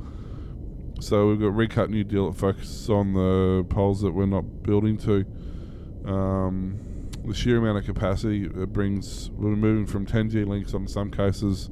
So 1.00 1.28
we've 1.28 1.40
got 1.40 1.54
recut 1.54 1.90
new 1.90 2.02
deal 2.02 2.30
that 2.30 2.38
focuses 2.38 2.90
on 2.90 3.12
the 3.12 3.64
poles 3.68 4.00
that 4.00 4.10
we're 4.10 4.26
not 4.26 4.64
building 4.64 4.96
to. 4.98 5.24
Um, 6.04 6.80
the 7.28 7.34
sheer 7.34 7.58
amount 7.58 7.78
of 7.78 7.84
capacity 7.84 8.44
it 8.44 8.72
brings, 8.72 9.30
we're 9.30 9.50
moving 9.50 9.86
from 9.86 10.06
10G 10.06 10.46
links 10.46 10.74
on 10.74 10.88
some 10.88 11.10
cases, 11.10 11.70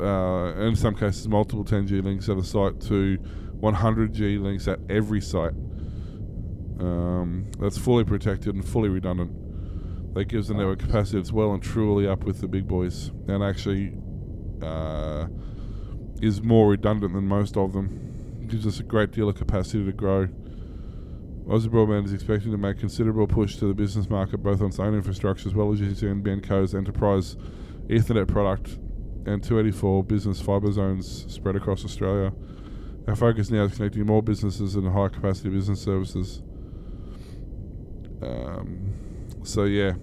uh, 0.00 0.54
in 0.58 0.74
some 0.74 0.94
cases 0.94 1.28
multiple 1.28 1.64
10G 1.64 2.02
links 2.02 2.28
at 2.28 2.38
a 2.38 2.42
site 2.42 2.80
to 2.80 3.18
100G 3.60 4.40
links 4.40 4.66
at 4.66 4.78
every 4.88 5.20
site. 5.20 5.52
Um, 6.80 7.50
that's 7.58 7.76
fully 7.76 8.04
protected 8.04 8.54
and 8.54 8.66
fully 8.66 8.88
redundant. 8.88 10.14
That 10.14 10.24
gives 10.24 10.48
the 10.48 10.54
network 10.54 10.78
capacity 10.78 11.18
that's 11.18 11.30
well 11.30 11.52
and 11.52 11.62
truly 11.62 12.08
up 12.08 12.24
with 12.24 12.40
the 12.40 12.48
big 12.48 12.66
boys, 12.66 13.10
and 13.28 13.44
actually 13.44 13.92
uh, 14.62 15.26
is 16.22 16.42
more 16.42 16.70
redundant 16.70 17.12
than 17.12 17.26
most 17.26 17.56
of 17.56 17.74
them. 17.74 18.46
Gives 18.48 18.66
us 18.66 18.80
a 18.80 18.82
great 18.82 19.12
deal 19.12 19.28
of 19.28 19.36
capacity 19.36 19.84
to 19.84 19.92
grow. 19.92 20.28
Aussie 21.50 21.66
Broadband 21.66 22.04
is 22.06 22.12
expecting 22.12 22.52
to 22.52 22.58
make 22.58 22.78
considerable 22.78 23.26
push 23.26 23.56
to 23.56 23.66
the 23.66 23.74
business 23.74 24.08
market, 24.08 24.38
both 24.38 24.60
on 24.60 24.68
its 24.68 24.78
own 24.78 24.94
infrastructure 24.94 25.48
as 25.48 25.54
well 25.54 25.72
as 25.72 25.80
using 25.80 26.22
NBN 26.22 26.44
Co's 26.44 26.76
enterprise 26.76 27.36
Ethernet 27.88 28.28
product 28.28 28.78
and 29.26 29.42
284 29.42 30.04
business 30.04 30.40
fibre 30.40 30.70
zones 30.70 31.26
spread 31.28 31.56
across 31.56 31.84
Australia. 31.84 32.32
Our 33.08 33.16
focus 33.16 33.50
now 33.50 33.64
is 33.64 33.74
connecting 33.76 34.06
more 34.06 34.22
businesses 34.22 34.76
and 34.76 34.86
high 34.92 35.08
capacity 35.08 35.48
business 35.48 35.82
services. 35.82 36.40
Um, 38.22 38.94
so 39.42 39.64
yeah, 39.64 39.94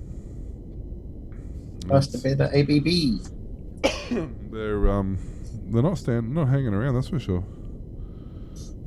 Must 1.86 2.12
have 2.12 2.24
been 2.24 2.38
the 2.40 3.22
ABB. 4.12 4.52
they're 4.52 4.90
um, 4.90 5.18
they're 5.72 5.82
not 5.82 5.98
stand 5.98 6.34
not 6.34 6.50
hanging 6.50 6.74
around. 6.74 6.96
That's 6.96 7.08
for 7.08 7.20
sure. 7.20 7.46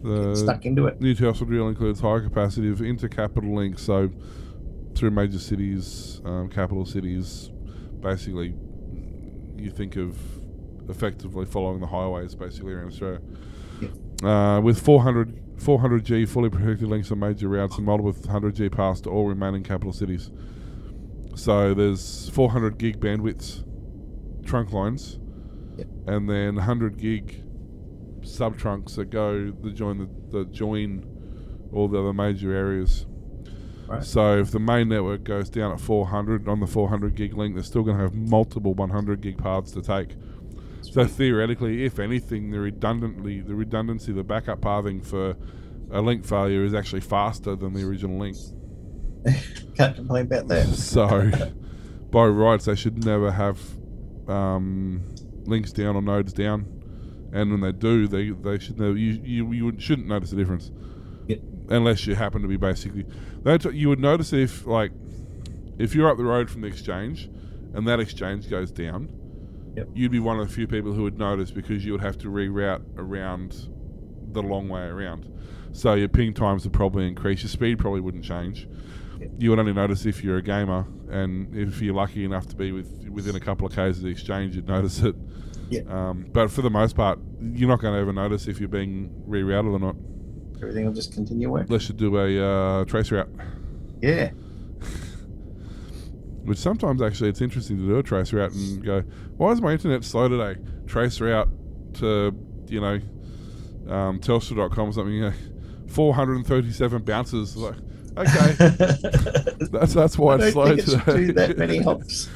The 0.02 0.34
Stuck 0.34 0.64
into 0.66 0.86
it. 0.86 1.00
New 1.00 1.14
Telstra 1.14 1.48
deal 1.50 1.68
includes 1.68 2.00
high 2.00 2.20
capacity 2.20 2.70
of 2.70 2.78
intercapital 2.78 3.54
links, 3.54 3.82
so 3.82 4.10
through 4.94 5.10
major 5.10 5.38
cities, 5.38 6.20
um, 6.24 6.48
capital 6.48 6.84
cities. 6.84 7.50
Basically, 8.00 8.54
you 9.56 9.70
think 9.70 9.96
of 9.96 10.16
effectively 10.88 11.44
following 11.46 11.80
the 11.80 11.86
highways, 11.86 12.34
basically 12.34 12.72
around 12.72 12.88
Australia. 12.88 13.20
Uh, 14.22 14.60
with 14.60 14.80
400 14.80 15.56
400G 15.60 16.26
fully 16.26 16.48
protected 16.48 16.88
links 16.88 17.10
on 17.12 17.18
major 17.18 17.46
routes 17.48 17.76
and 17.76 17.84
multiple 17.84 18.12
100G 18.14 18.72
paths 18.72 19.02
to 19.02 19.10
all 19.10 19.26
remaining 19.26 19.62
capital 19.62 19.92
cities. 19.92 20.30
So 21.34 21.74
there's 21.74 22.30
400 22.30 22.78
gig 22.78 22.98
bandwidths, 22.98 23.62
trunk 24.46 24.72
lines, 24.72 25.18
Yep. 25.76 25.86
and 26.06 26.28
then 26.30 26.56
100 26.56 26.96
gig 26.98 27.42
sub 28.22 28.58
trunks 28.58 28.94
that 28.96 29.10
go 29.10 29.52
that 29.62 29.74
join 29.74 29.98
the 29.98 30.38
that 30.38 30.52
join 30.52 31.04
all 31.72 31.88
the 31.88 31.98
other 31.98 32.12
major 32.12 32.54
areas. 32.54 33.06
Right. 33.86 34.04
So 34.04 34.38
if 34.38 34.50
the 34.52 34.60
main 34.60 34.88
network 34.88 35.24
goes 35.24 35.50
down 35.50 35.72
at 35.72 35.80
400 35.80 36.48
on 36.48 36.60
the 36.60 36.66
400 36.66 37.14
gig 37.14 37.34
link, 37.34 37.54
they're 37.54 37.64
still 37.64 37.82
going 37.82 37.96
to 37.96 38.02
have 38.02 38.14
multiple 38.14 38.72
100 38.74 39.20
gig 39.20 39.36
paths 39.38 39.72
to 39.72 39.82
take. 39.82 40.14
So 40.82 41.04
theoretically, 41.06 41.84
if 41.84 41.98
anything, 41.98 42.50
the 42.50 42.60
redundantly 42.60 43.40
the 43.40 43.54
redundancy, 43.54 44.12
the 44.12 44.24
backup 44.24 44.60
pathing 44.60 45.02
for 45.02 45.36
a 45.90 46.00
link 46.00 46.24
failure 46.24 46.64
is 46.64 46.74
actually 46.74 47.00
faster 47.00 47.56
than 47.56 47.74
the 47.74 47.82
original 47.84 48.18
link. 48.18 48.36
Can't 49.76 49.96
complain 49.96 50.26
about 50.26 50.48
that. 50.48 50.66
So 50.68 51.30
by 52.10 52.26
rights 52.26 52.64
they 52.64 52.74
should 52.74 53.04
never 53.04 53.30
have 53.30 53.60
um, 54.28 55.02
links 55.44 55.72
down 55.72 55.96
or 55.96 56.02
nodes 56.02 56.32
down, 56.32 56.79
and 57.32 57.50
when 57.50 57.60
they 57.60 57.72
do, 57.72 58.06
they 58.08 58.30
they 58.30 58.58
should 58.58 58.78
never 58.78 58.96
you 58.96 59.20
you, 59.22 59.52
you 59.52 59.74
shouldn't 59.78 60.08
notice 60.08 60.30
the 60.30 60.36
difference. 60.36 60.70
Yep. 61.28 61.40
Unless 61.68 62.06
you 62.06 62.14
happen 62.14 62.42
to 62.42 62.48
be 62.48 62.56
basically, 62.56 63.06
that's 63.42 63.64
you 63.66 63.88
would 63.88 64.00
notice 64.00 64.32
if 64.32 64.66
like 64.66 64.92
if 65.78 65.94
you're 65.94 66.10
up 66.10 66.16
the 66.16 66.24
road 66.24 66.50
from 66.50 66.60
the 66.62 66.66
exchange, 66.68 67.30
and 67.74 67.86
that 67.86 68.00
exchange 68.00 68.50
goes 68.50 68.70
down, 68.70 69.10
Yep. 69.76 69.88
you'd 69.94 70.12
be 70.12 70.18
one 70.18 70.40
of 70.40 70.48
the 70.48 70.54
few 70.54 70.66
people 70.66 70.92
who 70.92 71.04
would 71.04 71.18
notice 71.18 71.50
because 71.50 71.84
you 71.84 71.92
would 71.92 72.00
have 72.00 72.18
to 72.18 72.28
reroute 72.28 72.82
around 72.96 73.68
the 74.32 74.42
long 74.42 74.68
way 74.68 74.82
around. 74.82 75.26
So 75.72 75.94
your 75.94 76.08
ping 76.08 76.34
times 76.34 76.64
would 76.64 76.72
probably 76.72 77.06
increase. 77.06 77.42
Your 77.42 77.48
speed 77.50 77.78
probably 77.78 78.00
wouldn't 78.00 78.24
change. 78.24 78.66
Yep. 79.20 79.30
You 79.38 79.50
would 79.50 79.58
only 79.60 79.72
notice 79.72 80.04
if 80.06 80.24
you're 80.24 80.38
a 80.38 80.42
gamer, 80.42 80.86
and 81.08 81.54
if 81.56 81.80
you're 81.80 81.94
lucky 81.94 82.24
enough 82.24 82.46
to 82.48 82.56
be 82.56 82.72
with 82.72 83.08
within 83.08 83.36
a 83.36 83.40
couple 83.40 83.66
of 83.66 83.74
k's 83.74 83.98
of 83.98 84.02
the 84.04 84.08
exchange, 84.10 84.56
you'd 84.56 84.66
notice 84.68 85.00
it. 85.00 85.14
Yeah. 85.70 85.80
Um, 85.88 86.26
but 86.32 86.50
for 86.50 86.62
the 86.62 86.70
most 86.70 86.96
part, 86.96 87.18
you're 87.40 87.68
not 87.68 87.80
going 87.80 87.94
to 87.94 88.00
ever 88.00 88.12
notice 88.12 88.46
if 88.48 88.58
you're 88.60 88.68
being 88.68 89.10
rerouted 89.28 89.72
or 89.72 89.78
not, 89.78 89.96
Everything 90.62 90.84
will 90.84 90.92
just 90.92 91.14
continue 91.14 91.48
working. 91.50 91.68
unless 91.68 91.88
you 91.88 91.94
do 91.94 92.18
a 92.18 92.80
uh, 92.80 92.84
trace 92.84 93.10
route. 93.10 93.28
Yeah. 94.02 94.30
Which 96.44 96.58
sometimes 96.58 97.02
actually 97.02 97.30
it's 97.30 97.40
interesting 97.40 97.78
to 97.78 97.86
do 97.86 97.98
a 97.98 98.02
trace 98.02 98.32
route 98.32 98.52
and 98.52 98.84
go, 98.84 99.00
why 99.36 99.52
is 99.52 99.60
my 99.60 99.72
internet 99.72 100.04
slow 100.04 100.28
today? 100.28 100.60
Trace 100.86 101.20
route 101.20 101.48
to, 101.94 102.34
you 102.66 102.80
know, 102.80 102.94
um, 103.88 104.18
Telstra.com 104.20 104.88
or 104.88 104.92
something, 104.92 105.14
you 105.14 105.22
know, 105.22 105.32
437 105.88 107.02
bounces. 107.02 107.56
Like, 107.56 107.74
okay, 108.16 108.54
that's 109.70 109.92
that's 109.94 110.18
why 110.18 110.34
I 110.34 110.38
it's 110.44 110.52
slow 110.52 110.66
think 110.66 110.78
it 110.80 110.84
should 110.88 111.04
today. 111.04 111.26
do 111.26 111.32
that 111.34 111.58
many 111.58 111.78
hops. 111.82 112.28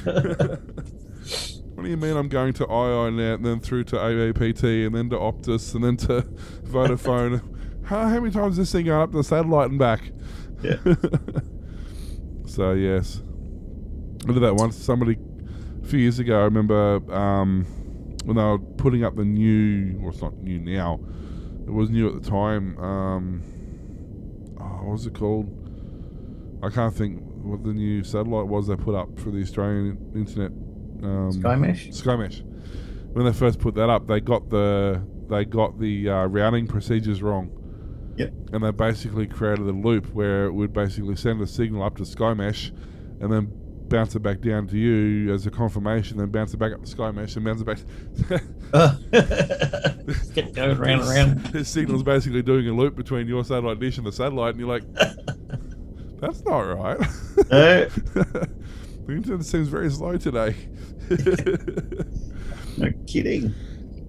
What 1.85 1.89
do 1.89 1.91
you 1.91 1.97
mean 1.97 2.17
I'm 2.17 2.29
going 2.29 2.51
to 2.53 2.65
IINet 2.65 3.35
and 3.35 3.45
then 3.45 3.59
through 3.59 3.83
to 3.83 3.95
AAPT 3.97 4.87
and 4.87 4.95
then 4.95 5.07
to 5.11 5.17
Optus 5.17 5.75
and 5.75 5.83
then 5.83 5.97
to 5.97 6.21
Vodafone? 6.63 7.43
how, 7.83 8.07
how 8.07 8.19
many 8.19 8.31
times 8.31 8.53
is 8.53 8.57
this 8.57 8.71
thing 8.71 8.87
going 8.87 9.03
up 9.03 9.11
to 9.11 9.17
the 9.17 9.23
satellite 9.23 9.69
and 9.69 9.77
back? 9.77 10.01
Yeah. 10.63 10.77
so 12.47 12.71
yes, 12.71 13.21
I 14.27 14.31
did 14.31 14.41
that 14.41 14.55
once. 14.55 14.75
Somebody 14.77 15.19
a 15.83 15.85
few 15.85 15.99
years 15.99 16.17
ago, 16.17 16.39
I 16.39 16.45
remember 16.45 16.95
um, 17.13 17.65
when 18.23 18.35
they 18.37 18.41
were 18.43 18.57
putting 18.57 19.03
up 19.03 19.15
the 19.15 19.23
new. 19.23 19.99
Well, 19.99 20.09
it's 20.09 20.23
not 20.23 20.35
new 20.37 20.59
now. 20.59 20.99
It 21.67 21.71
was 21.71 21.91
new 21.91 22.07
at 22.07 22.23
the 22.23 22.27
time. 22.27 22.79
Um, 22.79 23.43
oh, 24.59 24.85
what 24.85 24.93
was 24.93 25.05
it 25.05 25.13
called? 25.13 25.51
I 26.63 26.71
can't 26.71 26.95
think 26.95 27.21
what 27.43 27.63
the 27.63 27.73
new 27.73 28.03
satellite 28.03 28.47
was 28.47 28.65
they 28.65 28.75
put 28.75 28.95
up 28.95 29.19
for 29.19 29.29
the 29.29 29.43
Australian 29.43 30.11
internet. 30.15 30.51
Um, 31.03 31.31
Skymesh? 31.31 31.89
Skymesh. 31.89 32.43
When 33.13 33.25
they 33.25 33.33
first 33.33 33.59
put 33.59 33.75
that 33.75 33.89
up, 33.89 34.07
they 34.07 34.19
got 34.19 34.49
the 34.49 35.01
they 35.29 35.45
got 35.45 35.79
the 35.79 36.09
uh, 36.09 36.25
routing 36.25 36.67
procedures 36.67 37.21
wrong. 37.21 37.51
Yep. 38.17 38.33
And 38.53 38.63
they 38.63 38.71
basically 38.71 39.27
created 39.27 39.67
a 39.67 39.71
loop 39.71 40.07
where 40.13 40.45
it 40.45 40.53
would 40.53 40.73
basically 40.73 41.15
send 41.15 41.41
a 41.41 41.47
signal 41.47 41.83
up 41.83 41.97
to 41.97 42.03
Skymesh, 42.03 42.71
and 43.19 43.31
then 43.31 43.51
bounce 43.87 44.15
it 44.15 44.19
back 44.21 44.41
down 44.41 44.67
to 44.67 44.77
you 44.77 45.33
as 45.33 45.45
a 45.45 45.51
confirmation, 45.51 46.17
then 46.17 46.29
bounce 46.29 46.53
it 46.53 46.57
back 46.57 46.73
up 46.73 46.83
to 46.83 46.95
Skymesh, 46.95 47.35
and 47.35 47.45
bounce 47.45 47.61
it 47.61 47.65
back. 47.65 48.41
Oh. 48.73 48.97
Get 50.33 50.53
going 50.53 50.77
round 50.77 51.01
and 51.01 51.09
round. 51.09 51.45
This 51.53 51.69
signal's 51.69 52.03
basically 52.03 52.41
doing 52.41 52.67
a 52.67 52.73
loop 52.73 52.95
between 52.95 53.27
your 53.27 53.45
satellite 53.45 53.79
dish 53.79 53.97
and 53.97 54.05
the 54.05 54.11
satellite, 54.11 54.55
and 54.55 54.59
you're 54.59 54.67
like, 54.67 54.83
"That's 56.19 56.43
not 56.43 56.59
right." 56.59 56.99
No. 56.99 57.85
the 57.85 58.49
internet 59.07 59.45
seems 59.45 59.67
very 59.67 59.89
slow 59.91 60.17
today. 60.17 60.55
No 62.77 62.91
kidding. 63.07 63.53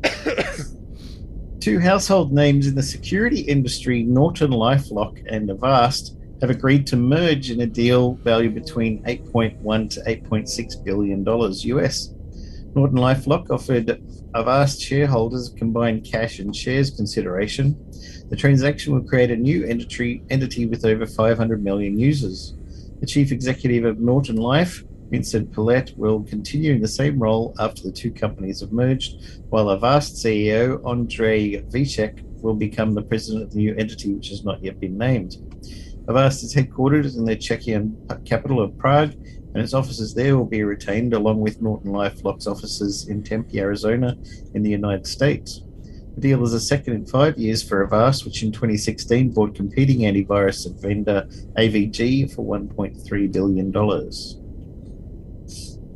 Two 1.61 1.79
household 1.79 2.33
names 2.33 2.67
in 2.67 2.75
the 2.75 2.83
security 2.83 3.41
industry, 3.41 4.03
Norton 4.03 4.51
Lifelock 4.51 5.25
and 5.31 5.51
Avast, 5.51 6.17
have 6.41 6.51
agreed 6.51 6.87
to 6.89 6.97
merge 6.97 7.51
in 7.51 7.61
a 7.61 7.67
deal 7.67 8.15
valued 8.15 8.55
between 8.55 9.03
8.1 9.05 9.91
to 9.91 10.01
8.6 10.01 10.85
billion 10.85 11.25
dollars 11.25 11.65
US. 11.65 12.13
Norton 12.75 12.99
Lifelock 12.99 13.51
offered 13.51 14.03
Avast 14.35 14.83
shareholders 14.83 15.49
combined 15.57 16.05
cash 16.05 16.41
and 16.41 16.55
shares 16.55 16.91
consideration. 16.91 17.77
The 18.29 18.37
transaction 18.37 18.93
will 18.93 19.05
create 19.05 19.31
a 19.31 19.37
new 19.37 19.65
entity, 19.65 20.23
entity 20.29 20.67
with 20.67 20.85
over 20.85 21.07
500 21.07 21.63
million 21.63 21.99
users. 21.99 22.55
The 23.01 23.07
chief 23.07 23.33
executive 23.33 23.85
of 23.85 24.01
Norton 24.01 24.37
Life, 24.37 24.83
Vincent 25.11 25.53
Pilette 25.53 25.93
will 25.97 26.23
continue 26.23 26.73
in 26.73 26.81
the 26.81 26.89
same 26.89 27.19
role 27.19 27.55
after 27.59 27.83
the 27.83 27.93
two 27.93 28.11
companies 28.11 28.61
have 28.61 28.73
merged, 28.73 29.43
while 29.51 29.71
Avast 29.71 30.17
CEO 30.17 30.85
Andrei 30.89 31.63
Vicek 31.63 32.23
will 32.43 32.55
become 32.55 32.95
the 32.95 33.03
president 33.03 33.45
of 33.45 33.53
the 33.53 33.59
new 33.59 33.75
entity, 33.77 34.13
which 34.13 34.29
has 34.29 34.45
not 34.45 34.63
yet 34.63 34.81
been 34.81 34.99
named. 34.99 35.37
Avast 36.09 36.43
is 36.45 36.55
headquartered 36.55 37.17
in 37.17 37.25
the 37.25 37.37
Czechian 37.37 38.25
capital 38.25 38.61
of 38.61 38.77
Prague, 38.79 39.13
and 39.13 39.57
its 39.57 39.75
offices 39.75 40.15
there 40.15 40.37
will 40.37 40.45
be 40.45 40.63
retained 40.63 41.15
along 41.15 41.41
with 41.41 41.63
Norton 41.63 41.93
LifeLock's 41.93 42.47
offices 42.47 43.09
in 43.09 43.23
Tempe, 43.23 43.59
Arizona, 43.59 44.17
in 44.55 44.63
the 44.63 44.71
United 44.71 45.07
States. 45.07 45.63
The 46.15 46.21
deal 46.21 46.45
is 46.45 46.53
the 46.53 46.61
second 46.61 46.95
in 46.95 47.07
five 47.07 47.37
years 47.39 47.63
for 47.63 47.83
Avast, 47.83 48.25
which 48.25 48.43
in 48.43 48.51
2016 48.51 49.33
bought 49.33 49.55
competing 49.55 50.01
antivirus 50.01 50.67
vendor 50.81 51.27
AVG 51.59 52.35
for 52.35 52.45
$1.3 52.45 53.33
billion. 53.33 53.73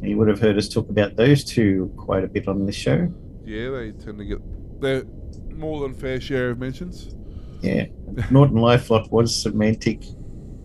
You 0.03 0.17
would 0.19 0.29
have 0.29 0.41
heard 0.41 0.57
us 0.57 0.69
talk 0.69 0.89
about 0.89 1.17
those 1.17 1.45
two 1.45 1.93
quite 1.97 2.25
a 2.25 2.29
bit 2.29 2.49
on 2.49 2.65
this 2.67 2.75
show. 2.75 3.13
yeah, 3.45 3.71
they 3.71 3.93
tend 3.93 4.19
to 4.19 4.25
get 4.25 4.39
their 4.81 5.05
more 5.55 5.81
than 5.81 5.93
fair 5.95 6.21
share 6.21 6.51
of 6.51 6.59
mentions. 6.59 7.15
Yeah. 7.61 7.87
Norton 8.31 8.57
Lifelock 8.57 9.11
was 9.11 9.45
Symantec 9.45 10.17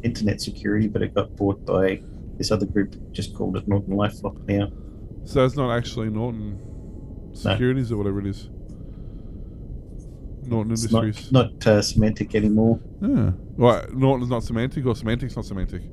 Internet 0.04 0.40
Security, 0.42 0.88
but 0.88 1.02
it 1.02 1.14
got 1.14 1.36
bought 1.36 1.66
by 1.66 2.02
this 2.38 2.52
other 2.52 2.66
group, 2.66 2.96
just 3.12 3.36
called 3.36 3.58
it 3.58 3.68
Norton 3.68 3.94
Lifelock 3.96 4.48
now. 4.48 4.72
So 5.26 5.44
it's 5.44 5.56
not 5.58 5.76
actually 5.76 6.10
Norton 6.10 6.60
Securities 7.34 7.92
or 7.92 7.98
whatever 7.98 8.20
it 8.20 8.28
is. 8.28 8.50
Norton 10.44 10.72
It's 10.74 10.86
Industries. 10.86 11.32
not, 11.32 11.52
not 11.54 11.68
uh, 11.68 11.80
Symantec 11.82 12.36
anymore. 12.36 12.80
Yeah. 13.02 13.32
Right. 13.58 13.92
Norton's 13.94 14.30
not 14.30 14.44
Symantec 14.44 14.86
or 14.86 14.94
Symantec's 14.94 15.36
not 15.36 15.46
Symantec. 15.46 15.84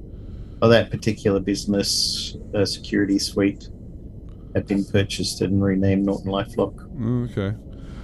Well, 0.62 0.70
that 0.70 0.92
particular 0.92 1.40
business 1.40 2.36
uh, 2.54 2.64
security 2.64 3.18
suite 3.18 3.68
had 4.54 4.68
been 4.68 4.84
purchased 4.84 5.40
and 5.40 5.60
renamed 5.60 6.06
Norton 6.06 6.30
Lifelock. 6.30 6.76
Mm, 6.96 7.30
Okay. 7.36 7.56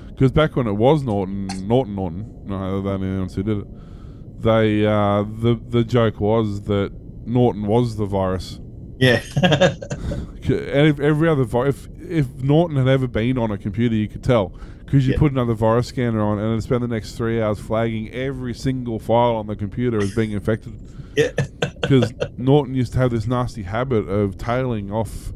Because 0.08 0.32
back 0.32 0.56
when 0.56 0.66
it 0.66 0.72
was 0.72 1.04
Norton, 1.04 1.46
Norton, 1.68 1.94
Norton, 1.94 2.42
no, 2.46 2.82
they 2.82 2.90
announced 2.90 3.36
who 3.36 3.44
did 3.44 3.58
it. 3.58 4.42
They 4.42 4.84
uh, 4.84 5.22
the 5.22 5.60
the 5.68 5.84
joke 5.84 6.18
was 6.18 6.62
that 6.62 6.90
Norton 7.24 7.64
was 7.68 7.94
the 7.94 8.06
virus. 8.06 8.58
Yeah. 8.98 9.22
And 9.36 10.86
if 10.88 10.98
every 11.00 11.28
other 11.28 11.44
vi- 11.44 11.68
if 11.68 11.88
if 12.00 12.26
Norton 12.42 12.76
had 12.76 12.88
ever 12.88 13.06
been 13.06 13.36
on 13.38 13.50
a 13.50 13.58
computer, 13.58 13.94
you 13.94 14.08
could 14.08 14.24
tell 14.24 14.52
because 14.84 15.06
you 15.06 15.12
Yeah. 15.12 15.18
put 15.18 15.32
another 15.32 15.52
virus 15.54 15.86
scanner 15.88 16.20
on 16.20 16.38
and 16.38 16.50
it'd 16.52 16.62
spend 16.64 16.82
the 16.82 16.88
next 16.88 17.12
three 17.16 17.40
hours 17.40 17.58
flagging 17.60 18.10
every 18.10 18.54
single 18.54 18.98
file 18.98 19.36
on 19.36 19.46
the 19.46 19.54
computer 19.56 19.98
as 19.98 20.14
being 20.14 20.32
infected. 20.32 20.72
yeah. 21.16 21.30
because 21.82 22.12
Norton 22.36 22.74
used 22.74 22.92
to 22.94 22.98
have 22.98 23.10
this 23.10 23.26
nasty 23.26 23.62
habit 23.64 24.08
of 24.08 24.38
tailing 24.38 24.90
off 24.90 25.32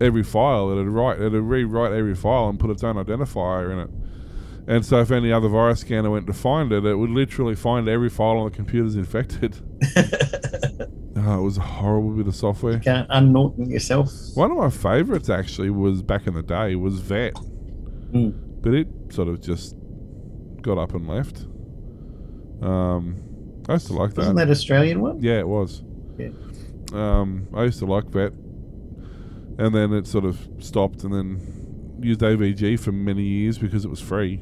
every 0.00 0.22
file. 0.22 0.70
It'd 0.70 0.86
write, 0.86 1.16
it'd 1.20 1.32
rewrite 1.32 1.92
every 1.92 2.14
file 2.14 2.48
and 2.48 2.58
put 2.60 2.70
its 2.70 2.84
own 2.84 2.94
identifier 2.96 3.72
in 3.72 3.78
it. 3.80 3.90
And 4.68 4.84
so, 4.84 5.00
if 5.00 5.10
any 5.10 5.32
other 5.32 5.48
virus 5.48 5.80
scanner 5.80 6.10
went 6.10 6.26
to 6.26 6.32
find 6.34 6.70
it, 6.72 6.84
it 6.84 6.94
would 6.96 7.10
literally 7.10 7.54
find 7.56 7.88
every 7.88 8.10
file 8.10 8.36
on 8.38 8.50
the 8.50 8.56
computer's 8.56 8.96
infected. 8.96 9.56
Oh, 11.26 11.40
it 11.40 11.42
was 11.42 11.56
a 11.58 11.62
horrible 11.62 12.10
bit 12.10 12.26
of 12.28 12.34
software. 12.36 12.74
You 12.74 12.80
Can't 12.80 13.10
un-Norton 13.10 13.68
yourself. 13.70 14.10
One 14.34 14.50
of 14.52 14.56
my 14.58 14.70
favorites 14.70 15.28
actually 15.28 15.70
was 15.70 16.02
back 16.02 16.26
in 16.26 16.34
the 16.34 16.42
day 16.42 16.74
was 16.76 17.00
VET, 17.00 17.34
Mm. 18.12 18.34
but 18.62 18.74
it 18.74 18.88
sort 19.10 19.28
of 19.28 19.40
just 19.40 19.74
got 20.62 20.78
up 20.78 20.94
and 20.94 21.08
left. 21.08 21.46
Um, 22.62 23.16
I 23.68 23.74
used 23.74 23.86
to 23.88 23.92
like 23.94 24.10
that. 24.14 24.18
Wasn't 24.18 24.36
that 24.36 24.50
Australian 24.50 25.00
one? 25.00 25.20
Yeah, 25.22 25.38
it 25.40 25.48
was. 25.48 25.82
Yeah. 26.18 26.30
Um, 26.92 27.46
I 27.54 27.64
used 27.64 27.78
to 27.80 27.86
like 27.86 28.06
Vet, 28.06 28.32
and 29.58 29.74
then 29.74 29.92
it 29.92 30.06
sort 30.06 30.24
of 30.24 30.38
stopped, 30.58 31.04
and 31.04 31.12
then 31.12 31.98
used 32.00 32.20
AVG 32.20 32.78
for 32.78 32.92
many 32.92 33.22
years 33.22 33.58
because 33.58 33.84
it 33.84 33.88
was 33.88 34.00
free. 34.00 34.40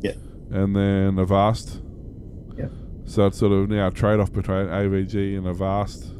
Yeah. 0.00 0.12
And 0.50 0.74
then 0.76 1.18
Avast. 1.18 1.82
Yeah. 2.56 2.68
So 3.04 3.26
it's 3.26 3.38
sort 3.38 3.52
of 3.52 3.68
now 3.68 3.88
a 3.88 3.90
trade-off 3.90 4.32
between 4.32 4.66
AVG 4.68 5.36
and 5.36 5.46
Avast. 5.46 6.11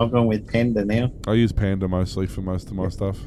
I've 0.00 0.10
gone 0.10 0.26
with 0.26 0.50
Panda 0.50 0.84
now. 0.84 1.10
I 1.26 1.34
use 1.34 1.52
Panda 1.52 1.88
mostly 1.88 2.26
for 2.26 2.40
most 2.42 2.68
of 2.68 2.74
my 2.74 2.88
stuff. 2.88 3.18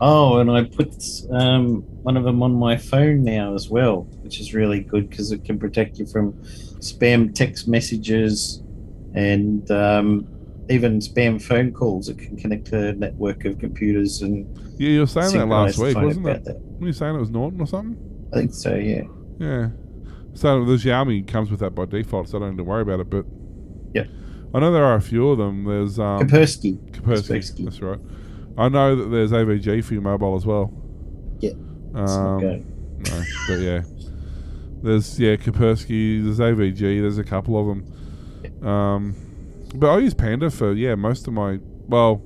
Oh, 0.00 0.38
and 0.38 0.50
I 0.50 0.64
put 0.64 0.92
um, 1.30 1.82
one 2.02 2.16
of 2.16 2.24
them 2.24 2.42
on 2.42 2.52
my 2.54 2.76
phone 2.76 3.22
now 3.22 3.54
as 3.54 3.68
well, 3.70 4.02
which 4.22 4.40
is 4.40 4.52
really 4.52 4.80
good 4.80 5.08
because 5.08 5.30
it 5.30 5.44
can 5.44 5.58
protect 5.60 5.98
you 5.98 6.06
from 6.06 6.32
spam 6.80 7.32
text 7.32 7.68
messages 7.68 8.60
and 9.14 9.70
um, 9.70 10.26
even 10.68 10.98
spam 10.98 11.40
phone 11.40 11.72
calls. 11.72 12.08
It 12.08 12.18
can 12.18 12.36
connect 12.36 12.66
to 12.68 12.88
a 12.88 12.92
network 12.94 13.44
of 13.44 13.58
computers 13.60 14.22
and 14.22 14.44
Yeah, 14.78 14.88
you 14.88 15.00
were 15.00 15.06
saying 15.06 15.38
that 15.38 15.46
last 15.46 15.78
week, 15.78 15.96
wasn't 15.96 16.26
about 16.26 16.36
it? 16.38 16.44
that. 16.46 16.60
Were 16.80 16.88
you 16.88 16.92
saying 16.92 17.14
it 17.14 17.20
was 17.20 17.30
Norton 17.30 17.60
or 17.60 17.66
something? 17.68 17.96
I 18.32 18.36
think 18.38 18.54
so. 18.54 18.74
Yeah. 18.74 19.02
Yeah. 19.38 19.68
So 20.34 20.64
the 20.64 20.72
Xiaomi 20.72 21.28
comes 21.28 21.50
with 21.50 21.60
that 21.60 21.76
by 21.76 21.84
default, 21.84 22.28
so 22.28 22.38
I 22.38 22.40
don't 22.40 22.50
need 22.52 22.56
to 22.56 22.64
worry 22.64 22.82
about 22.82 22.98
it. 23.00 23.08
But 23.10 23.24
Yeah. 23.94 24.06
I 24.54 24.60
know 24.60 24.70
there 24.72 24.84
are 24.84 24.96
a 24.96 25.00
few 25.00 25.30
of 25.30 25.38
them. 25.38 25.64
There's 25.64 25.98
um, 25.98 26.20
Kaspersky. 26.28 26.78
Kaspersky. 26.90 27.38
Kaspersky. 27.38 27.64
That's 27.64 27.80
right. 27.80 27.98
I 28.58 28.68
know 28.68 28.94
that 28.96 29.08
there's 29.10 29.32
AVG 29.32 29.82
for 29.84 29.94
your 29.94 30.02
mobile 30.02 30.36
as 30.36 30.44
well. 30.44 30.72
Yeah. 31.40 31.52
Um, 31.94 32.40
good. 32.40 33.10
no, 33.10 33.22
but 33.48 33.54
yeah, 33.60 33.82
there's 34.82 35.18
yeah 35.18 35.36
Kaspersky. 35.36 36.22
There's 36.22 36.38
AVG. 36.38 36.78
There's 37.00 37.18
a 37.18 37.24
couple 37.24 37.58
of 37.58 37.66
them. 37.66 38.66
Um, 38.68 39.14
but 39.74 39.88
I 39.90 39.98
use 39.98 40.12
Panda 40.14 40.50
for 40.50 40.72
yeah 40.74 40.94
most 40.94 41.26
of 41.26 41.32
my 41.32 41.58
well, 41.88 42.22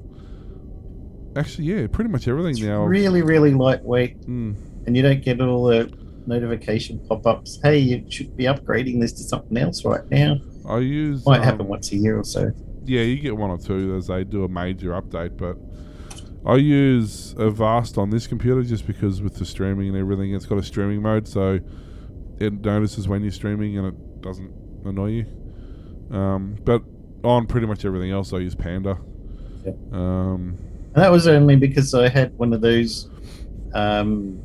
actually 1.37 1.64
yeah 1.66 1.87
pretty 1.87 2.11
much 2.11 2.27
everything 2.29 2.51
It's 2.53 2.61
now. 2.61 2.85
really, 2.85 3.22
really 3.22 3.53
lightweight, 3.53 4.22
Mm, 4.22 4.57
and 4.87 4.97
you 4.97 5.03
don't 5.03 5.22
get 5.22 5.41
all 5.41 5.64
the 5.66 5.93
notification 6.27 6.99
pop-ups. 7.09 7.61
Hey, 7.62 7.79
you 7.79 8.05
should 8.11 8.37
be 8.37 8.45
upgrading 8.45 9.01
this 9.01 9.12
to 9.12 9.22
something 9.22 9.57
else 9.57 9.85
right 9.85 10.09
now. 10.11 10.39
I 10.68 10.78
use 10.78 11.24
Might 11.24 11.38
um, 11.38 11.44
happen 11.44 11.66
once 11.68 11.92
a 11.92 11.96
year 11.96 12.18
or 12.18 12.24
so. 12.24 12.50
Yeah, 12.84 13.02
you 13.02 13.18
get 13.18 13.36
one 13.36 13.50
or 13.50 13.58
two 13.58 13.96
as 13.96 14.06
they 14.06 14.24
do 14.24 14.44
a 14.44 14.48
major 14.48 14.90
update, 14.90 15.36
but 15.36 15.56
I 16.48 16.56
use 16.56 17.34
Avast 17.38 17.98
on 17.98 18.10
this 18.10 18.26
computer 18.26 18.62
just 18.62 18.86
because 18.86 19.20
with 19.20 19.36
the 19.36 19.44
streaming 19.44 19.88
and 19.88 19.96
everything, 19.96 20.34
it's 20.34 20.46
got 20.46 20.58
a 20.58 20.62
streaming 20.62 21.02
mode, 21.02 21.26
so 21.26 21.58
it 22.38 22.52
notices 22.64 23.08
when 23.08 23.22
you're 23.22 23.32
streaming 23.32 23.78
and 23.78 23.88
it 23.88 24.22
doesn't 24.22 24.52
annoy 24.84 25.06
you. 25.06 25.26
Um, 26.16 26.56
but 26.64 26.82
on 27.24 27.46
pretty 27.46 27.66
much 27.66 27.84
everything 27.84 28.12
else, 28.12 28.32
I 28.32 28.38
use 28.38 28.54
Panda. 28.54 28.98
Yeah. 29.64 29.72
Um, 29.92 30.56
And 30.94 31.02
that 31.02 31.10
was 31.10 31.26
only 31.26 31.56
because 31.56 31.92
I 31.94 32.08
had 32.08 32.36
one 32.38 32.52
of 32.52 32.60
those, 32.60 33.10
um, 33.74 34.38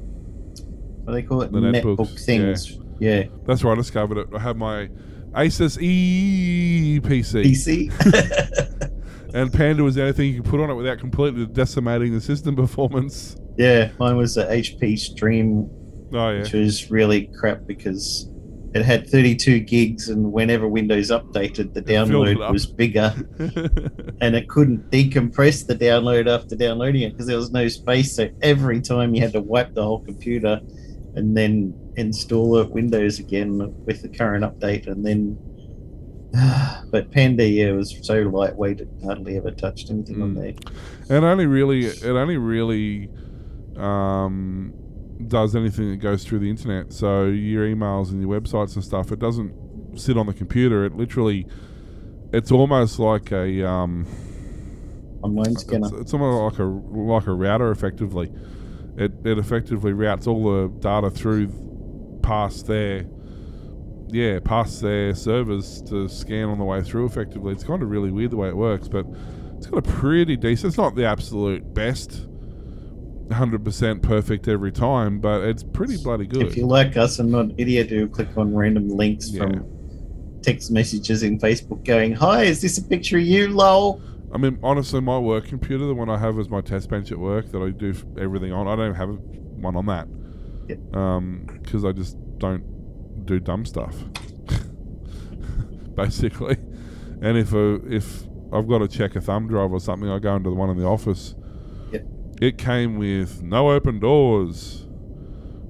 what 1.03 1.07
do 1.07 1.13
they 1.13 1.22
call 1.22 1.43
it? 1.43 1.51
The 1.51 1.59
netbooks, 1.59 1.97
Netbook 1.97 2.26
things. 2.26 2.80
Yeah. 2.99 3.24
that's 3.45 3.63
where 3.63 3.74
I 3.74 3.76
discovered 3.76 4.17
it. 4.17 4.28
I 4.34 4.39
have 4.39 4.57
my 4.57 4.89
Asus 5.34 5.82
E 5.82 7.00
PC, 7.04 7.46
PC. 7.46 8.92
and 9.34 9.52
Panda 9.54 9.84
was 9.84 9.96
the 9.96 10.02
only 10.02 10.14
thing 10.14 10.34
you 10.34 10.42
could 10.42 10.50
put 10.52 10.60
on 10.60 10.70
it 10.70 10.74
without 10.76 11.00
completely 11.00 11.46
decimating 11.46 12.14
the 12.14 12.22
system 12.22 12.56
performance. 12.64 13.36
yeah, 13.58 13.92
mine 14.00 14.18
was 14.18 14.36
the 14.36 14.44
HP 14.46 14.98
Stream, 15.00 15.70
Oh 16.14 16.30
yeah. 16.30 16.40
which 16.40 16.54
was 16.54 16.92
really 16.92 17.30
crap 17.40 17.66
because 17.66 18.28
it 18.74 18.84
had 18.84 19.10
32 19.10 19.60
gigs, 19.62 20.08
and 20.10 20.32
whenever 20.32 20.68
Windows 20.68 21.12
updated, 21.12 21.74
the 21.74 21.82
download 21.82 22.52
was 22.52 22.66
bigger, 22.66 23.14
and 24.22 24.34
it 24.36 24.48
couldn't 24.48 24.90
decompress 24.92 25.68
the 25.68 25.76
download 25.76 26.28
after 26.34 26.56
downloading 26.56 27.02
it 27.02 27.12
because 27.12 27.28
there 27.28 27.36
was 27.38 27.52
no 27.52 27.68
space. 27.68 28.16
So 28.16 28.30
every 28.42 28.80
time 28.80 29.14
you 29.14 29.22
had 29.22 29.34
to 29.34 29.42
wipe 29.42 29.74
the 29.74 29.84
whole 29.84 30.00
computer 30.04 30.62
and 31.16 31.36
then 31.36 31.74
install 31.96 32.64
Windows 32.66 33.20
again 33.20 33.74
with 33.86 34.02
the 34.02 34.10
current 34.10 34.44
update, 34.44 34.88
and 34.88 35.06
then. 35.06 35.38
But 36.92 37.10
Panda, 37.12 37.48
yeah, 37.48 37.72
was 37.72 37.96
so 38.06 38.22
lightweight 38.24 38.82
it 38.82 38.89
hardly 39.04 39.38
ever 39.38 39.52
touched 39.52 39.89
anything 39.89 40.22
on 40.22 40.36
Mm. 40.36 40.36
there. 41.08 41.18
It 41.18 41.24
only 41.24 41.46
really 41.46 41.86
it 41.86 42.04
only 42.06 42.38
really 42.38 43.10
um, 43.78 44.74
does 45.28 45.56
anything 45.56 45.89
that 45.92 45.98
goes 45.98 46.24
through 46.26 46.39
the 46.39 46.50
internet. 46.50 46.92
So 46.94 47.26
your 47.26 47.66
emails 47.66 48.12
and 48.12 48.22
your 48.22 48.30
websites 48.39 48.76
and 48.76 48.84
stuff. 48.84 49.12
It 49.12 49.20
doesn't 49.20 49.54
sit 50.00 50.18
on 50.18 50.26
the 50.26 50.34
computer. 50.34 50.84
It 50.86 50.96
literally, 50.96 51.48
it's 52.34 52.52
almost 52.52 53.00
like 53.00 53.32
a 53.32 53.66
um, 53.68 54.06
Online 55.22 55.56
scanner. 55.56 55.88
it's, 55.88 55.96
it's 56.02 56.14
almost 56.14 56.58
like 56.58 56.60
a 56.60 56.66
like 56.66 57.28
a 57.28 57.34
router. 57.34 57.72
Effectively, 57.72 58.32
it 58.98 59.12
it 59.24 59.38
effectively 59.38 59.94
routes 59.94 60.28
all 60.28 60.44
the 60.44 60.80
data 60.80 61.10
through 61.10 61.48
past 62.22 62.67
their 62.67 63.05
yeah 64.09 64.39
past 64.39 64.82
their 64.82 65.15
servers 65.15 65.82
to 65.84 66.07
scan 66.09 66.49
on 66.49 66.57
the 66.57 66.65
way 66.65 66.82
through. 66.82 67.05
Effectively, 67.05 67.53
it's 67.53 67.63
kind 67.63 67.82
of 67.82 67.89
really 67.89 68.11
weird 68.11 68.32
the 68.32 68.38
way 68.38 68.49
it 68.49 68.55
works, 68.57 68.88
but 68.88 69.05
it's 69.57 69.67
got 69.67 69.78
a 69.78 69.82
pretty 69.89 70.36
decent. 70.36 70.69
It's 70.72 70.78
not 70.78 70.95
the 70.95 71.05
absolute 71.05 71.74
best. 71.74 72.28
100% 73.28 74.01
perfect 74.01 74.47
every 74.49 74.72
time, 74.74 75.19
but 75.19 75.41
it's 75.43 75.63
pretty 75.63 75.95
bloody 75.95 76.28
good. 76.28 76.47
If 76.47 76.57
you're 76.57 76.67
like 76.67 76.97
us 76.97 77.19
and 77.19 77.32
not 77.32 77.45
an 77.45 77.55
idiot 77.57 77.89
who 77.89 78.09
click 78.09 78.28
on 78.38 78.53
random 78.53 78.89
links 78.89 79.30
Yeah. 79.32 79.43
from 79.43 79.65
text 80.41 80.69
messages 80.72 81.24
in 81.24 81.39
Facebook 81.39 81.86
going, 81.86 82.13
Hi, 82.13 82.43
is 82.43 82.61
this 82.61 82.78
a 82.78 82.84
picture 82.84 83.17
of 83.17 83.24
you, 83.24 83.47
lol? 83.47 84.01
I 84.34 84.38
mean, 84.38 84.59
honestly, 84.63 84.99
my 84.99 85.17
work 85.17 85.45
computer, 85.45 85.86
the 85.86 85.93
one 85.93 86.09
I 86.09 86.17
have 86.17 86.38
as 86.39 86.49
my 86.49 86.59
test 86.61 86.89
bench 86.89 87.11
at 87.11 87.19
work 87.19 87.51
that 87.51 87.61
I 87.61 87.69
do 87.69 87.93
everything 88.19 88.51
on, 88.51 88.67
I 88.67 88.76
don't 88.76 88.95
have 88.95 89.09
one 89.09 89.76
on 89.78 89.86
that. 89.86 90.07
Because 90.76 91.86
I 91.86 91.91
just 91.91 92.17
don't 92.38 93.26
do 93.26 93.39
dumb 93.39 93.65
stuff, 93.65 93.95
basically. 95.95 96.57
And 97.22 97.38
if 97.38 97.53
a, 97.53 97.76
if 97.88 98.24
I've 98.51 98.67
got 98.67 98.80
to 98.80 98.88
check 98.88 99.15
a 99.15 99.22
thumb 99.22 99.47
drive 99.47 99.72
or 99.72 99.80
something, 99.80 100.09
I 100.09 100.19
go 100.19 100.36
into 100.36 100.49
the 100.49 100.55
one 100.55 100.69
in 100.69 100.78
the 100.78 100.86
office. 100.86 101.36
Yep. 101.91 102.05
It 102.41 102.57
came 102.57 102.97
with 102.97 103.41
no 103.41 103.72
open 103.72 103.99
doors, 103.99 104.88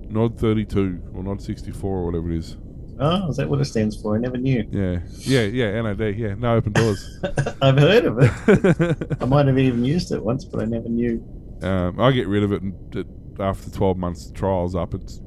Nod 0.10 0.40
32 0.40 1.12
or 1.14 1.24
Nod 1.24 1.42
64 1.42 1.90
or 1.90 2.06
whatever 2.06 2.32
it 2.32 2.38
is. 2.38 2.58
Oh, 3.00 3.30
is 3.30 3.38
that 3.38 3.50
what 3.50 3.60
it 3.60 3.66
stands 3.66 4.00
for? 4.00 4.16
I 4.16 4.20
never 4.20 4.38
knew. 4.38 4.68
Yeah, 4.70 5.00
yeah, 5.22 5.42
yeah, 5.42 5.82
NOD, 5.82 6.16
yeah, 6.16 6.36
no 6.36 6.56
open 6.56 6.74
doors. 6.74 7.20
I've 7.62 7.78
heard 7.78 8.06
of 8.06 8.20
it. 8.20 9.18
I 9.22 9.26
might 9.26 9.48
have 9.48 9.58
even 9.58 9.84
used 9.84 10.12
it 10.12 10.24
once, 10.24 10.46
but 10.46 10.62
I 10.62 10.66
never 10.66 10.88
knew. 10.88 11.24
Um, 11.64 12.00
I 12.00 12.12
get 12.12 12.28
rid 12.28 12.44
of 12.44 12.52
it, 12.52 12.62
and 12.62 12.96
it, 12.96 13.08
after 13.40 13.70
12 13.72 13.98
months 13.98 14.32
trials 14.34 14.76
up, 14.76 14.94
it's 14.94 15.22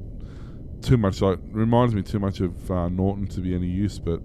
too 0.83 0.97
much. 0.97 1.21
Like 1.21 1.39
reminds 1.51 1.95
me 1.95 2.03
too 2.03 2.19
much 2.19 2.41
of 2.41 2.71
uh, 2.71 2.89
Norton 2.89 3.27
to 3.29 3.41
be 3.41 3.55
any 3.55 3.67
use, 3.67 3.99
but 3.99 4.21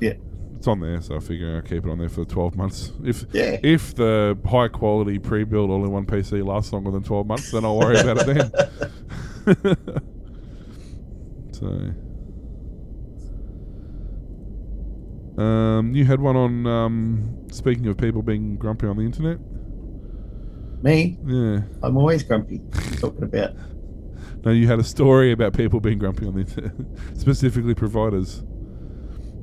Yeah. 0.00 0.14
it's 0.56 0.66
on 0.68 0.80
there, 0.80 1.00
so 1.00 1.16
I 1.16 1.20
figure 1.20 1.56
I'll 1.56 1.62
keep 1.62 1.86
it 1.86 1.90
on 1.90 1.98
there 1.98 2.08
for 2.08 2.24
12 2.24 2.56
months. 2.56 2.92
If 3.04 3.24
Yeah. 3.32 3.58
if 3.62 3.94
the 3.94 4.36
high 4.46 4.68
quality 4.68 5.18
pre-built 5.18 5.70
all-in-one 5.70 6.06
PC 6.06 6.42
lasts 6.46 6.72
longer 6.72 6.90
than 6.90 7.02
12 7.02 7.26
months, 7.26 7.50
then 7.50 7.64
I'll 7.64 7.78
worry 7.78 7.98
about 7.98 8.18
it 8.28 8.52
then. 9.46 9.92
so. 11.52 11.90
Um, 15.42 15.94
you 15.94 16.04
had 16.04 16.20
one 16.20 16.36
on. 16.36 16.66
Um, 16.66 17.46
speaking 17.50 17.86
of 17.86 17.96
people 17.96 18.22
being 18.22 18.56
grumpy 18.56 18.86
on 18.86 18.96
the 18.98 19.02
internet, 19.02 19.38
Me, 20.82 21.18
yeah. 21.26 21.60
I'm 21.82 21.96
always 21.96 22.22
grumpy. 22.22 22.60
Talking 22.98 23.24
about. 23.24 23.52
No, 24.44 24.50
you 24.50 24.66
had 24.66 24.78
a 24.80 24.84
story 24.84 25.32
about 25.32 25.54
people 25.54 25.80
being 25.80 25.98
grumpy 25.98 26.26
on 26.26 26.34
the 26.34 26.40
internet, 26.40 26.72
specifically 27.18 27.74
providers. 27.74 28.42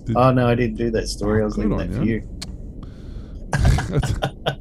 Did- 0.03 0.15
Oh, 0.17 0.31
no, 0.31 0.47
I 0.47 0.55
didn't 0.55 0.75
do 0.77 0.89
that 0.91 1.07
story. 1.07 1.41
I 1.41 1.45
was 1.45 1.57
leaving 1.57 1.77
that 1.77 1.93
for 1.93 2.03
you. 2.03 2.15
you. 2.15 2.39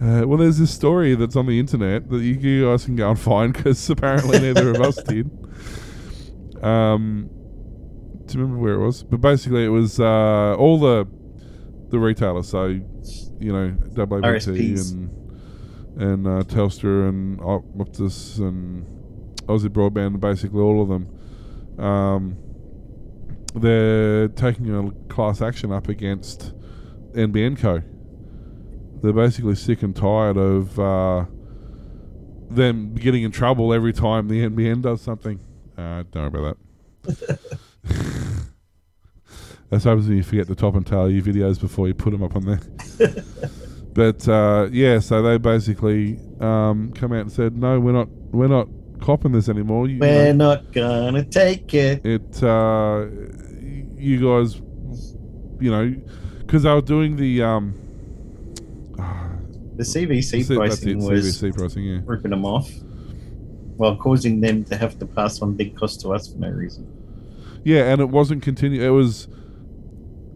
uh, 0.00 0.26
well, 0.26 0.38
there's 0.38 0.58
this 0.58 0.70
story 0.72 1.14
that's 1.14 1.36
on 1.36 1.46
the 1.46 1.58
internet 1.58 2.08
that 2.10 2.20
you, 2.20 2.34
you 2.34 2.68
guys 2.70 2.84
can 2.84 2.96
go 2.96 3.10
and 3.10 3.18
find 3.18 3.52
because 3.52 3.88
apparently 3.90 4.38
neither 4.40 4.70
of 4.70 4.80
us 4.80 4.96
did. 5.02 5.30
Um, 6.62 7.28
do 8.26 8.38
you 8.38 8.44
remember 8.44 8.62
where 8.62 8.74
it 8.74 8.84
was? 8.84 9.02
But 9.02 9.20
basically, 9.20 9.64
it 9.64 9.68
was 9.70 9.98
uh, 9.98 10.54
all 10.56 10.78
the 10.78 11.06
the 11.88 11.98
retailers. 11.98 12.48
So, 12.48 12.66
you 12.66 13.52
know, 13.52 13.76
WBT 13.94 14.22
RSPs. 14.22 14.92
and 14.92 15.10
and 15.96 16.26
uh, 16.26 16.42
Telstra 16.44 17.08
and 17.08 17.38
Optus 17.40 18.38
and 18.38 18.86
Aussie 19.46 19.68
Broadband, 19.68 20.20
basically 20.20 20.60
all 20.60 20.82
of 20.82 20.88
them. 20.88 21.84
Um, 21.84 22.36
they're 23.54 24.28
taking 24.28 24.74
a 24.74 24.90
class 25.12 25.42
action 25.42 25.72
up 25.72 25.88
against 25.88 26.54
NBN 27.12 27.58
Co. 27.58 27.82
They're 29.02 29.12
basically 29.12 29.56
sick 29.56 29.82
and 29.82 29.94
tired 29.94 30.36
of 30.36 30.78
uh, 30.78 31.26
them 32.50 32.94
getting 32.94 33.24
in 33.24 33.32
trouble 33.32 33.72
every 33.74 33.92
time 33.92 34.28
the 34.28 34.48
NBN 34.48 34.82
does 34.82 35.00
something. 35.00 35.40
Uh, 35.76 36.04
don't 36.10 36.32
worry 36.32 36.44
about 36.44 36.58
that. 37.04 37.38
That's 39.70 39.84
happens 39.84 40.06
when 40.06 40.18
you 40.18 40.22
forget 40.22 40.46
to 40.48 40.54
top 40.54 40.74
and 40.74 40.86
tail 40.86 41.10
your 41.10 41.22
videos 41.22 41.58
before 41.58 41.88
you 41.88 41.94
put 41.94 42.10
them 42.10 42.22
up 42.22 42.36
on 42.36 42.44
there. 42.44 42.60
but 43.94 44.26
uh, 44.28 44.68
yeah, 44.72 44.98
so 45.00 45.22
they 45.22 45.38
basically 45.38 46.18
um, 46.40 46.92
come 46.94 47.12
out 47.12 47.20
and 47.22 47.32
said, 47.32 47.56
"No, 47.56 47.78
we're 47.80 47.92
not. 47.92 48.08
We're 48.08 48.48
not 48.48 48.68
copping 49.00 49.32
this 49.32 49.48
anymore. 49.48 49.88
You, 49.88 49.94
you 49.94 50.00
know, 50.00 50.06
We're 50.06 50.32
not 50.32 50.72
gonna 50.72 51.24
take 51.24 51.74
it. 51.74 52.04
it 52.06 52.42
uh, 52.42 53.06
you 53.96 54.18
guys 54.20 54.56
you 55.60 55.70
know 55.70 55.94
because 56.40 56.62
they 56.64 56.72
were 56.72 56.80
doing 56.80 57.16
the 57.16 57.42
um 57.42 57.74
The 59.76 59.84
CVC 59.84 60.50
it, 60.50 60.56
pricing 60.56 60.98
was 60.98 61.40
CVC 61.42 61.54
pricing 61.56 61.84
yeah 61.84 61.98
ripping 62.04 62.30
them 62.30 62.44
off 62.44 62.70
while 63.76 63.96
causing 63.96 64.40
them 64.40 64.64
to 64.64 64.76
have 64.76 64.98
to 64.98 65.06
pass 65.06 65.40
on 65.42 65.54
big 65.54 65.76
costs 65.76 66.02
to 66.02 66.12
us 66.12 66.32
for 66.32 66.38
no 66.38 66.48
reason. 66.50 66.86
yeah 67.64 67.90
and 67.92 68.00
it 68.00 68.08
wasn't 68.08 68.42
continue 68.42 68.82
it 68.82 68.90
was 68.90 69.28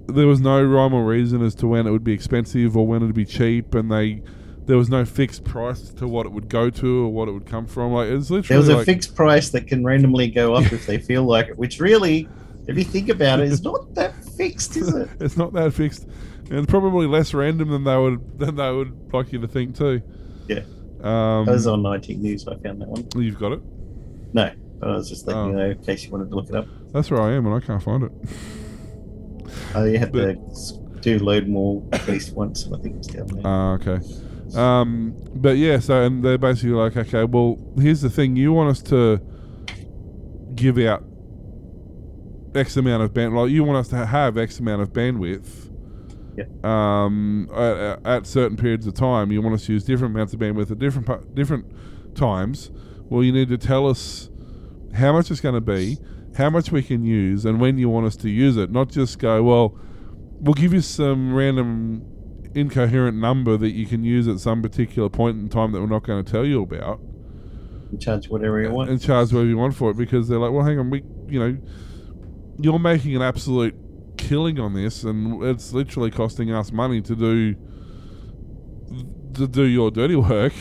there 0.09 0.27
was 0.27 0.41
no 0.41 0.63
rhyme 0.63 0.95
or 0.95 1.05
reason 1.05 1.43
as 1.43 1.55
to 1.57 1.67
when 1.67 1.87
it 1.87 1.91
would 1.91 2.05
be 2.05 2.13
expensive 2.13 2.77
or 2.77 2.87
when 2.87 3.03
it 3.03 3.07
would 3.07 3.15
be 3.15 3.25
cheap, 3.25 3.75
and 3.75 3.91
they 3.91 4.23
there 4.67 4.77
was 4.77 4.89
no 4.89 5.05
fixed 5.05 5.45
price 5.45 5.91
to 5.91 6.09
what 6.09 6.27
it 6.27 6.33
would 6.33 6.49
go 6.49 6.69
to 6.71 7.05
or 7.05 7.13
what 7.13 7.29
it 7.29 7.33
would 7.33 7.47
come 7.47 7.67
from. 7.67 7.93
Like 7.93 8.09
it's 8.09 8.31
literally 8.31 8.49
There 8.49 8.59
was 8.59 8.69
a 8.69 8.77
like, 8.79 8.87
fixed 8.87 9.15
price 9.15 9.51
that 9.51 9.67
can 9.69 9.85
randomly 9.85 10.29
go 10.29 10.55
up 10.55 10.73
if 10.73 10.87
they 10.87 10.99
feel 10.99 11.23
like 11.25 11.49
it, 11.49 11.57
which 11.57 11.79
really, 11.79 12.29
if 12.67 12.77
you 12.77 12.83
think 12.85 13.09
about 13.09 13.39
it, 13.41 13.47
is 13.53 13.63
not 13.63 13.95
that 13.95 14.13
fixed, 14.37 14.77
is 14.77 14.93
it? 14.93 15.09
it's 15.21 15.37
not 15.37 15.53
that 15.53 15.73
fixed, 15.73 16.09
and 16.51 16.69
probably 16.69 17.07
less 17.07 17.33
random 17.35 17.69
than 17.71 17.85
they 17.85 17.97
would 17.97 18.39
than 18.39 18.57
they 18.57 18.73
would 18.73 19.13
like 19.13 19.33
you 19.33 19.41
to 19.41 19.47
think 19.49 19.77
too. 19.77 20.03
Yeah. 20.49 20.61
Um, 21.03 21.45
That 21.45 21.53
was 21.53 21.67
on 21.67 21.83
19 21.83 22.21
News. 22.23 22.49
I 22.49 22.57
found 22.57 22.81
that 22.81 22.89
one. 22.89 23.07
you've 23.17 23.39
got 23.39 23.53
it. 23.53 23.61
No, 24.33 24.51
but 24.81 24.91
I 24.91 24.97
was 24.97 25.09
just 25.09 25.27
letting 25.29 25.43
Oh. 25.43 25.47
you 25.51 25.53
know 25.57 25.71
in 25.71 25.79
case 25.85 26.05
you 26.05 26.11
wanted 26.11 26.31
to 26.31 26.35
look 26.35 26.49
it 26.49 26.55
up. 26.57 26.67
That's 26.93 27.11
where 27.11 27.21
I 27.21 27.33
am, 27.35 27.47
and 27.47 27.55
I 27.55 27.61
can't 27.61 27.83
find 27.83 28.03
it. 28.03 28.13
Oh, 29.75 29.85
you 29.85 29.99
had 29.99 30.13
But- 30.13 30.35
to 30.55 30.81
do 31.01 31.19
load 31.19 31.47
more 31.49 31.83
at 31.93 32.07
least 32.09 32.35
once. 32.35 32.69
I 32.73 32.79
think 32.79 32.97
it's 32.97 33.07
down 33.09 33.27
there. 33.29 33.43
Ah, 33.45 33.73
okay. 33.75 33.99
Um, 34.55 35.15
but 35.35 35.57
yeah, 35.57 35.79
so 35.79 36.03
and 36.03 36.25
they're 36.25 36.39
basically 36.39 36.71
like, 36.71 36.97
okay, 36.97 37.25
well, 37.25 37.59
here's 37.79 38.01
the 38.01 38.11
thing: 38.11 38.37
you 38.37 38.53
want 38.53 38.71
us 38.71 38.83
to 38.85 39.21
give 40.55 40.79
out 40.79 41.05
X 42.55 42.77
amount 42.77 43.03
of 43.03 43.13
band, 43.13 43.35
like 43.35 43.51
you 43.51 43.63
want 43.65 43.79
us 43.79 43.89
to 43.89 44.07
have 44.07 44.39
X 44.39 44.59
amount 44.61 44.83
of 44.83 44.93
bandwidth. 44.93 45.65
Um, 46.65 47.49
at, 47.55 47.99
at 48.07 48.27
certain 48.27 48.57
periods 48.57 48.87
of 48.87 48.95
time, 48.95 49.33
you 49.33 49.41
want 49.41 49.55
us 49.55 49.67
to 49.67 49.73
use 49.73 49.85
different 49.85 50.15
amounts 50.15 50.35
of 50.35 50.41
bandwidth 50.41 50.71
at 50.71 50.79
different 50.79 51.35
different 51.35 51.67
times. 52.15 52.71
Well, 53.09 53.23
you 53.23 53.33
need 53.33 53.49
to 53.49 53.59
tell 53.59 53.89
us 53.89 54.29
how 54.95 55.13
much 55.13 55.31
it's 55.31 55.41
going 55.41 55.55
to 55.55 55.61
be, 55.61 55.99
how 56.37 56.51
much 56.51 56.71
we 56.73 56.83
can 56.83 57.05
use, 57.05 57.45
and 57.45 57.61
when 57.61 57.79
you 57.79 57.89
want 57.89 58.07
us 58.07 58.17
to 58.17 58.29
use 58.31 58.57
it. 58.57 58.71
Not 58.71 58.89
just 58.91 59.19
go, 59.19 59.43
well, 59.43 59.79
we'll 60.41 60.55
give 60.55 60.73
you 60.73 60.81
some 60.81 61.35
random 61.35 62.05
incoherent 62.55 63.19
number 63.19 63.57
that 63.57 63.71
you 63.73 63.87
can 63.87 64.03
use 64.05 64.27
at 64.29 64.41
some 64.41 64.63
particular 64.63 65.09
point 65.09 65.37
in 65.39 65.49
time 65.49 65.73
that 65.73 65.81
we're 65.81 65.87
not 65.87 66.03
going 66.05 66.25
to 66.25 66.31
tell 66.31 66.45
you 66.45 66.63
about 66.63 67.01
You 67.93 67.99
charge 67.99 68.29
whatever 68.31 68.63
you 68.63 68.71
want. 68.71 68.89
and 68.89 69.01
charge 69.01 69.33
whatever 69.33 69.49
you 69.49 69.59
want 69.59 69.75
for 69.75 69.91
it 69.91 69.97
because 69.99 70.27
they're 70.29 70.39
like, 70.39 70.53
well, 70.53 70.65
hang 70.65 70.79
on, 70.79 70.89
we, 70.91 71.03
you 71.29 71.39
know, 71.39 71.59
you're 72.59 72.79
making 72.79 73.15
an 73.15 73.21
absolute 73.23 73.75
killing 74.17 74.59
on 74.59 74.73
this, 74.75 75.05
and 75.05 75.43
it's 75.45 75.73
literally 75.75 76.11
costing 76.11 76.51
us 76.53 76.73
money 76.73 77.01
to 77.03 77.15
do 77.15 77.55
to 79.35 79.47
do 79.47 79.65
your 79.65 79.91
dirty 79.91 80.17
work. 80.17 80.55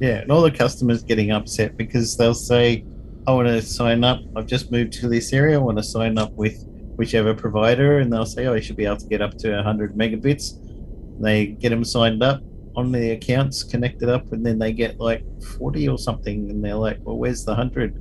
Yeah, 0.00 0.18
and 0.20 0.30
all 0.30 0.42
the 0.42 0.50
customers 0.52 1.02
getting 1.02 1.30
upset 1.32 1.76
because 1.76 2.16
they'll 2.16 2.34
say, 2.34 2.84
I 3.26 3.32
want 3.32 3.48
to 3.48 3.62
sign 3.62 4.04
up. 4.04 4.20
I've 4.36 4.46
just 4.46 4.70
moved 4.70 4.92
to 4.94 5.08
this 5.08 5.32
area. 5.32 5.58
I 5.58 5.62
want 5.62 5.78
to 5.78 5.82
sign 5.82 6.18
up 6.18 6.32
with 6.32 6.66
whichever 6.96 7.34
provider. 7.34 8.00
And 8.00 8.12
they'll 8.12 8.26
say, 8.26 8.46
oh, 8.46 8.52
you 8.52 8.60
should 8.60 8.76
be 8.76 8.84
able 8.84 8.98
to 8.98 9.06
get 9.06 9.22
up 9.22 9.38
to 9.38 9.54
100 9.54 9.96
megabits. 9.96 10.60
They 11.20 11.46
get 11.46 11.70
them 11.70 11.84
signed 11.84 12.22
up 12.22 12.42
on 12.76 12.92
the 12.92 13.12
accounts, 13.12 13.62
connected 13.62 14.10
up, 14.10 14.32
and 14.32 14.44
then 14.44 14.58
they 14.58 14.72
get 14.72 15.00
like 15.00 15.24
40 15.56 15.88
or 15.88 15.98
something. 15.98 16.50
And 16.50 16.62
they're 16.62 16.74
like, 16.74 16.98
well, 17.02 17.16
where's 17.16 17.44
the 17.46 17.52
100? 17.52 17.98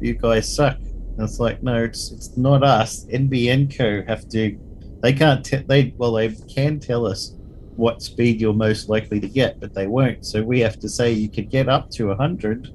You 0.00 0.14
guys 0.14 0.54
suck. 0.54 0.76
And 0.78 1.20
it's 1.20 1.38
like, 1.38 1.62
no, 1.62 1.84
it's 1.84 2.12
it's 2.12 2.36
not 2.36 2.62
us. 2.62 3.06
NBN 3.06 3.76
Co. 3.76 4.02
have 4.06 4.28
to, 4.30 4.58
they 5.00 5.12
can't, 5.14 5.42
te- 5.42 5.64
they, 5.66 5.94
well, 5.96 6.12
they 6.12 6.34
can 6.54 6.80
tell 6.80 7.06
us 7.06 7.34
what 7.76 8.02
speed 8.02 8.42
you're 8.42 8.52
most 8.52 8.90
likely 8.90 9.20
to 9.20 9.28
get, 9.28 9.58
but 9.58 9.72
they 9.72 9.86
won't. 9.86 10.26
So 10.26 10.42
we 10.42 10.60
have 10.60 10.78
to 10.80 10.88
say 10.88 11.12
you 11.12 11.30
could 11.30 11.48
get 11.48 11.68
up 11.68 11.88
to 11.92 12.08
100, 12.08 12.68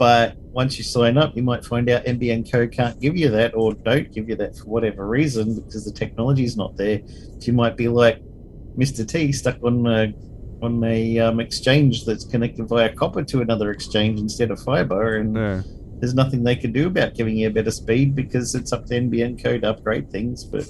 but 0.00 0.34
once 0.38 0.78
you 0.78 0.82
sign 0.82 1.18
up, 1.18 1.36
you 1.36 1.42
might 1.42 1.62
find 1.62 1.90
out 1.90 2.06
NBN 2.06 2.50
Co 2.50 2.66
can't 2.66 2.98
give 3.00 3.18
you 3.18 3.28
that 3.28 3.54
or 3.54 3.74
don't 3.74 4.10
give 4.10 4.30
you 4.30 4.36
that 4.36 4.56
for 4.56 4.64
whatever 4.64 5.06
reason 5.06 5.60
because 5.60 5.84
the 5.84 5.92
technology 5.92 6.42
is 6.42 6.56
not 6.56 6.74
there. 6.78 7.02
So 7.38 7.46
you 7.48 7.52
might 7.52 7.76
be 7.76 7.86
like 7.86 8.22
Mr. 8.78 9.06
T 9.06 9.30
stuck 9.30 9.62
on 9.62 9.86
a 9.86 10.14
on 10.62 10.82
a 10.84 11.18
um, 11.18 11.38
exchange 11.38 12.06
that's 12.06 12.24
connected 12.24 12.66
via 12.66 12.88
copper 12.94 13.22
to 13.24 13.42
another 13.42 13.70
exchange 13.72 14.18
instead 14.18 14.50
of 14.50 14.58
fiber, 14.62 15.18
and 15.18 15.36
Yeah, 15.36 15.62
there's 15.98 16.14
nothing 16.14 16.44
they 16.44 16.56
can 16.56 16.72
do 16.72 16.86
about 16.86 17.14
giving 17.14 17.36
you 17.36 17.48
a 17.48 17.50
better 17.50 17.70
speed 17.70 18.14
because 18.14 18.54
it's 18.54 18.72
up 18.72 18.86
to 18.86 18.94
NBN 18.94 19.42
Co 19.42 19.58
to 19.58 19.68
upgrade 19.68 20.10
things. 20.10 20.44
But 20.44 20.66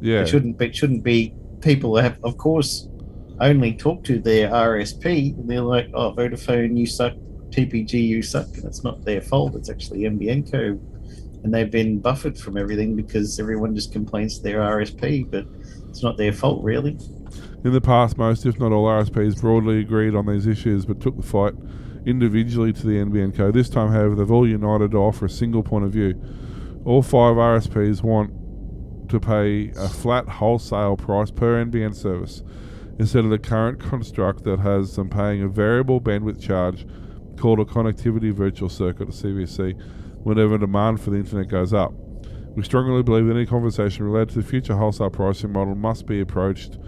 yeah, 0.00 0.20
it 0.20 0.28
shouldn't 0.28 0.56
be, 0.56 0.66
it 0.66 0.76
shouldn't 0.76 1.02
be 1.02 1.34
people 1.62 1.96
have 1.96 2.16
of 2.22 2.38
course 2.38 2.88
only 3.40 3.74
talk 3.74 4.04
to 4.04 4.20
their 4.20 4.50
RSP 4.50 5.36
and 5.36 5.50
they're 5.50 5.62
like, 5.62 5.90
oh 5.94 6.14
Vodafone 6.14 6.78
you 6.78 6.86
suck, 6.86 7.14
You 7.56 8.22
suck, 8.22 8.48
and 8.56 8.64
it's 8.64 8.82
not 8.82 9.04
their 9.04 9.20
fault. 9.20 9.54
It's 9.54 9.70
actually 9.70 10.00
NBN 10.00 10.50
Co. 10.50 10.78
And 11.42 11.52
they've 11.52 11.70
been 11.70 11.98
buffered 11.98 12.38
from 12.38 12.56
everything 12.56 12.96
because 12.96 13.38
everyone 13.38 13.74
just 13.74 13.92
complains 13.92 14.38
to 14.38 14.42
their 14.42 14.60
RSP, 14.60 15.30
but 15.30 15.46
it's 15.88 16.02
not 16.02 16.16
their 16.16 16.32
fault 16.32 16.64
really. 16.64 16.98
In 17.64 17.72
the 17.72 17.80
past, 17.80 18.18
most, 18.18 18.46
if 18.46 18.58
not 18.58 18.72
all, 18.72 18.86
RSPs 18.86 19.40
broadly 19.40 19.80
agreed 19.80 20.14
on 20.14 20.26
these 20.26 20.46
issues 20.46 20.84
but 20.86 21.00
took 21.00 21.16
the 21.16 21.22
fight 21.22 21.54
individually 22.06 22.72
to 22.72 22.86
the 22.86 22.94
NBN 22.94 23.34
Co. 23.34 23.50
This 23.50 23.68
time, 23.68 23.90
however, 23.90 24.14
they've 24.14 24.30
all 24.30 24.48
united 24.48 24.90
to 24.92 24.96
offer 24.98 25.26
a 25.26 25.30
single 25.30 25.62
point 25.62 25.84
of 25.84 25.92
view. 25.92 26.20
All 26.84 27.02
five 27.02 27.36
RSPs 27.36 28.02
want 28.02 28.32
to 29.10 29.20
pay 29.20 29.70
a 29.76 29.88
flat 29.88 30.28
wholesale 30.28 30.96
price 30.96 31.30
per 31.30 31.64
NBN 31.64 31.94
service 31.94 32.42
instead 32.98 33.24
of 33.24 33.30
the 33.30 33.38
current 33.38 33.80
construct 33.80 34.44
that 34.44 34.60
has 34.60 34.96
them 34.96 35.08
paying 35.08 35.42
a 35.42 35.48
variable 35.48 36.00
bandwidth 36.00 36.40
charge 36.40 36.86
called 37.36 37.60
a 37.60 37.64
connectivity 37.64 38.32
virtual 38.32 38.68
circuit, 38.68 39.08
a 39.08 39.12
CVC, 39.12 39.80
whenever 40.22 40.58
demand 40.58 41.00
for 41.00 41.10
the 41.10 41.16
internet 41.16 41.48
goes 41.48 41.72
up. 41.72 41.92
We 42.54 42.62
strongly 42.62 43.02
believe 43.02 43.26
that 43.26 43.34
any 43.34 43.46
conversation 43.46 44.04
related 44.04 44.30
to 44.30 44.42
the 44.42 44.46
future 44.46 44.76
wholesale 44.76 45.10
pricing 45.10 45.52
model 45.52 45.74
must 45.74 46.06
be 46.06 46.20
approached 46.20 46.78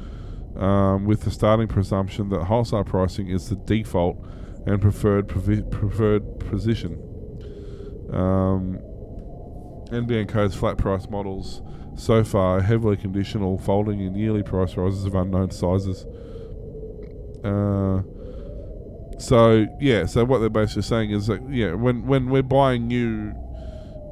um, 0.57 1.05
with 1.05 1.23
the 1.23 1.31
starting 1.31 1.69
presumption 1.69 2.29
that 2.31 2.45
wholesale 2.45 2.85
pricing 2.85 3.29
is 3.29 3.49
the 3.49 3.57
default 3.57 4.17
and 4.67 4.81
preferred 4.81 5.29
preferred 5.29 6.41
position. 6.41 6.95
Um, 8.13 8.79
NBN 9.91 10.29
Co's 10.29 10.55
flat 10.55 10.79
price 10.79 11.09
models 11.09 11.63
so 11.97 12.23
far 12.25 12.61
heavily 12.61 12.97
conditional, 12.97 13.59
folding 13.59 14.01
in 14.01 14.15
yearly 14.15 14.43
price 14.43 14.77
rises 14.77 15.05
of 15.05 15.15
unknown 15.15 15.51
sizes. 15.51 16.05
Uh, 17.45 18.03
so 19.19 19.67
yeah, 19.81 20.07
so 20.07 20.25
what 20.25 20.39
they're 20.39 20.51
basically 20.51 20.83
saying 20.83 21.11
is 21.11 21.27
that 21.27 21.49
yeah, 21.51 21.73
when 21.73 22.07
when 22.07 22.29
we're 22.29 22.43
buying 22.43 22.91
you 22.91 23.35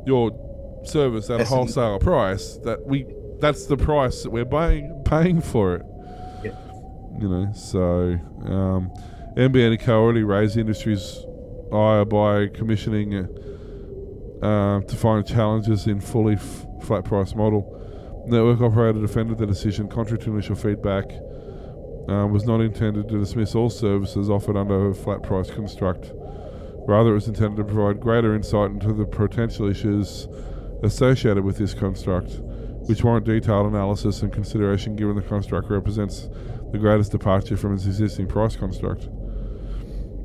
your 0.07 0.31
service 0.85 1.31
at 1.31 1.41
a 1.41 1.45
wholesale 1.45 1.99
price, 1.99 2.59
that 2.65 2.87
we 2.87 3.07
that's 3.41 3.67
the 3.67 3.77
price 3.77 4.23
that 4.23 4.31
we're 4.31 4.45
paying 4.45 5.03
paying 5.05 5.41
for 5.41 5.77
it. 5.77 5.87
Yeah. 6.43 6.59
You 7.21 7.29
know, 7.29 7.53
so 7.55 8.19
um, 8.47 8.91
NBN 9.37 9.81
Co 9.81 10.03
already 10.03 10.23
raised 10.23 10.57
the 10.57 10.61
industry's 10.61 11.25
ire 11.73 12.05
by 12.05 12.49
commissioning 12.49 13.15
uh, 13.15 14.47
uh, 14.47 14.81
to 14.81 14.97
find 14.97 15.27
challenges 15.27 15.87
in 15.87 16.01
fully 16.01 16.35
f- 16.35 16.67
flat 16.83 17.05
price 17.05 17.35
model. 17.35 17.71
Network 18.27 18.61
operator 18.63 19.01
defended 19.01 19.39
the 19.39 19.47
decision, 19.47 19.89
contrary 19.89 20.23
to 20.25 20.33
initial 20.33 20.55
feedback. 20.55 21.05
Uh, 22.09 22.27
was 22.27 22.45
not 22.45 22.61
intended 22.61 23.09
to 23.09 23.19
dismiss 23.19 23.55
all 23.55 23.71
services 23.71 24.29
offered 24.29 24.59
under 24.59 24.91
a 24.91 24.95
flat 24.95 25.23
price 25.23 25.51
construct. 25.51 26.13
Rather, 26.87 27.13
it 27.13 27.15
was 27.15 27.29
intended 27.29 27.57
to 27.57 27.65
provide 27.65 27.99
greater 27.99 28.35
insight 28.35 28.71
into 28.71 28.93
the 28.93 29.07
potential 29.07 29.71
issues 29.71 30.29
associated 30.83 31.43
with 31.43 31.57
this 31.57 31.73
construct, 31.73 32.41
which 32.89 33.03
warrant 33.03 33.25
detailed 33.25 33.67
analysis 33.67 34.21
and 34.21 34.33
consideration 34.35 34.95
given 34.95 35.17
the 35.17 35.23
construct 35.23 35.71
represents 35.71 36.29
the 36.73 36.79
greatest 36.79 37.11
departure 37.11 37.57
from 37.57 37.75
its 37.75 37.87
existing 37.87 38.27
price 38.27 38.55
construct. 38.55 39.05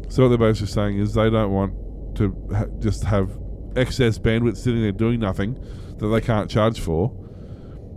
So, 0.10 0.24
what 0.24 0.30
they're 0.30 0.38
basically 0.38 0.68
saying 0.68 1.00
is 1.00 1.14
they 1.14 1.30
don't 1.30 1.52
want 1.52 2.16
to 2.16 2.36
ha- 2.54 2.66
just 2.80 3.06
have 3.06 3.38
excess 3.78 4.20
bandwidth 4.20 4.58
sitting 4.58 4.82
there 4.82 4.92
doing 4.92 5.22
nothing 5.22 5.58
that 6.00 6.08
they 6.08 6.20
can't 6.20 6.50
charge 6.50 6.82
for. 6.82 7.16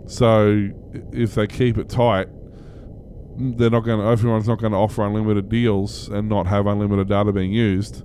So, 0.05 0.69
if 1.11 1.35
they 1.35 1.47
keep 1.47 1.77
it 1.77 1.89
tight, 1.89 2.29
they're 3.37 3.69
not 3.69 3.81
going 3.81 3.99
to. 3.99 4.05
Everyone's 4.05 4.47
not 4.47 4.59
going 4.59 4.71
to 4.73 4.77
offer 4.77 5.03
unlimited 5.05 5.49
deals 5.49 6.07
and 6.09 6.29
not 6.29 6.47
have 6.47 6.67
unlimited 6.67 7.07
data 7.09 7.31
being 7.31 7.51
used. 7.51 8.03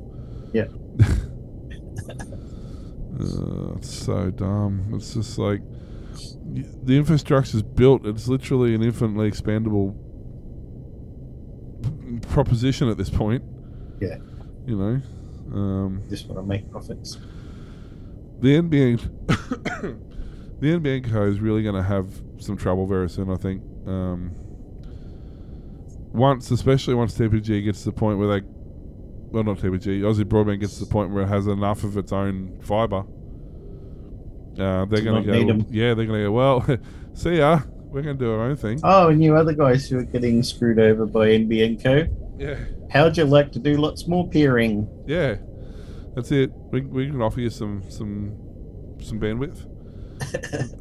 Yeah. 0.52 0.66
Uh, 3.20 3.74
it's 3.76 3.92
so 3.92 4.30
dumb. 4.30 4.92
It's 4.94 5.14
just 5.14 5.38
like 5.38 5.60
the 6.84 6.96
infrastructure 6.96 7.56
is 7.56 7.62
built. 7.64 8.06
It's 8.06 8.28
literally 8.28 8.76
an 8.76 8.82
infinitely 8.82 9.28
expandable 9.28 9.96
p- 11.82 12.20
proposition 12.28 12.88
at 12.88 12.96
this 12.96 13.10
point. 13.10 13.42
Yeah. 14.00 14.18
You 14.66 14.76
know, 14.76 15.00
um, 15.52 16.02
Just 16.08 16.28
want 16.28 16.38
to 16.38 16.46
make 16.46 16.70
profits. 16.70 17.18
the 18.40 18.60
NBN, 18.60 19.00
the 20.60 20.66
NBN 20.78 21.10
Co 21.10 21.24
is 21.24 21.40
really 21.40 21.64
going 21.64 21.74
to 21.74 21.82
have 21.82 22.06
some 22.38 22.56
trouble 22.56 22.86
very 22.86 23.10
soon. 23.10 23.30
I 23.30 23.36
think. 23.36 23.62
Um, 23.86 24.30
once, 26.18 26.50
especially 26.50 26.94
once 26.94 27.16
TPG 27.16 27.64
gets 27.64 27.80
to 27.80 27.86
the 27.86 27.92
point 27.92 28.18
where 28.18 28.40
they, 28.40 28.46
well, 29.30 29.44
not 29.44 29.58
TPG, 29.58 30.00
Aussie 30.02 30.24
Broadband 30.24 30.60
gets 30.60 30.74
to 30.78 30.84
the 30.84 30.90
point 30.90 31.10
where 31.10 31.22
it 31.24 31.28
has 31.28 31.46
enough 31.46 31.84
of 31.84 31.96
its 31.96 32.12
own 32.12 32.58
fibre, 32.62 33.04
Uh, 34.58 34.84
they're 34.86 35.02
going 35.02 35.24
to 35.24 35.32
need 35.44 35.66
Yeah, 35.70 35.94
they're 35.94 36.06
going 36.06 36.20
to 36.20 36.26
go. 36.26 36.32
Well, 36.32 36.78
see 37.14 37.36
ya. 37.38 37.60
We're 37.90 38.02
going 38.02 38.18
to 38.18 38.24
do 38.24 38.30
our 38.32 38.42
own 38.42 38.56
thing. 38.56 38.80
Oh, 38.84 39.08
and 39.08 39.22
you 39.22 39.34
other 39.34 39.54
guys 39.54 39.88
who 39.88 39.98
are 39.98 40.02
getting 40.04 40.42
screwed 40.42 40.78
over 40.78 41.06
by 41.06 41.28
NBN 41.28 41.82
Co. 41.82 42.06
Yeah, 42.38 42.58
How'd 42.90 43.16
you 43.16 43.24
like 43.24 43.50
to 43.52 43.58
do 43.58 43.76
lots 43.78 44.06
more 44.06 44.28
peering? 44.28 44.88
yeah. 45.06 45.36
That's 46.14 46.32
it. 46.32 46.50
We, 46.72 46.80
we 46.80 47.06
can 47.06 47.22
offer 47.22 47.40
you 47.40 47.48
some 47.50 47.82
some 47.88 48.36
some 49.00 49.20
bandwidth. 49.20 49.66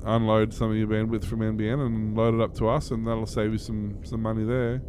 Unload 0.05 0.51
some 0.51 0.71
of 0.71 0.77
your 0.77 0.87
bandwidth 0.87 1.25
from 1.25 1.41
NBN 1.41 1.85
and 1.85 2.17
load 2.17 2.33
it 2.33 2.41
up 2.41 2.55
to 2.55 2.67
us, 2.67 2.89
and 2.89 3.05
that'll 3.05 3.27
save 3.27 3.51
you 3.51 3.57
some 3.59 3.99
some 4.03 4.21
money 4.21 4.43
there. 4.43 4.81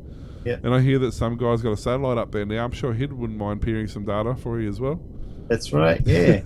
Yeah. 0.45 0.57
And 0.63 0.75
I 0.75 0.81
hear 0.81 0.99
that 1.01 1.13
some 1.13 1.37
guy's 1.37 1.63
got 1.63 1.73
a 1.73 1.77
satellite 1.77 2.19
up 2.19 2.33
there 2.33 2.47
now. 2.47 2.65
I'm 2.65 2.73
sure 2.73 2.93
he 2.93 3.07
wouldn't 3.07 3.39
mind 3.39 3.63
peering 3.63 3.87
some 3.87 4.05
data 4.05 4.35
for 4.35 4.61
you 4.61 4.69
as 4.69 4.81
well. 4.81 5.01
That's 5.49 5.73
right, 5.73 6.01
yeah. 6.07 6.43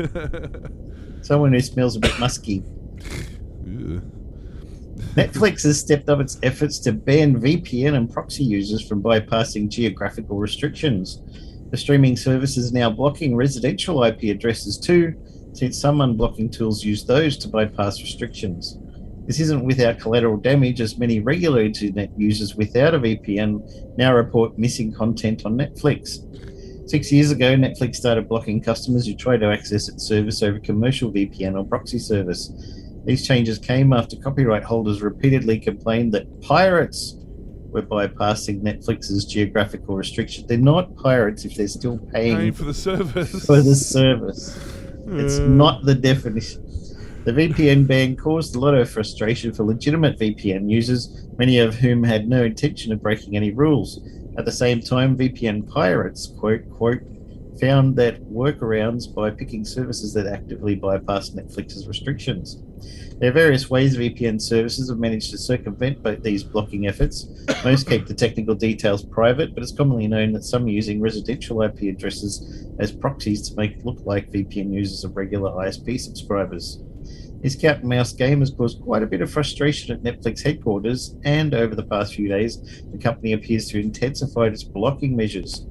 Someone 1.22 1.53
who 1.53 1.61
smells 1.61 1.97
a 1.97 2.01
bit 2.01 2.18
musky. 2.18 2.62
Netflix 5.14 5.64
has 5.64 5.78
stepped 5.78 6.09
up 6.09 6.20
its 6.20 6.38
efforts 6.43 6.78
to 6.80 6.93
ban 6.93 7.40
VPN 7.40 7.95
and 7.95 8.11
proxy 8.11 8.45
users 8.45 8.86
from 8.86 9.03
bypassing 9.03 9.68
geographical 9.68 10.38
restrictions. 10.38 11.20
The 11.70 11.76
streaming 11.76 12.16
service 12.16 12.57
is 12.57 12.72
now 12.72 12.90
blocking 12.90 13.34
residential 13.34 14.05
IP 14.05 14.24
addresses 14.24 14.78
too, 14.78 15.14
since 15.53 15.78
some 15.78 15.99
unblocking 15.99 16.53
tools 16.53 16.84
use 16.84 17.05
those 17.05 17.36
to 17.38 17.49
bypass 17.49 18.01
restrictions. 18.01 18.78
This 19.26 19.38
isn't 19.40 19.64
without 19.64 20.00
collateral 20.00 20.36
damage, 20.36 20.80
as 20.80 20.98
many 20.98 21.20
regular 21.20 21.62
internet 21.62 22.10
users 22.18 22.54
without 22.56 22.94
a 22.94 22.98
VPN 22.98 23.96
now 23.96 24.14
report 24.14 24.58
missing 24.58 24.92
content 24.92 25.46
on 25.46 25.56
Netflix. 25.56 26.18
Six 26.88 27.12
years 27.12 27.30
ago, 27.30 27.54
Netflix 27.54 27.96
started 27.96 28.28
blocking 28.28 28.60
customers 28.60 29.06
who 29.06 29.14
tried 29.14 29.38
to 29.40 29.46
access 29.46 29.88
its 29.88 30.04
service 30.06 30.42
over 30.42 30.58
commercial 30.58 31.10
VPN 31.12 31.56
or 31.56 31.64
proxy 31.64 31.98
service. 31.98 32.50
These 33.04 33.26
changes 33.26 33.58
came 33.58 33.92
after 33.92 34.16
copyright 34.16 34.64
holders 34.64 35.00
repeatedly 35.02 35.58
complained 35.58 36.12
that 36.12 36.40
pirates 36.42 37.16
were 37.70 37.82
bypassing 37.82 38.60
Netflix's 38.62 39.24
geographical 39.24 39.96
restriction. 39.96 40.46
They're 40.46 40.58
not 40.58 40.94
pirates 40.96 41.44
if 41.44 41.54
they're 41.54 41.68
still 41.68 41.98
paying 42.12 42.36
Paying 42.36 42.52
for 42.52 42.64
the 42.64 42.74
service. 42.74 43.46
for 43.46 43.62
the 43.62 43.74
service. 43.74 44.58
It's 45.06 45.38
Uh, 45.38 45.46
not 45.46 45.84
the 45.84 45.94
definition. 45.94 46.61
The 47.24 47.30
VPN 47.32 47.86
ban 47.86 48.16
caused 48.16 48.56
a 48.56 48.58
lot 48.58 48.74
of 48.74 48.90
frustration 48.90 49.52
for 49.52 49.62
legitimate 49.62 50.18
VPN 50.18 50.68
users, 50.68 51.28
many 51.38 51.60
of 51.60 51.76
whom 51.76 52.02
had 52.02 52.28
no 52.28 52.42
intention 52.42 52.92
of 52.92 53.00
breaking 53.00 53.36
any 53.36 53.52
rules. 53.52 54.00
At 54.36 54.44
the 54.44 54.50
same 54.50 54.80
time, 54.80 55.16
VPN 55.16 55.68
pirates, 55.68 56.34
quote, 56.36 56.68
quote, 56.68 57.00
found 57.60 57.94
that 57.94 58.20
workarounds 58.24 59.14
by 59.14 59.30
picking 59.30 59.64
services 59.64 60.12
that 60.14 60.26
actively 60.26 60.74
bypass 60.74 61.30
Netflix's 61.30 61.86
restrictions. 61.86 62.60
There 63.20 63.30
are 63.30 63.32
various 63.32 63.70
ways 63.70 63.96
VPN 63.96 64.42
services 64.42 64.90
have 64.90 64.98
managed 64.98 65.30
to 65.30 65.38
circumvent 65.38 66.02
both 66.02 66.24
these 66.24 66.42
blocking 66.42 66.88
efforts. 66.88 67.28
Most 67.64 67.88
keep 67.88 68.08
the 68.08 68.14
technical 68.14 68.56
details 68.56 69.04
private, 69.04 69.54
but 69.54 69.62
it's 69.62 69.70
commonly 69.70 70.08
known 70.08 70.32
that 70.32 70.42
some 70.42 70.64
are 70.64 70.70
using 70.70 71.00
residential 71.00 71.62
IP 71.62 71.82
addresses 71.82 72.66
as 72.80 72.90
proxies 72.90 73.48
to 73.48 73.56
make 73.56 73.76
it 73.76 73.86
look 73.86 74.00
like 74.04 74.32
VPN 74.32 74.72
users 74.72 75.04
are 75.04 75.10
regular 75.10 75.52
ISP 75.52 76.00
subscribers. 76.00 76.82
This 77.43 77.57
cat 77.57 77.80
and 77.80 77.88
mouse 77.88 78.12
game 78.12 78.40
has 78.40 78.51
caused 78.51 78.80
quite 78.82 79.03
a 79.03 79.07
bit 79.07 79.20
of 79.20 79.30
frustration 79.30 79.93
at 79.93 80.03
Netflix 80.03 80.43
headquarters, 80.43 81.16
and 81.24 81.55
over 81.55 81.74
the 81.74 81.82
past 81.82 82.14
few 82.14 82.28
days, 82.28 82.82
the 82.93 82.99
company 82.99 83.32
appears 83.32 83.66
to 83.68 83.78
have 83.78 83.86
intensified 83.86 84.53
its 84.53 84.62
blocking 84.62 85.16
measures. 85.16 85.66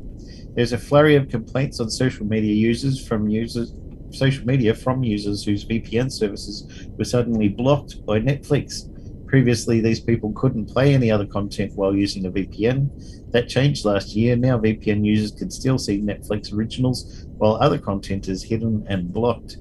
There's 0.54 0.74
a 0.74 0.78
flurry 0.78 1.16
of 1.16 1.30
complaints 1.30 1.80
on 1.80 1.90
social 1.90 2.26
media 2.26 2.54
users 2.54 3.06
from 3.08 3.30
users 3.30 3.74
social 4.14 4.46
media 4.46 4.74
from 4.74 5.04
users 5.04 5.44
whose 5.44 5.66
VPN 5.66 6.12
services 6.12 6.90
were 6.98 7.06
suddenly 7.06 7.48
blocked 7.50 8.06
by 8.06 8.20
Netflix. 8.20 8.88
Previously, 9.28 9.80
these 9.80 10.02
people 10.02 10.34
couldn't 10.34 10.66
play 10.66 10.94
any 10.94 11.10
other 11.10 11.26
content 11.26 11.72
while 11.76 11.96
using 11.96 12.26
a 12.26 12.32
VPN. 12.32 13.32
That 13.32 13.48
changed 13.48 13.86
last 13.86 14.14
year. 14.14 14.36
Now, 14.36 14.58
VPN 14.58 15.06
users 15.06 15.32
can 15.32 15.50
still 15.50 15.78
see 15.78 16.02
Netflix 16.02 16.54
originals 16.54 17.26
while 17.38 17.56
other 17.56 17.78
content 17.78 18.28
is 18.28 18.44
hidden 18.44 18.86
and 18.90 19.14
blocked. 19.14 19.58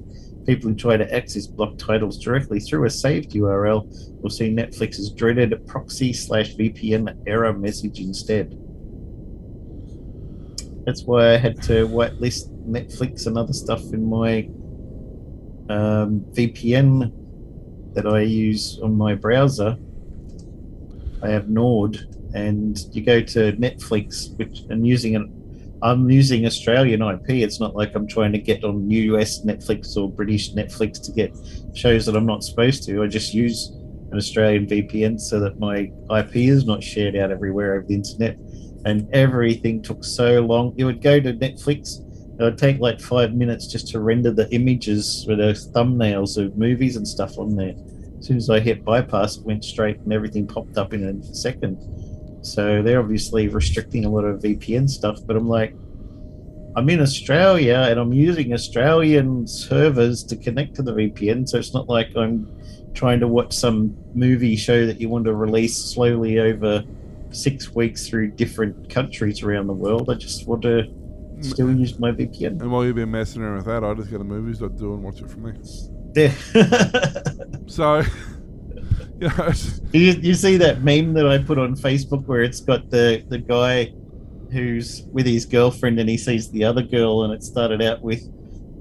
People 0.46 0.70
who 0.70 0.74
try 0.74 0.96
to 0.96 1.14
access 1.14 1.46
blocked 1.46 1.78
titles 1.78 2.18
directly 2.18 2.60
through 2.60 2.86
a 2.86 2.90
saved 2.90 3.32
URL 3.32 3.86
will 4.22 4.30
see 4.30 4.52
Netflix's 4.52 5.10
dreaded 5.10 5.66
proxy 5.66 6.12
slash 6.12 6.54
VPN 6.54 7.22
error 7.26 7.52
message 7.52 8.00
instead. 8.00 8.58
That's 10.86 11.02
why 11.04 11.34
I 11.34 11.36
had 11.36 11.62
to 11.64 11.86
whitelist 11.86 12.48
Netflix 12.66 13.26
and 13.26 13.36
other 13.36 13.52
stuff 13.52 13.82
in 13.92 14.08
my 14.08 14.48
um, 15.68 16.24
VPN 16.32 17.12
that 17.94 18.06
I 18.06 18.20
use 18.20 18.80
on 18.82 18.96
my 18.96 19.14
browser. 19.14 19.76
I 21.22 21.28
have 21.28 21.48
Nord, 21.48 21.98
and 22.34 22.78
you 22.92 23.02
go 23.02 23.20
to 23.20 23.52
Netflix, 23.52 24.36
which 24.38 24.60
and 24.70 24.86
using 24.86 25.14
it. 25.14 25.22
I'm 25.82 26.10
using 26.10 26.44
Australian 26.44 27.02
IP. 27.02 27.30
It's 27.30 27.58
not 27.58 27.74
like 27.74 27.94
I'm 27.94 28.06
trying 28.06 28.32
to 28.32 28.38
get 28.38 28.64
on 28.64 28.90
US 28.90 29.40
Netflix 29.44 29.96
or 29.96 30.10
British 30.10 30.52
Netflix 30.52 31.02
to 31.04 31.12
get 31.12 31.34
shows 31.74 32.06
that 32.06 32.16
I'm 32.16 32.26
not 32.26 32.42
supposed 32.42 32.84
to. 32.84 33.02
I 33.02 33.06
just 33.06 33.32
use 33.32 33.72
an 34.10 34.18
Australian 34.18 34.66
VPN 34.66 35.18
so 35.18 35.40
that 35.40 35.58
my 35.58 35.90
IP 36.18 36.36
is 36.36 36.66
not 36.66 36.82
shared 36.82 37.16
out 37.16 37.30
everywhere 37.30 37.74
over 37.74 37.86
the 37.86 37.94
internet. 37.94 38.36
And 38.84 39.08
everything 39.14 39.82
took 39.82 40.04
so 40.04 40.40
long. 40.40 40.74
You 40.76 40.86
would 40.86 41.02
go 41.02 41.20
to 41.20 41.32
Netflix, 41.32 42.00
it 42.40 42.42
would 42.42 42.56
take 42.58 42.78
like 42.78 43.00
five 43.00 43.34
minutes 43.34 43.66
just 43.66 43.88
to 43.88 44.00
render 44.00 44.32
the 44.32 44.52
images 44.54 45.26
with 45.28 45.38
the 45.38 45.52
thumbnails 45.74 46.42
of 46.42 46.56
movies 46.56 46.96
and 46.96 47.06
stuff 47.06 47.38
on 47.38 47.54
there. 47.54 47.74
As 48.18 48.26
soon 48.26 48.38
as 48.38 48.48
I 48.48 48.60
hit 48.60 48.84
bypass, 48.84 49.36
it 49.36 49.44
went 49.44 49.64
straight 49.64 49.98
and 50.00 50.12
everything 50.12 50.46
popped 50.46 50.78
up 50.78 50.94
in 50.94 51.04
a 51.04 51.34
second. 51.34 51.78
So 52.42 52.82
they're 52.82 53.00
obviously 53.00 53.48
restricting 53.48 54.04
a 54.04 54.08
lot 54.10 54.24
of 54.24 54.40
VPN 54.40 54.88
stuff, 54.88 55.18
but 55.26 55.36
I'm 55.36 55.48
like, 55.48 55.74
I'm 56.76 56.88
in 56.88 57.00
Australia 57.00 57.86
and 57.90 57.98
I'm 57.98 58.12
using 58.12 58.52
Australian 58.52 59.46
servers 59.46 60.22
to 60.24 60.36
connect 60.36 60.76
to 60.76 60.82
the 60.82 60.92
VPN, 60.92 61.48
so 61.48 61.58
it's 61.58 61.74
not 61.74 61.88
like 61.88 62.16
I'm 62.16 62.46
trying 62.94 63.20
to 63.20 63.28
watch 63.28 63.52
some 63.52 63.96
movie 64.14 64.56
show 64.56 64.86
that 64.86 65.00
you 65.00 65.08
want 65.08 65.24
to 65.24 65.34
release 65.34 65.76
slowly 65.76 66.38
over 66.38 66.84
six 67.30 67.74
weeks 67.74 68.08
through 68.08 68.32
different 68.32 68.88
countries 68.88 69.42
around 69.42 69.66
the 69.66 69.72
world. 69.72 70.10
I 70.10 70.14
just 70.14 70.46
want 70.46 70.62
to 70.62 70.84
still 71.40 71.72
use 71.72 71.98
my 71.98 72.12
VPN. 72.12 72.60
And 72.60 72.70
while 72.70 72.84
you've 72.84 72.96
been 72.96 73.10
messing 73.10 73.42
around 73.42 73.56
with 73.56 73.66
that, 73.66 73.84
I 73.84 73.94
just 73.94 74.10
go 74.10 74.18
to 74.18 74.24
movies.do 74.24 74.94
and 74.94 75.02
watch 75.02 75.20
it 75.20 75.30
from 75.30 75.42
there. 75.42 75.56
Yeah. 76.16 76.32
So, 77.66 78.02
you 79.92 80.12
you, 80.12 80.34
see 80.34 80.56
that 80.56 80.82
meme 80.82 81.12
that 81.12 81.26
I 81.26 81.36
put 81.36 81.58
on 81.58 81.76
Facebook 81.76 82.24
where 82.24 82.42
it's 82.42 82.60
got 82.60 82.88
the, 82.88 83.22
the 83.28 83.36
guy 83.36 83.92
who's 84.50 85.02
with 85.12 85.26
his 85.26 85.44
girlfriend 85.44 86.00
and 86.00 86.08
he 86.08 86.16
sees 86.16 86.50
the 86.50 86.64
other 86.64 86.82
girl 86.82 87.24
and 87.24 87.34
it 87.34 87.42
started 87.42 87.82
out 87.82 88.00
with 88.00 88.22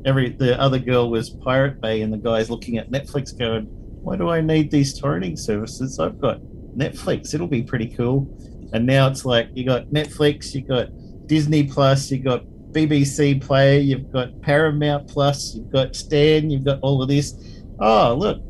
every 0.05 0.29
the 0.29 0.57
other 0.57 0.79
girl 0.79 1.09
was 1.09 1.29
Pirate 1.29 1.81
Bay 1.81 2.03
and 2.03 2.13
the 2.13 2.17
guy's 2.17 2.49
looking 2.49 2.77
at 2.77 2.89
Netflix 2.89 3.37
going, 3.37 3.65
Why 4.01 4.15
do 4.15 4.29
I 4.29 4.39
need 4.39 4.71
these 4.71 4.99
torrenting 4.99 5.37
services? 5.37 5.99
I've 5.99 6.21
got 6.21 6.39
Netflix, 6.73 7.33
it'll 7.33 7.47
be 7.47 7.63
pretty 7.63 7.87
cool. 7.87 8.25
And 8.71 8.85
now 8.85 9.07
it's 9.07 9.25
like 9.25 9.49
you 9.53 9.65
got 9.65 9.87
Netflix, 9.87 10.53
you 10.53 10.61
got 10.61 10.87
Disney 11.27 11.65
Plus, 11.65 12.09
you 12.11 12.19
got 12.19 12.45
BBC 12.71 13.41
Player, 13.41 13.79
you've 13.79 14.09
got 14.11 14.41
Paramount 14.41 15.09
Plus, 15.09 15.55
you've 15.55 15.71
got 15.71 15.97
Stan, 15.97 16.49
you've 16.49 16.63
got 16.63 16.79
all 16.81 17.01
of 17.01 17.09
this. 17.09 17.33
Oh, 17.79 18.15
look, 18.15 18.41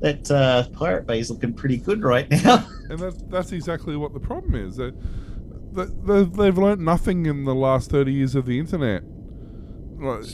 that 0.00 0.30
uh, 0.30 0.68
Pirate 0.72 1.06
Bay 1.06 1.20
is 1.20 1.30
looking 1.30 1.52
pretty 1.52 1.76
good 1.76 2.02
right 2.02 2.30
now. 2.30 2.66
and 2.90 2.98
that's, 2.98 3.22
that's 3.28 3.52
exactly 3.52 3.96
what 3.96 4.12
the 4.12 4.20
problem 4.20 4.54
is. 4.54 4.76
They, 4.76 4.90
they, 5.72 6.24
they've 6.24 6.58
learned 6.58 6.80
nothing 6.80 7.26
in 7.26 7.44
the 7.44 7.54
last 7.54 7.90
30 7.90 8.12
years 8.12 8.34
of 8.34 8.46
the 8.46 8.58
internet. 8.58 9.02
Like, 9.98 10.24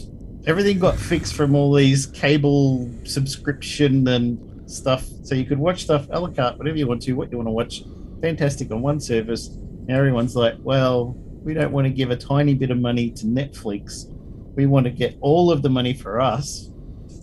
Everything 0.47 0.79
got 0.79 0.97
fixed 0.97 1.35
from 1.35 1.57
all 1.57 1.75
these 1.75 2.07
cable 2.07 2.89
subscription 3.03 4.07
and 4.07 4.71
stuff, 4.71 5.05
so 5.25 5.35
you 5.35 5.45
could 5.45 5.59
watch 5.59 5.83
stuff 5.83 6.07
a 6.11 6.21
la 6.21 6.29
carte, 6.29 6.57
whatever 6.57 6.79
you 6.79 6.87
want 6.87 7.03
to, 7.03 7.15
what 7.15 7.33
you 7.33 7.39
want 7.39 7.49
to 7.49 7.53
watch. 7.53 7.83
Fantastic 8.23 8.71
on 8.71 8.81
one 8.81 9.01
service. 9.01 9.51
Now 9.87 9.99
everyone's 9.99 10.37
like, 10.37 10.55
well, 10.61 11.17
we 11.43 11.53
don't 11.53 11.73
want 11.73 11.87
to 11.87 11.93
give 11.93 12.11
a 12.11 12.17
tiny 12.17 12.55
bit 12.55 12.71
of 12.71 12.79
money 12.79 13.11
to 13.11 13.27
Netflix. 13.27 14.07
We 14.55 14.67
want 14.67 14.85
to 14.85 14.91
get 14.91 15.17
all 15.21 15.51
of 15.51 15.63
the 15.63 15.69
money 15.69 15.95
for 15.95 16.21
us. 16.21 16.71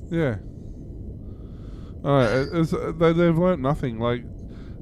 Yeah. 0.10 0.36
Uh, 2.04 2.46
it's, 2.54 2.72
they, 2.72 3.14
they've 3.14 3.38
learnt 3.38 3.62
nothing. 3.62 4.00
Like, 4.00 4.24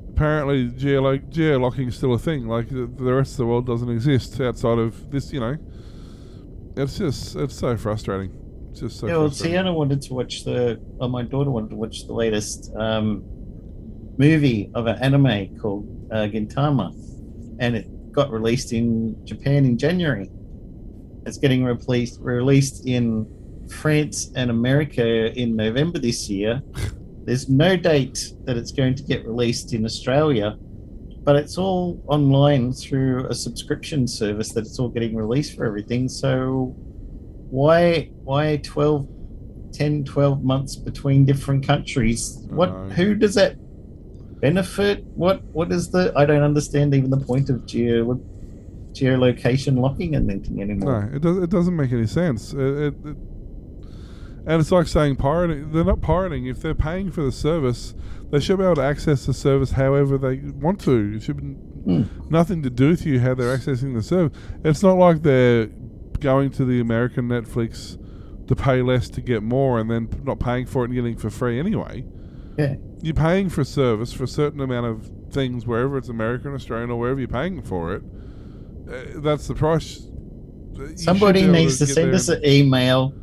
apparently, 0.10 0.70
geolo- 0.70 1.30
geolocking 1.32 1.90
is 1.90 1.96
still 1.96 2.14
a 2.14 2.20
thing. 2.20 2.48
Like, 2.48 2.70
the, 2.70 2.88
the 2.88 3.14
rest 3.14 3.34
of 3.34 3.38
the 3.38 3.46
world 3.46 3.68
doesn't 3.68 3.90
exist 3.90 4.40
outside 4.42 4.80
of 4.80 5.12
this, 5.12 5.32
you 5.32 5.40
know. 5.40 5.58
It's 6.78 6.98
just, 6.98 7.36
it's 7.36 7.56
so 7.56 7.78
frustrating. 7.78 8.32
It's 8.72 8.80
just 8.80 9.00
so 9.00 9.08
yeah, 9.08 9.18
well. 9.18 9.30
Tiana 9.30 9.74
wanted 9.74 10.02
to 10.04 10.14
watch 10.14 10.46
the. 10.46 10.80
Well, 10.82 11.10
my 11.10 11.24
daughter 11.24 11.52
wanted 11.52 11.72
to 11.72 11.76
watch 11.76 12.08
the 12.08 12.14
latest 12.14 12.72
um, 12.78 13.24
movie 14.18 14.72
of 14.74 14.88
an 14.88 14.98
anime 15.02 15.58
called 15.60 16.10
uh, 16.12 16.28
Gintama, 16.28 16.94
and 17.60 17.76
it 17.76 18.12
got 18.14 18.32
released 18.32 18.72
in 18.72 19.18
Japan 19.26 19.66
in 19.66 19.78
January. 19.78 20.30
It's 21.26 21.38
getting 21.38 21.66
released 21.66 22.20
released 22.22 22.88
in 22.88 23.28
France 23.70 24.32
and 24.36 24.50
America 24.50 25.38
in 25.38 25.56
November 25.56 26.00
this 26.00 26.30
year. 26.30 26.62
There's 27.26 27.50
no 27.50 27.78
date 27.78 28.34
that 28.46 28.58
it's 28.58 28.72
going 28.72 28.96
to 28.96 29.04
get 29.04 29.26
released 29.26 29.74
in 29.74 29.86
Australia, 29.86 30.58
but 31.24 31.36
it's 31.36 31.58
all 31.58 32.02
online 32.08 32.74
through 32.74 33.28
a 33.28 33.34
subscription 33.34 34.08
service 34.08 34.54
that 34.54 34.62
it's 34.62 34.80
all 34.80 34.90
getting 34.90 35.16
released 35.16 35.56
for 35.56 35.66
everything. 35.66 36.10
So 36.10 36.76
why 37.50 38.10
why 38.24 38.58
12 38.64 39.08
10 39.72 40.04
12 40.04 40.44
months 40.44 40.76
between 40.76 41.26
different 41.26 41.66
countries? 41.66 42.40
What 42.50 42.70
know. 42.70 42.90
who 42.96 43.16
does 43.16 43.36
that 43.36 43.56
benefit? 44.42 45.04
What 45.16 45.44
what 45.54 45.72
is 45.72 45.92
the 45.92 46.12
I 46.16 46.26
don't 46.26 46.44
understand 46.44 46.96
even 46.96 47.12
the 47.12 47.20
point 47.20 47.50
of 47.50 47.66
geo 47.68 48.20
geolocation 48.94 49.78
locking 49.80 50.16
and 50.16 50.30
anything 50.30 50.62
anymore. 50.62 51.10
No, 51.10 51.16
it 51.16 51.22
does. 51.22 51.38
It 51.38 51.50
doesn't 51.50 51.76
make 51.76 51.92
any 51.92 52.08
sense. 52.08 52.54
It, 52.54 52.60
it, 52.60 52.94
it- 53.06 53.18
and 54.46 54.60
it's 54.62 54.72
like 54.72 54.88
saying 54.88 55.16
pirating. 55.18 55.72
They're 55.72 55.84
not 55.84 56.02
pirating. 56.02 56.46
If 56.48 56.62
they're 56.62 56.74
paying 56.76 57.12
for 57.12 57.22
the 57.24 57.32
service, 57.32 57.94
they 58.32 58.40
should 58.40 58.58
be 58.58 58.64
able 58.64 58.76
to 58.76 58.84
access 58.84 59.26
the 59.26 59.34
service 59.34 59.72
however 59.72 60.18
they 60.18 60.38
want 60.38 60.80
to. 60.82 61.14
It 61.16 61.24
should 61.24 61.38
be 61.38 61.44
Hmm. 61.82 62.04
nothing 62.30 62.62
to 62.62 62.70
do 62.70 62.90
with 62.90 63.06
you 63.08 63.20
how 63.20 63.34
they're 63.34 63.58
accessing 63.58 63.96
the 63.96 64.04
service. 64.04 64.38
It's 64.64 64.84
not 64.84 64.98
like 64.98 65.24
they're 65.24 65.66
going 66.20 66.52
to 66.52 66.66
the 66.66 66.80
American 66.80 67.28
Netflix 67.28 67.98
to 68.48 68.56
pay 68.56 68.82
less 68.84 69.10
to 69.10 69.22
get 69.22 69.42
more 69.42 69.80
and 69.80 69.90
then 69.90 70.08
not 70.24 70.40
paying 70.40 70.68
for 70.68 70.84
it 70.84 70.86
and 70.90 70.94
getting 70.94 71.14
it 71.14 71.20
for 71.20 71.30
free 71.32 71.58
anyway. 71.60 72.06
Yeah. 72.58 72.76
You're 73.02 73.16
paying 73.16 73.50
for 73.50 73.62
a 73.62 73.66
service 73.66 74.14
for 74.14 74.26
a 74.26 74.28
certain 74.28 74.62
amount 74.62 74.86
of 74.86 75.10
things 75.32 75.66
wherever 75.66 75.98
it's 75.98 76.10
American, 76.10 76.54
Australian, 76.54 76.92
or 76.92 77.00
wherever 77.00 77.20
you're 77.20 77.28
paying 77.28 77.62
for 77.64 77.94
it. 77.96 78.04
Uh, 78.88 79.20
that's 79.22 79.48
the 79.48 79.56
price. 79.56 80.08
You 80.78 80.98
Somebody 80.98 81.48
needs 81.48 81.80
to 81.80 81.86
get 81.86 81.96
send 81.96 82.14
us 82.14 82.30
an 82.30 82.46
email. 82.46 83.14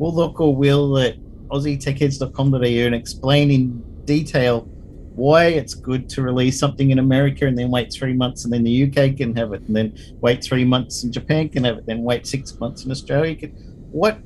We'll 0.00 0.14
look 0.14 0.40
or 0.40 0.56
will 0.56 0.96
at 0.96 1.16
aussietechheads.com.au 1.48 2.86
and 2.86 2.94
explain 2.94 3.50
in 3.50 3.84
detail 4.06 4.62
why 5.14 5.44
it's 5.48 5.74
good 5.74 6.08
to 6.08 6.22
release 6.22 6.58
something 6.58 6.90
in 6.90 6.98
America 6.98 7.46
and 7.46 7.58
then 7.58 7.70
wait 7.70 7.92
three 7.92 8.14
months 8.14 8.44
and 8.44 8.52
then 8.52 8.64
the 8.64 8.84
UK 8.84 9.14
can 9.14 9.36
have 9.36 9.52
it 9.52 9.60
and 9.62 9.76
then 9.76 9.94
wait 10.22 10.42
three 10.42 10.64
months 10.64 11.02
and 11.02 11.12
Japan 11.12 11.50
can 11.50 11.64
have 11.64 11.76
it, 11.76 11.84
then 11.84 12.02
wait 12.02 12.26
six 12.26 12.58
months 12.58 12.86
in 12.86 12.90
Australia 12.90 13.36
can 13.36 13.50
what 13.90 14.18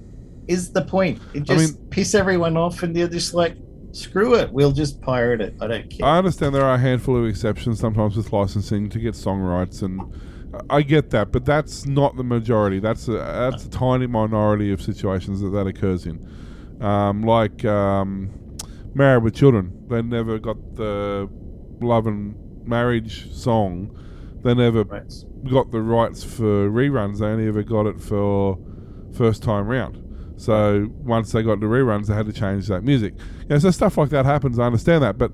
is 0.46 0.70
the 0.70 0.82
point? 0.82 1.20
It 1.34 1.50
I 1.50 1.56
just 1.56 1.90
piss 1.90 2.14
everyone 2.14 2.56
off 2.56 2.84
and 2.84 2.94
they're 2.94 3.08
just 3.08 3.34
like, 3.34 3.56
screw 3.90 4.36
it, 4.36 4.52
we'll 4.52 4.70
just 4.70 5.00
pirate 5.00 5.40
it. 5.40 5.54
I 5.60 5.66
don't 5.66 5.90
care. 5.90 6.06
I 6.06 6.18
understand 6.18 6.54
there 6.54 6.64
are 6.64 6.74
a 6.74 6.78
handful 6.78 7.16
of 7.16 7.26
exceptions 7.26 7.80
sometimes 7.80 8.16
with 8.16 8.32
licensing 8.32 8.88
to 8.90 9.00
get 9.00 9.16
song 9.16 9.40
rights, 9.40 9.82
and 9.82 10.00
I 10.70 10.82
get 10.82 11.10
that, 11.10 11.32
but 11.32 11.44
that's 11.44 11.86
not 11.86 12.16
the 12.16 12.24
majority. 12.24 12.78
That's 12.78 13.08
a 13.08 13.12
that's 13.12 13.64
a 13.64 13.70
tiny 13.70 14.06
minority 14.06 14.72
of 14.72 14.82
situations 14.82 15.40
that 15.40 15.50
that 15.50 15.66
occurs 15.66 16.06
in. 16.06 16.26
Um, 16.80 17.22
like 17.22 17.64
um, 17.64 18.30
Married 18.94 19.22
with 19.22 19.34
Children, 19.34 19.86
they 19.88 20.02
never 20.02 20.38
got 20.38 20.76
the 20.76 21.28
love 21.80 22.06
and 22.06 22.34
marriage 22.66 23.32
song. 23.32 23.96
They 24.42 24.54
never 24.54 24.84
right. 24.84 25.12
got 25.50 25.70
the 25.70 25.80
rights 25.80 26.22
for 26.22 26.68
reruns. 26.70 27.18
They 27.18 27.26
only 27.26 27.48
ever 27.48 27.62
got 27.62 27.86
it 27.86 28.00
for 28.00 28.58
first 29.16 29.42
time 29.42 29.66
round. 29.66 30.00
So 30.36 30.90
once 30.98 31.32
they 31.32 31.42
got 31.42 31.60
the 31.60 31.66
reruns, 31.66 32.06
they 32.06 32.14
had 32.14 32.26
to 32.26 32.32
change 32.32 32.66
that 32.68 32.82
music. 32.82 33.14
Yeah, 33.48 33.58
so 33.58 33.70
stuff 33.70 33.96
like 33.96 34.10
that 34.10 34.26
happens. 34.26 34.58
I 34.58 34.66
understand 34.66 35.02
that, 35.02 35.16
but 35.16 35.32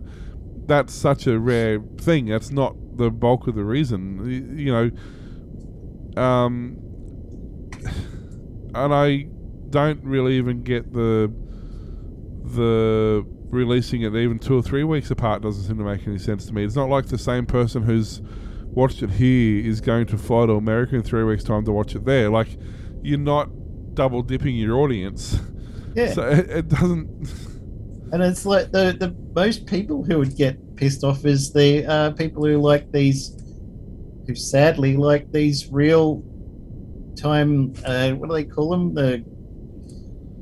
that's 0.67 0.95
such 0.95 1.27
a 1.27 1.39
rare 1.39 1.81
thing. 1.99 2.27
That's 2.27 2.51
not 2.51 2.77
the 3.01 3.11
bulk 3.11 3.47
of 3.47 3.55
the 3.55 3.65
reason. 3.65 4.57
You 4.57 4.73
know, 4.73 6.23
um, 6.23 6.77
and 8.75 8.95
I 8.95 9.27
don't 9.71 10.03
really 10.05 10.37
even 10.37 10.63
get 10.63 10.93
the 10.93 11.33
the 12.45 13.25
releasing 13.51 14.03
it 14.03 14.15
even 14.15 14.39
two 14.39 14.57
or 14.57 14.63
three 14.63 14.85
weeks 14.85 15.11
apart 15.11 15.43
doesn't 15.43 15.65
seem 15.65 15.79
to 15.79 15.85
make 15.85 16.07
any 16.07 16.19
sense 16.19 16.47
to 16.47 16.53
me. 16.53 16.65
It's 16.65 16.77
not 16.77 16.89
like 16.89 17.07
the 17.07 17.19
same 17.19 17.47
person 17.47 17.83
who's 17.83 18.21
watched 18.67 19.03
it 19.03 19.11
here 19.11 19.65
is 19.65 19.81
going 19.81 20.07
to 20.07 20.19
fly 20.19 20.47
to 20.47 20.53
America 20.53 20.95
in 20.95 21.03
three 21.03 21.25
weeks' 21.25 21.43
time 21.43 21.65
to 21.65 21.73
watch 21.73 21.95
it 21.97 22.05
there. 22.05 22.31
Like, 22.31 22.57
you're 23.03 23.19
not 23.19 23.49
double 23.95 24.23
dipping 24.23 24.55
your 24.57 24.79
audience. 24.79 25.41
Yeah. 25.95 26.13
So 26.13 26.29
it, 26.29 26.51
it 26.51 26.69
doesn't. 26.69 27.09
And 28.13 28.23
it's 28.23 28.47
like 28.47 28.71
the 28.71 28.97
the 28.99 29.15
most 29.35 29.67
people 29.67 30.05
who 30.05 30.19
would 30.19 30.37
get 30.37 30.70
pissed 30.81 31.05
off 31.05 31.25
is 31.27 31.53
the 31.53 31.85
uh, 31.87 32.11
people 32.13 32.45
who 32.45 32.57
like 32.59 32.91
these, 32.91 33.37
who 34.27 34.35
sadly 34.35 34.97
like 34.97 35.31
these 35.31 35.71
real 35.71 36.25
time. 37.17 37.75
Uh, 37.85 38.13
what 38.13 38.31
do 38.31 38.35
they 38.35 38.45
call 38.45 38.71
them? 38.71 38.95
The 38.95 39.23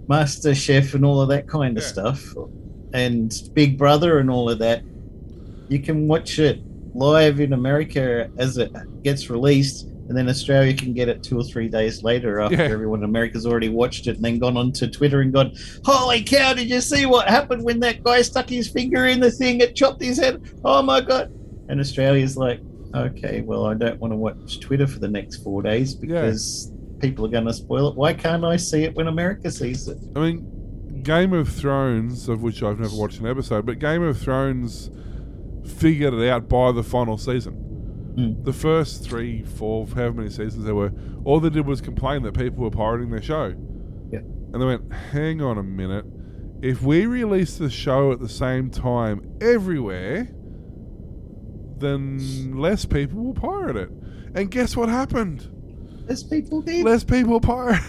Master 0.08 0.54
Chef 0.54 0.94
and 0.94 1.04
all 1.04 1.20
of 1.20 1.28
that 1.30 1.48
kind 1.48 1.76
of 1.76 1.82
Yeah. 1.82 1.88
stuff, 1.88 2.34
and 2.92 3.32
Big 3.54 3.76
Brother 3.76 4.20
and 4.20 4.30
all 4.30 4.48
of 4.48 4.60
that. 4.60 4.82
You 5.68 5.80
can 5.80 6.08
watch 6.08 6.38
it 6.38 6.62
live 6.94 7.40
in 7.40 7.52
America 7.52 8.30
as 8.38 8.56
it 8.56 8.70
gets 9.04 9.28
released, 9.28 9.86
and 10.08 10.16
then 10.16 10.28
Australia 10.28 10.72
can 10.74 10.92
get 10.94 11.08
it 11.08 11.22
two 11.22 11.38
or 11.38 11.44
three 11.44 11.68
days 11.68 12.02
later 12.02 12.40
after 12.40 12.56
Yeah. 12.56 12.62
everyone 12.64 13.00
in 13.00 13.04
America's 13.04 13.46
already 13.46 13.68
watched 13.68 14.06
it 14.06 14.16
and 14.16 14.24
then 14.24 14.38
gone 14.38 14.56
onto 14.56 14.86
Twitter 14.88 15.20
and 15.20 15.32
gone, 15.32 15.52
Holy 15.84 16.22
cow, 16.22 16.54
did 16.54 16.70
you 16.70 16.80
see 16.80 17.04
what 17.06 17.28
happened 17.28 17.62
when 17.64 17.80
that 17.80 18.02
guy 18.02 18.22
stuck 18.22 18.48
his 18.48 18.68
finger 18.68 19.06
in 19.06 19.20
the 19.20 19.30
thing? 19.30 19.60
It 19.60 19.76
chopped 19.76 20.02
his 20.02 20.18
head. 20.18 20.42
Oh 20.64 20.82
my 20.82 21.00
God. 21.00 21.30
And 21.68 21.78
Australia's 21.80 22.36
like, 22.36 22.60
okay, 22.94 23.42
well, 23.42 23.66
I 23.66 23.74
don't 23.74 24.00
want 24.00 24.12
to 24.12 24.16
watch 24.16 24.60
Twitter 24.60 24.86
for 24.86 24.98
the 24.98 25.08
next 25.08 25.36
four 25.42 25.60
days 25.62 25.94
because 25.94 26.72
people 27.00 27.26
are 27.26 27.28
going 27.28 27.44
to 27.44 27.52
spoil 27.52 27.88
it. 27.88 27.94
Why 27.96 28.14
can't 28.14 28.44
I 28.44 28.56
see 28.56 28.84
it 28.84 28.94
when 28.94 29.08
America 29.08 29.50
sees 29.50 29.86
it? 29.88 29.98
I 30.16 30.20
mean, 30.20 31.02
Game 31.02 31.34
of 31.34 31.48
Thrones, 31.50 32.28
of 32.30 32.42
which 32.42 32.62
I've 32.62 32.80
never 32.80 32.96
watched 32.96 33.20
an 33.20 33.26
episode, 33.26 33.66
but 33.66 33.78
Game 33.78 34.02
of 34.02 34.18
Thrones 34.18 34.90
figured 35.66 36.14
it 36.14 36.28
out 36.30 36.48
by 36.48 36.72
the 36.72 36.82
final 36.82 37.18
season. 37.18 37.67
Hmm. 38.18 38.42
The 38.42 38.52
first 38.52 39.04
three, 39.04 39.44
four, 39.44 39.86
however 39.86 40.14
many 40.14 40.30
seasons 40.30 40.64
there 40.64 40.74
were, 40.74 40.90
all 41.24 41.38
they 41.38 41.50
did 41.50 41.64
was 41.64 41.80
complain 41.80 42.24
that 42.24 42.36
people 42.36 42.64
were 42.64 42.70
pirating 42.70 43.10
their 43.10 43.22
show. 43.22 43.54
Yeah. 44.10 44.18
And 44.18 44.54
they 44.54 44.64
went, 44.64 44.92
hang 44.92 45.40
on 45.40 45.56
a 45.56 45.62
minute. 45.62 46.04
If 46.60 46.82
we 46.82 47.06
release 47.06 47.58
the 47.58 47.70
show 47.70 48.10
at 48.10 48.18
the 48.18 48.28
same 48.28 48.70
time 48.70 49.36
everywhere, 49.40 50.28
then 51.78 52.58
less 52.58 52.84
people 52.84 53.22
will 53.22 53.34
pirate 53.34 53.76
it. 53.76 53.90
And 54.34 54.50
guess 54.50 54.76
what 54.76 54.88
happened? 54.88 55.48
Less 56.08 56.24
people 56.24 56.60
did. 56.60 56.84
Less 56.84 57.04
people 57.04 57.40
pirate. 57.40 57.80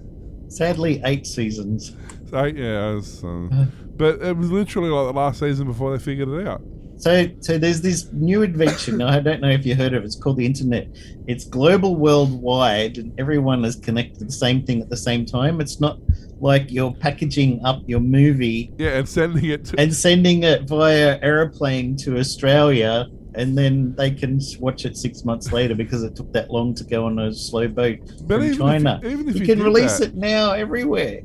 Sadly, 0.48 1.00
eight 1.06 1.26
seasons. 1.26 1.96
So 2.28 2.44
yeah, 2.44 2.92
was, 2.92 3.24
uh, 3.24 3.66
but 3.96 4.20
it 4.20 4.36
was 4.36 4.50
literally 4.50 4.90
like 4.90 5.14
the 5.14 5.18
last 5.18 5.40
season 5.40 5.66
before 5.66 5.96
they 5.96 6.04
figured 6.04 6.28
it 6.28 6.46
out. 6.46 6.60
So, 6.98 7.28
so 7.40 7.58
there's 7.58 7.80
this 7.80 8.12
new 8.12 8.42
invention. 8.42 8.98
Now, 8.98 9.08
I 9.08 9.20
don't 9.20 9.40
know 9.40 9.50
if 9.50 9.64
you 9.64 9.76
heard 9.76 9.94
of 9.94 10.02
it. 10.02 10.06
It's 10.06 10.16
called 10.16 10.36
the 10.36 10.46
internet. 10.46 10.88
It's 11.28 11.44
global, 11.44 11.94
worldwide, 11.94 12.98
and 12.98 13.18
everyone 13.20 13.64
is 13.64 13.76
connected 13.76 14.18
to 14.18 14.24
the 14.24 14.32
same 14.32 14.64
thing 14.66 14.82
at 14.82 14.88
the 14.88 14.96
same 14.96 15.24
time. 15.24 15.60
It's 15.60 15.80
not 15.80 15.98
like 16.40 16.70
you're 16.70 16.92
packaging 16.92 17.64
up 17.64 17.82
your 17.86 18.00
movie 18.00 18.72
Yeah, 18.78 18.98
and 18.98 19.08
sending 19.08 19.44
it 19.44 19.64
to 19.66 19.80
and 19.80 19.94
sending 19.94 20.44
it 20.44 20.68
via 20.68 21.18
aeroplane 21.22 21.96
to 21.98 22.18
Australia, 22.18 23.06
and 23.34 23.56
then 23.56 23.94
they 23.96 24.10
can 24.10 24.40
watch 24.58 24.84
it 24.84 24.96
six 24.96 25.24
months 25.24 25.52
later 25.52 25.74
because 25.74 26.02
it 26.02 26.16
took 26.16 26.32
that 26.32 26.50
long 26.50 26.74
to 26.74 26.84
go 26.84 27.06
on 27.06 27.18
a 27.18 27.32
slow 27.32 27.68
boat 27.68 27.98
but 28.22 28.40
from 28.40 28.56
China. 28.56 29.00
If, 29.02 29.12
even 29.12 29.28
if 29.28 29.34
you, 29.36 29.40
you, 29.42 29.46
can 29.46 29.62
release 29.62 29.98
that, 29.98 30.08
it 30.08 30.14
now 30.16 30.52
everywhere. 30.52 31.20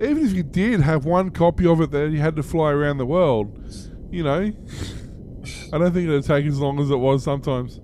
even 0.00 0.24
if 0.24 0.32
you 0.32 0.42
did 0.42 0.80
have 0.80 1.04
one 1.04 1.30
copy 1.30 1.66
of 1.66 1.80
it 1.80 1.90
that 1.92 2.10
you 2.10 2.18
had 2.18 2.36
to 2.36 2.42
fly 2.42 2.72
around 2.72 2.98
the 2.98 3.06
world, 3.06 3.58
you 4.10 4.22
know, 4.22 4.52
I 5.72 5.78
don't 5.78 5.92
think 5.92 6.08
it'd 6.08 6.24
take 6.24 6.46
as 6.46 6.58
long 6.58 6.80
as 6.80 6.90
it 6.90 6.96
was 6.96 7.22
sometimes. 7.24 7.80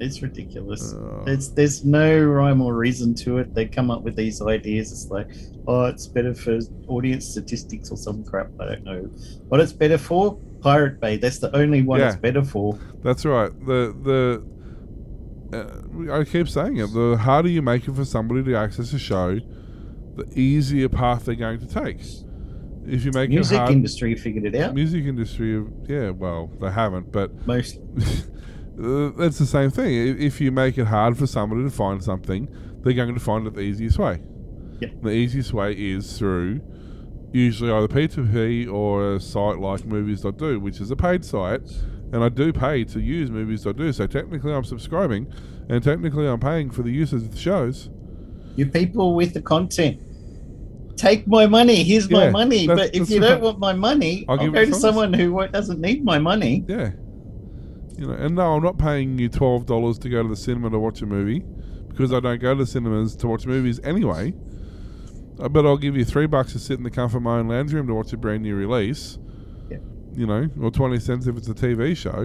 It's 0.00 0.22
ridiculous. 0.22 0.94
Uh, 0.94 1.24
It's 1.26 1.48
there's 1.48 1.84
no 1.84 2.22
rhyme 2.22 2.60
or 2.62 2.76
reason 2.76 3.14
to 3.16 3.38
it. 3.38 3.52
They 3.54 3.66
come 3.66 3.90
up 3.90 4.02
with 4.02 4.14
these 4.14 4.40
ideas. 4.40 4.92
It's 4.92 5.10
like, 5.10 5.26
oh, 5.66 5.86
it's 5.86 6.06
better 6.06 6.34
for 6.34 6.60
audience 6.86 7.26
statistics 7.26 7.90
or 7.90 7.96
some 7.96 8.24
crap. 8.24 8.48
I 8.60 8.66
don't 8.66 8.84
know 8.84 9.10
what 9.48 9.60
it's 9.60 9.72
better 9.72 9.98
for. 9.98 10.38
Pirate 10.60 11.00
Bay. 11.00 11.16
That's 11.16 11.38
the 11.40 11.54
only 11.56 11.82
one 11.82 11.98
Yeah. 12.00 12.08
it's 12.08 12.16
better 12.16 12.44
for. 12.44 12.78
That's 13.02 13.24
right. 13.24 13.50
The 13.66 14.42
the 15.50 15.58
uh, 16.10 16.12
I 16.20 16.24
keep 16.24 16.48
saying 16.48 16.76
it. 16.76 16.92
The 16.92 17.16
harder 17.16 17.48
you 17.48 17.62
make 17.62 17.88
it 17.88 17.94
for 17.94 18.04
somebody 18.04 18.44
to 18.44 18.54
access 18.56 18.92
a 18.92 18.98
show, 18.98 19.40
the 20.16 20.26
easier 20.34 20.88
path 20.88 21.24
they're 21.24 21.34
going 21.34 21.58
to 21.60 21.66
take. 21.66 22.00
If 22.88 23.04
you 23.04 23.12
make 23.12 23.30
Music 23.30 23.54
it 23.54 23.58
hard, 23.58 23.68
music 23.70 23.76
industry 23.76 24.14
figured 24.14 24.44
it 24.46 24.54
out. 24.60 24.74
music 24.74 25.04
industry, 25.04 25.64
yeah, 25.86 26.10
well, 26.10 26.50
they 26.60 26.70
haven't, 26.70 27.12
but 27.12 27.46
Mostly. 27.46 27.82
uh, 28.82 29.10
that's 29.16 29.38
the 29.38 29.46
same 29.46 29.70
thing. 29.70 30.18
If 30.18 30.40
you 30.40 30.50
make 30.50 30.78
it 30.78 30.86
hard 30.86 31.18
for 31.18 31.26
somebody 31.26 31.64
to 31.64 31.70
find 31.70 32.02
something, 32.02 32.48
they're 32.82 32.94
going 32.94 33.14
to 33.14 33.20
find 33.20 33.46
it 33.46 33.54
the 33.54 33.60
easiest 33.60 33.98
way. 33.98 34.20
Yep. 34.80 35.02
The 35.02 35.10
easiest 35.10 35.52
way 35.52 35.72
is 35.72 36.18
through 36.18 36.60
usually 37.32 37.70
either 37.70 37.88
P2P 37.88 38.72
or 38.72 39.14
a 39.14 39.20
site 39.20 39.58
like 39.58 39.84
movies.do, 39.84 40.60
which 40.60 40.80
is 40.80 40.90
a 40.90 40.96
paid 40.96 41.24
site. 41.24 41.62
And 42.10 42.24
I 42.24 42.30
do 42.30 42.54
pay 42.54 42.84
to 42.84 43.00
use 43.00 43.30
movies.do, 43.30 43.92
so 43.92 44.06
technically 44.06 44.54
I'm 44.54 44.64
subscribing 44.64 45.30
and 45.68 45.84
technically 45.84 46.26
I'm 46.26 46.40
paying 46.40 46.70
for 46.70 46.82
the 46.82 46.90
uses 46.90 47.24
of 47.24 47.32
the 47.32 47.38
shows. 47.38 47.90
You 48.56 48.66
people 48.66 49.14
with 49.14 49.34
the 49.34 49.42
content. 49.42 50.00
Take 50.98 51.26
my 51.26 51.46
money. 51.46 51.82
Here's 51.84 52.10
my 52.10 52.30
money. 52.30 52.66
But 52.66 52.94
if 52.94 53.08
you 53.08 53.20
don't 53.20 53.40
want 53.40 53.58
my 53.58 53.72
money, 53.72 54.24
I'll 54.28 54.38
I'll, 54.40 54.50
go 54.50 54.64
to 54.64 54.74
someone 54.74 55.12
who 55.12 55.46
doesn't 55.48 55.80
need 55.80 56.04
my 56.04 56.18
money. 56.18 56.64
Yeah. 56.68 56.90
You 57.96 58.06
know, 58.06 58.12
and 58.12 58.36
no, 58.36 58.54
I'm 58.54 58.62
not 58.62 58.78
paying 58.78 59.18
you 59.18 59.28
twelve 59.28 59.66
dollars 59.66 59.98
to 60.00 60.08
go 60.08 60.22
to 60.22 60.28
the 60.28 60.36
cinema 60.36 60.70
to 60.70 60.78
watch 60.78 61.02
a 61.02 61.06
movie 61.06 61.42
because 61.88 62.12
I 62.12 62.20
don't 62.20 62.40
go 62.40 62.54
to 62.54 62.60
the 62.64 62.66
cinemas 62.66 63.16
to 63.16 63.26
watch 63.28 63.46
movies 63.46 63.80
anyway. 63.82 64.34
Uh, 65.40 65.48
But 65.48 65.66
I'll 65.66 65.76
give 65.76 65.96
you 65.96 66.04
three 66.04 66.26
bucks 66.26 66.52
to 66.52 66.58
sit 66.58 66.78
in 66.78 66.84
the 66.84 66.90
comfort 66.90 67.18
of 67.18 67.22
my 67.24 67.38
own 67.38 67.48
lounge 67.48 67.72
room 67.72 67.86
to 67.88 67.94
watch 67.94 68.12
a 68.12 68.16
brand 68.16 68.42
new 68.42 68.54
release. 68.54 69.18
Yeah. 69.70 69.78
You 70.14 70.26
know, 70.26 70.48
or 70.60 70.70
twenty 70.70 71.00
cents 71.00 71.26
if 71.26 71.36
it's 71.36 71.48
a 71.48 71.54
TV 71.54 71.96
show. 71.96 72.22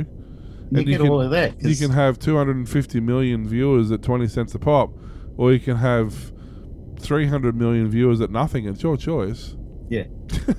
You, 0.71 0.77
And 0.79 0.87
you 0.87 0.93
get 0.97 1.01
can- 1.01 1.09
all 1.09 1.21
of 1.21 1.31
that. 1.31 1.61
You 1.61 1.75
can 1.75 1.91
have 1.91 2.17
250 2.17 2.99
million 2.99 3.47
viewers 3.47 3.91
at 3.91 4.01
20 4.01 4.27
cents 4.27 4.55
a 4.55 4.59
pop, 4.59 4.91
or 5.37 5.51
you 5.53 5.59
can 5.59 5.77
have 5.77 6.31
300 7.03 7.55
million 7.55 7.89
viewers 7.89 8.21
at 8.21 8.31
nothing. 8.31 8.67
It's 8.67 8.81
your 8.81 8.97
choice. 8.97 9.55
Yeah. 9.89 10.05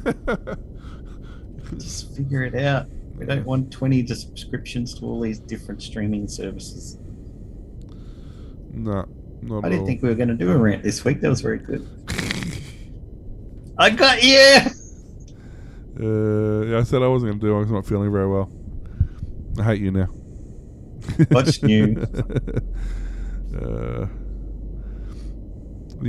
just 1.78 2.14
figure 2.16 2.42
it 2.42 2.54
out. 2.54 2.86
We 3.16 3.26
don't 3.26 3.44
want 3.44 3.72
20 3.72 4.06
subscriptions 4.06 4.98
to 4.98 5.06
all 5.06 5.20
these 5.20 5.38
different 5.38 5.82
streaming 5.82 6.28
services. 6.28 6.98
no, 8.72 9.06
not 9.42 9.64
I 9.64 9.68
didn't 9.68 9.82
all. 9.82 9.86
think 9.86 10.02
we 10.02 10.08
were 10.08 10.14
going 10.14 10.28
to 10.28 10.34
do 10.34 10.50
a 10.50 10.56
rant 10.56 10.82
this 10.82 11.04
week. 11.04 11.20
That 11.20 11.30
was 11.30 11.40
very 11.40 11.58
good. 11.58 11.86
I 13.78 13.90
got 13.90 14.22
you. 14.22 14.58
Uh, 16.00 16.64
yeah, 16.66 16.78
I 16.78 16.82
said 16.82 17.02
I 17.02 17.06
wasn't 17.06 17.30
going 17.30 17.40
to 17.40 17.46
do 17.46 17.52
it. 17.52 17.56
I 17.56 17.60
was 17.60 17.70
not 17.70 17.86
feeling 17.86 18.10
very 18.10 18.28
well. 18.28 18.50
I 19.58 19.62
hate 19.62 19.80
you 19.80 19.92
now. 19.92 20.06
What's 21.28 21.62
new? 21.62 22.02
uh, 23.56 24.06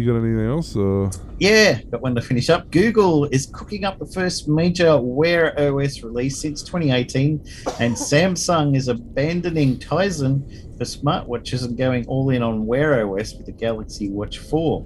you 0.02 0.12
got 0.12 0.20
anything 0.20 0.46
else? 0.46 0.76
Or? 0.76 1.10
Yeah, 1.39 1.82
got 1.84 2.02
one 2.02 2.16
to 2.16 2.22
finish 2.22 2.50
up. 2.50 2.70
Google 2.72 3.26
is 3.26 3.46
cooking 3.54 3.86
up 3.86 3.98
the 3.98 4.06
first 4.06 4.48
major 4.48 5.00
Wear 5.00 5.58
OS 5.60 6.04
release 6.04 6.39
since 6.39 6.62
2018, 6.64 7.43
and 7.80 7.96
Samsung 7.96 8.76
is 8.76 8.88
abandoning 8.88 9.78
Tizen 9.80 10.78
for 10.78 10.84
smartwatches 10.84 11.64
and 11.64 11.78
going 11.78 12.06
all 12.08 12.30
in 12.30 12.43
on 12.43 12.66
Wear 12.66 13.08
OS 13.08 13.36
with 13.36 13.46
the 13.46 13.52
Galaxy 13.52 14.10
Watch 14.10 14.39
4. 14.39 14.86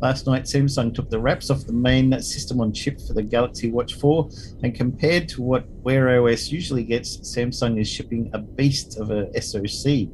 Last 0.00 0.26
night, 0.26 0.44
Samsung 0.44 0.94
took 0.94 1.10
the 1.10 1.20
wraps 1.20 1.50
off 1.50 1.66
the 1.66 1.74
main 1.74 2.18
system 2.22 2.60
on 2.60 2.72
chip 2.72 2.98
for 3.06 3.12
the 3.12 3.22
Galaxy 3.22 3.70
Watch 3.70 3.94
4, 3.94 4.30
and 4.62 4.74
compared 4.74 5.28
to 5.28 5.42
what 5.42 5.68
Wear 5.82 6.26
OS 6.26 6.48
usually 6.50 6.84
gets, 6.84 7.18
Samsung 7.18 7.78
is 7.78 7.86
shipping 7.86 8.30
a 8.32 8.38
beast 8.38 8.98
of 8.98 9.10
a 9.10 9.30
SoC. 9.40 10.08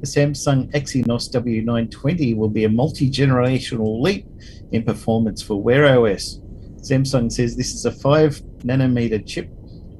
The 0.00 0.06
Samsung 0.06 0.72
Exynos 0.72 1.28
W920 1.30 2.34
will 2.34 2.48
be 2.48 2.64
a 2.64 2.70
multi 2.70 3.10
generational 3.10 4.00
leap 4.00 4.26
in 4.72 4.82
performance 4.82 5.42
for 5.42 5.62
Wear 5.62 5.84
OS. 5.84 6.40
Samsung 6.76 7.30
says 7.30 7.54
this 7.54 7.74
is 7.74 7.84
a 7.84 7.92
5 7.92 8.40
nanometer 8.64 9.26
chip 9.26 9.50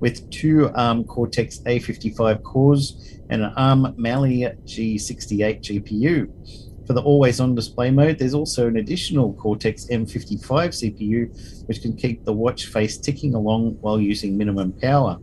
with 0.00 0.30
two 0.30 0.70
ARM 0.74 1.04
Cortex 1.04 1.58
A55 1.66 2.42
cores 2.42 3.18
and 3.28 3.42
an 3.42 3.52
ARM 3.58 3.94
Mali 3.98 4.46
G68 4.64 5.60
GPU. 5.60 6.86
For 6.86 6.94
the 6.94 7.02
always 7.02 7.38
on 7.38 7.54
display 7.54 7.90
mode, 7.90 8.18
there's 8.18 8.32
also 8.32 8.68
an 8.68 8.78
additional 8.78 9.34
Cortex 9.34 9.84
M55 9.90 10.48
CPU, 10.48 11.68
which 11.68 11.82
can 11.82 11.94
keep 11.94 12.24
the 12.24 12.32
watch 12.32 12.68
face 12.68 12.96
ticking 12.96 13.34
along 13.34 13.76
while 13.82 14.00
using 14.00 14.38
minimum 14.38 14.72
power. 14.72 15.18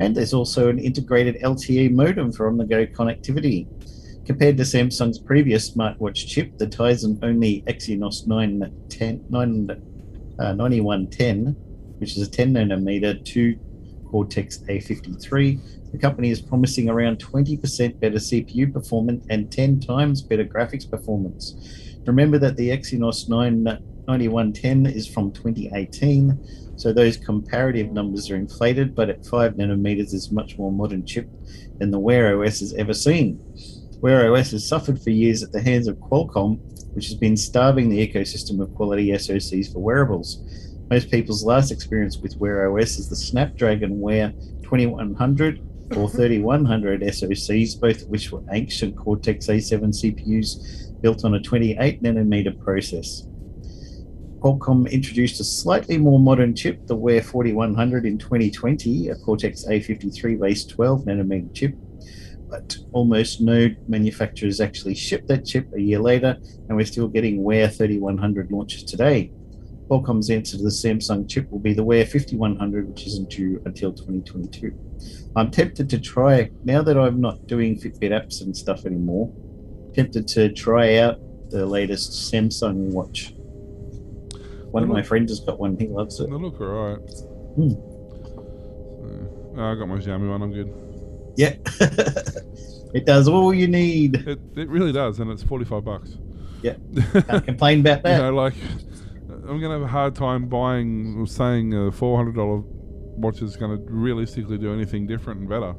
And 0.00 0.14
there's 0.14 0.32
also 0.32 0.68
an 0.68 0.78
integrated 0.78 1.36
LTE 1.42 1.92
modem 1.92 2.32
for 2.32 2.48
on 2.48 2.56
the 2.56 2.64
go 2.64 2.86
connectivity. 2.86 3.66
Compared 4.26 4.56
to 4.56 4.64
Samsung's 4.64 5.20
previous 5.20 5.70
smartwatch 5.70 6.26
chip, 6.26 6.58
the 6.58 6.66
Tizen 6.66 7.16
only 7.22 7.62
Exynos 7.68 8.26
910, 8.26 9.24
9, 9.30 9.70
uh, 10.40 10.52
9110, 10.52 11.54
which 11.98 12.16
is 12.16 12.26
a 12.26 12.30
10 12.30 12.54
nanometer 12.54 13.24
2 13.24 13.56
Cortex 14.10 14.58
A53, 14.68 15.92
the 15.92 15.98
company 15.98 16.30
is 16.30 16.42
promising 16.42 16.90
around 16.90 17.18
20% 17.18 18.00
better 18.00 18.16
CPU 18.16 18.72
performance 18.72 19.24
and 19.30 19.52
10 19.52 19.78
times 19.78 20.22
better 20.22 20.44
graphics 20.44 20.90
performance. 20.90 21.54
Remember 22.04 22.38
that 22.38 22.56
the 22.56 22.70
Exynos 22.70 23.28
9 23.28 23.62
9110 24.08 24.86
is 24.86 25.06
from 25.06 25.32
2018, 25.32 26.74
so 26.76 26.92
those 26.92 27.16
comparative 27.16 27.92
numbers 27.92 28.28
are 28.30 28.36
inflated, 28.36 28.94
but 28.94 29.08
at 29.08 29.24
5 29.24 29.54
nanometers 29.54 30.12
is 30.12 30.32
much 30.32 30.58
more 30.58 30.72
modern 30.72 31.06
chip 31.06 31.28
than 31.78 31.92
the 31.92 31.98
Wear 31.98 32.42
OS 32.42 32.60
has 32.60 32.74
ever 32.74 32.92
seen. 32.92 33.40
Wear 34.00 34.30
OS 34.34 34.50
has 34.50 34.68
suffered 34.68 35.00
for 35.00 35.08
years 35.08 35.42
at 35.42 35.52
the 35.52 35.60
hands 35.60 35.88
of 35.88 35.96
Qualcomm, 35.96 36.58
which 36.94 37.06
has 37.06 37.14
been 37.14 37.36
starving 37.36 37.88
the 37.88 38.06
ecosystem 38.06 38.60
of 38.60 38.74
quality 38.74 39.08
SoCs 39.08 39.72
for 39.72 39.78
wearables. 39.78 40.42
Most 40.90 41.10
people's 41.10 41.42
last 41.42 41.72
experience 41.72 42.18
with 42.18 42.36
Wear 42.36 42.70
OS 42.70 42.98
is 42.98 43.08
the 43.08 43.16
Snapdragon 43.16 43.98
Wear 44.00 44.34
2100 44.62 45.60
or 45.96 46.10
3100 46.10 47.00
SoCs, 47.00 47.80
both 47.80 48.02
of 48.02 48.08
which 48.08 48.30
were 48.30 48.42
ancient 48.52 48.96
Cortex 48.96 49.46
A7 49.46 49.80
CPUs 49.80 51.00
built 51.00 51.24
on 51.24 51.34
a 51.34 51.40
28 51.40 52.02
nanometer 52.02 52.58
process. 52.62 53.26
Qualcomm 54.40 54.90
introduced 54.90 55.40
a 55.40 55.44
slightly 55.44 55.96
more 55.96 56.20
modern 56.20 56.54
chip, 56.54 56.86
the 56.86 56.94
Wear 56.94 57.22
4100 57.22 58.04
in 58.04 58.18
2020, 58.18 59.08
a 59.08 59.16
Cortex 59.16 59.64
A53 59.64 60.38
based 60.38 60.68
12 60.68 61.06
nanometer 61.06 61.52
chip, 61.54 61.74
but 62.56 62.76
almost 62.92 63.40
no 63.40 63.68
manufacturers 63.86 64.60
actually 64.60 64.94
ship 64.94 65.26
that 65.26 65.44
chip 65.44 65.68
a 65.74 65.80
year 65.80 65.98
later, 65.98 66.36
and 66.68 66.76
we're 66.76 66.86
still 66.86 67.08
getting 67.08 67.42
Wear 67.42 67.68
3100 67.68 68.50
launches 68.50 68.84
today. 68.84 69.30
Qualcomm's 69.90 70.30
answer 70.30 70.56
to 70.56 70.62
the 70.62 70.70
Samsung 70.70 71.28
chip 71.28 71.50
will 71.50 71.58
be 71.58 71.74
the 71.74 71.84
Wear 71.84 72.04
5100, 72.06 72.88
which 72.88 73.06
isn't 73.06 73.30
due 73.30 73.62
until 73.66 73.92
2022. 73.92 74.72
I'm 75.36 75.50
tempted 75.50 75.88
to 75.90 76.00
try, 76.00 76.50
now 76.64 76.82
that 76.82 76.96
I'm 76.96 77.20
not 77.20 77.46
doing 77.46 77.78
Fitbit 77.78 78.10
apps 78.10 78.40
and 78.40 78.56
stuff 78.56 78.86
anymore, 78.86 79.32
tempted 79.94 80.26
to 80.28 80.52
try 80.52 80.96
out 80.96 81.20
the 81.50 81.66
latest 81.66 82.32
Samsung 82.32 82.90
watch. 82.90 83.34
One 84.70 84.82
of 84.82 84.88
my 84.88 85.02
friends 85.02 85.30
has 85.30 85.40
got 85.40 85.60
one, 85.60 85.76
he 85.78 85.88
loves 85.88 86.20
it. 86.20 86.30
They 86.30 86.36
look 86.36 86.60
alright. 86.60 86.98
Hmm. 87.54 87.70
So, 89.54 89.62
I 89.62 89.74
got 89.74 89.86
my 89.86 89.96
Xiaomi 89.96 90.30
one. 90.30 90.42
I'm 90.42 90.52
good. 90.52 90.85
Yeah. 91.36 91.54
it 92.94 93.04
does 93.04 93.28
all 93.28 93.52
you 93.52 93.68
need. 93.68 94.16
It, 94.26 94.40
it 94.56 94.68
really 94.68 94.92
does, 94.92 95.20
and 95.20 95.30
it's 95.30 95.42
45 95.42 95.84
bucks. 95.84 96.16
Yeah. 96.62 96.74
Can't 97.12 97.44
complain 97.44 97.80
about 97.80 98.02
that. 98.02 98.16
you 98.16 98.22
know, 98.22 98.34
like 98.34 98.54
I'm 99.48 99.60
gonna 99.60 99.74
have 99.74 99.82
a 99.82 99.86
hard 99.86 100.14
time 100.14 100.48
buying 100.48 101.16
or 101.18 101.26
saying 101.26 101.74
a 101.74 101.92
four 101.92 102.16
hundred 102.16 102.34
dollar 102.34 102.62
watch 103.16 103.42
is 103.42 103.56
gonna 103.56 103.76
realistically 103.76 104.58
do 104.58 104.72
anything 104.72 105.06
different 105.06 105.40
and 105.40 105.48
better. 105.48 105.74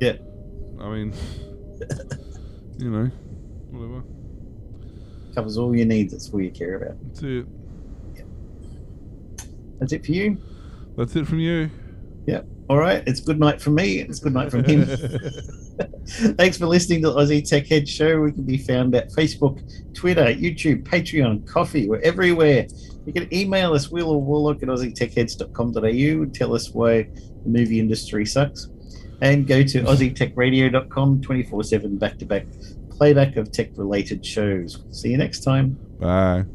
Yeah. 0.00 0.16
I 0.80 0.88
mean, 0.88 1.12
you 2.78 2.90
know, 2.90 3.10
whatever. 3.70 4.04
Covers 5.34 5.58
all 5.58 5.76
your 5.76 5.86
needs. 5.86 6.12
That's 6.12 6.30
all 6.32 6.40
you 6.40 6.50
care 6.50 6.76
about. 6.76 6.96
That's 7.08 7.22
it. 7.22 7.46
That's 9.78 9.92
it 9.92 10.06
for 10.06 10.12
you. 10.12 10.38
That's 10.96 11.16
it 11.16 11.26
from 11.26 11.40
you. 11.40 11.70
All 12.72 12.78
right. 12.78 13.02
It's 13.06 13.20
good 13.20 13.38
night 13.38 13.60
from 13.60 13.74
me. 13.74 13.98
It's 13.98 14.18
good 14.18 14.32
night 14.32 14.50
from 14.50 14.64
him. 14.64 14.86
Thanks 16.38 16.56
for 16.56 16.64
listening 16.64 17.02
to 17.02 17.10
the 17.10 17.16
Aussie 17.16 17.46
Tech 17.46 17.66
Head 17.66 17.86
Show. 17.86 18.22
We 18.22 18.32
can 18.32 18.44
be 18.44 18.56
found 18.56 18.94
at 18.94 19.10
Facebook, 19.10 19.60
Twitter, 19.92 20.24
YouTube, 20.24 20.82
Patreon, 20.84 21.46
Ko-fi. 21.46 21.86
We're 21.86 22.00
everywhere. 22.00 22.66
You 23.04 23.12
can 23.12 23.28
email 23.30 23.74
us, 23.74 23.90
wheel 23.90 24.08
or 24.08 24.22
warlock 24.22 24.62
at 24.62 24.70
aussietechheads.com.au 24.70 26.22
and 26.22 26.34
tell 26.34 26.54
us 26.54 26.70
why 26.70 27.02
the 27.02 27.48
movie 27.48 27.78
industry 27.78 28.24
sucks. 28.24 28.70
And 29.20 29.46
go 29.46 29.62
to 29.62 29.82
aussietechradio.com 29.82 31.20
24 31.20 31.64
7 31.64 31.98
back 31.98 32.18
to 32.20 32.24
back 32.24 32.46
playback 32.88 33.36
of 33.36 33.52
tech 33.52 33.68
related 33.76 34.24
shows. 34.24 34.82
See 34.92 35.10
you 35.10 35.18
next 35.18 35.40
time. 35.40 35.78
Bye. 36.00 36.46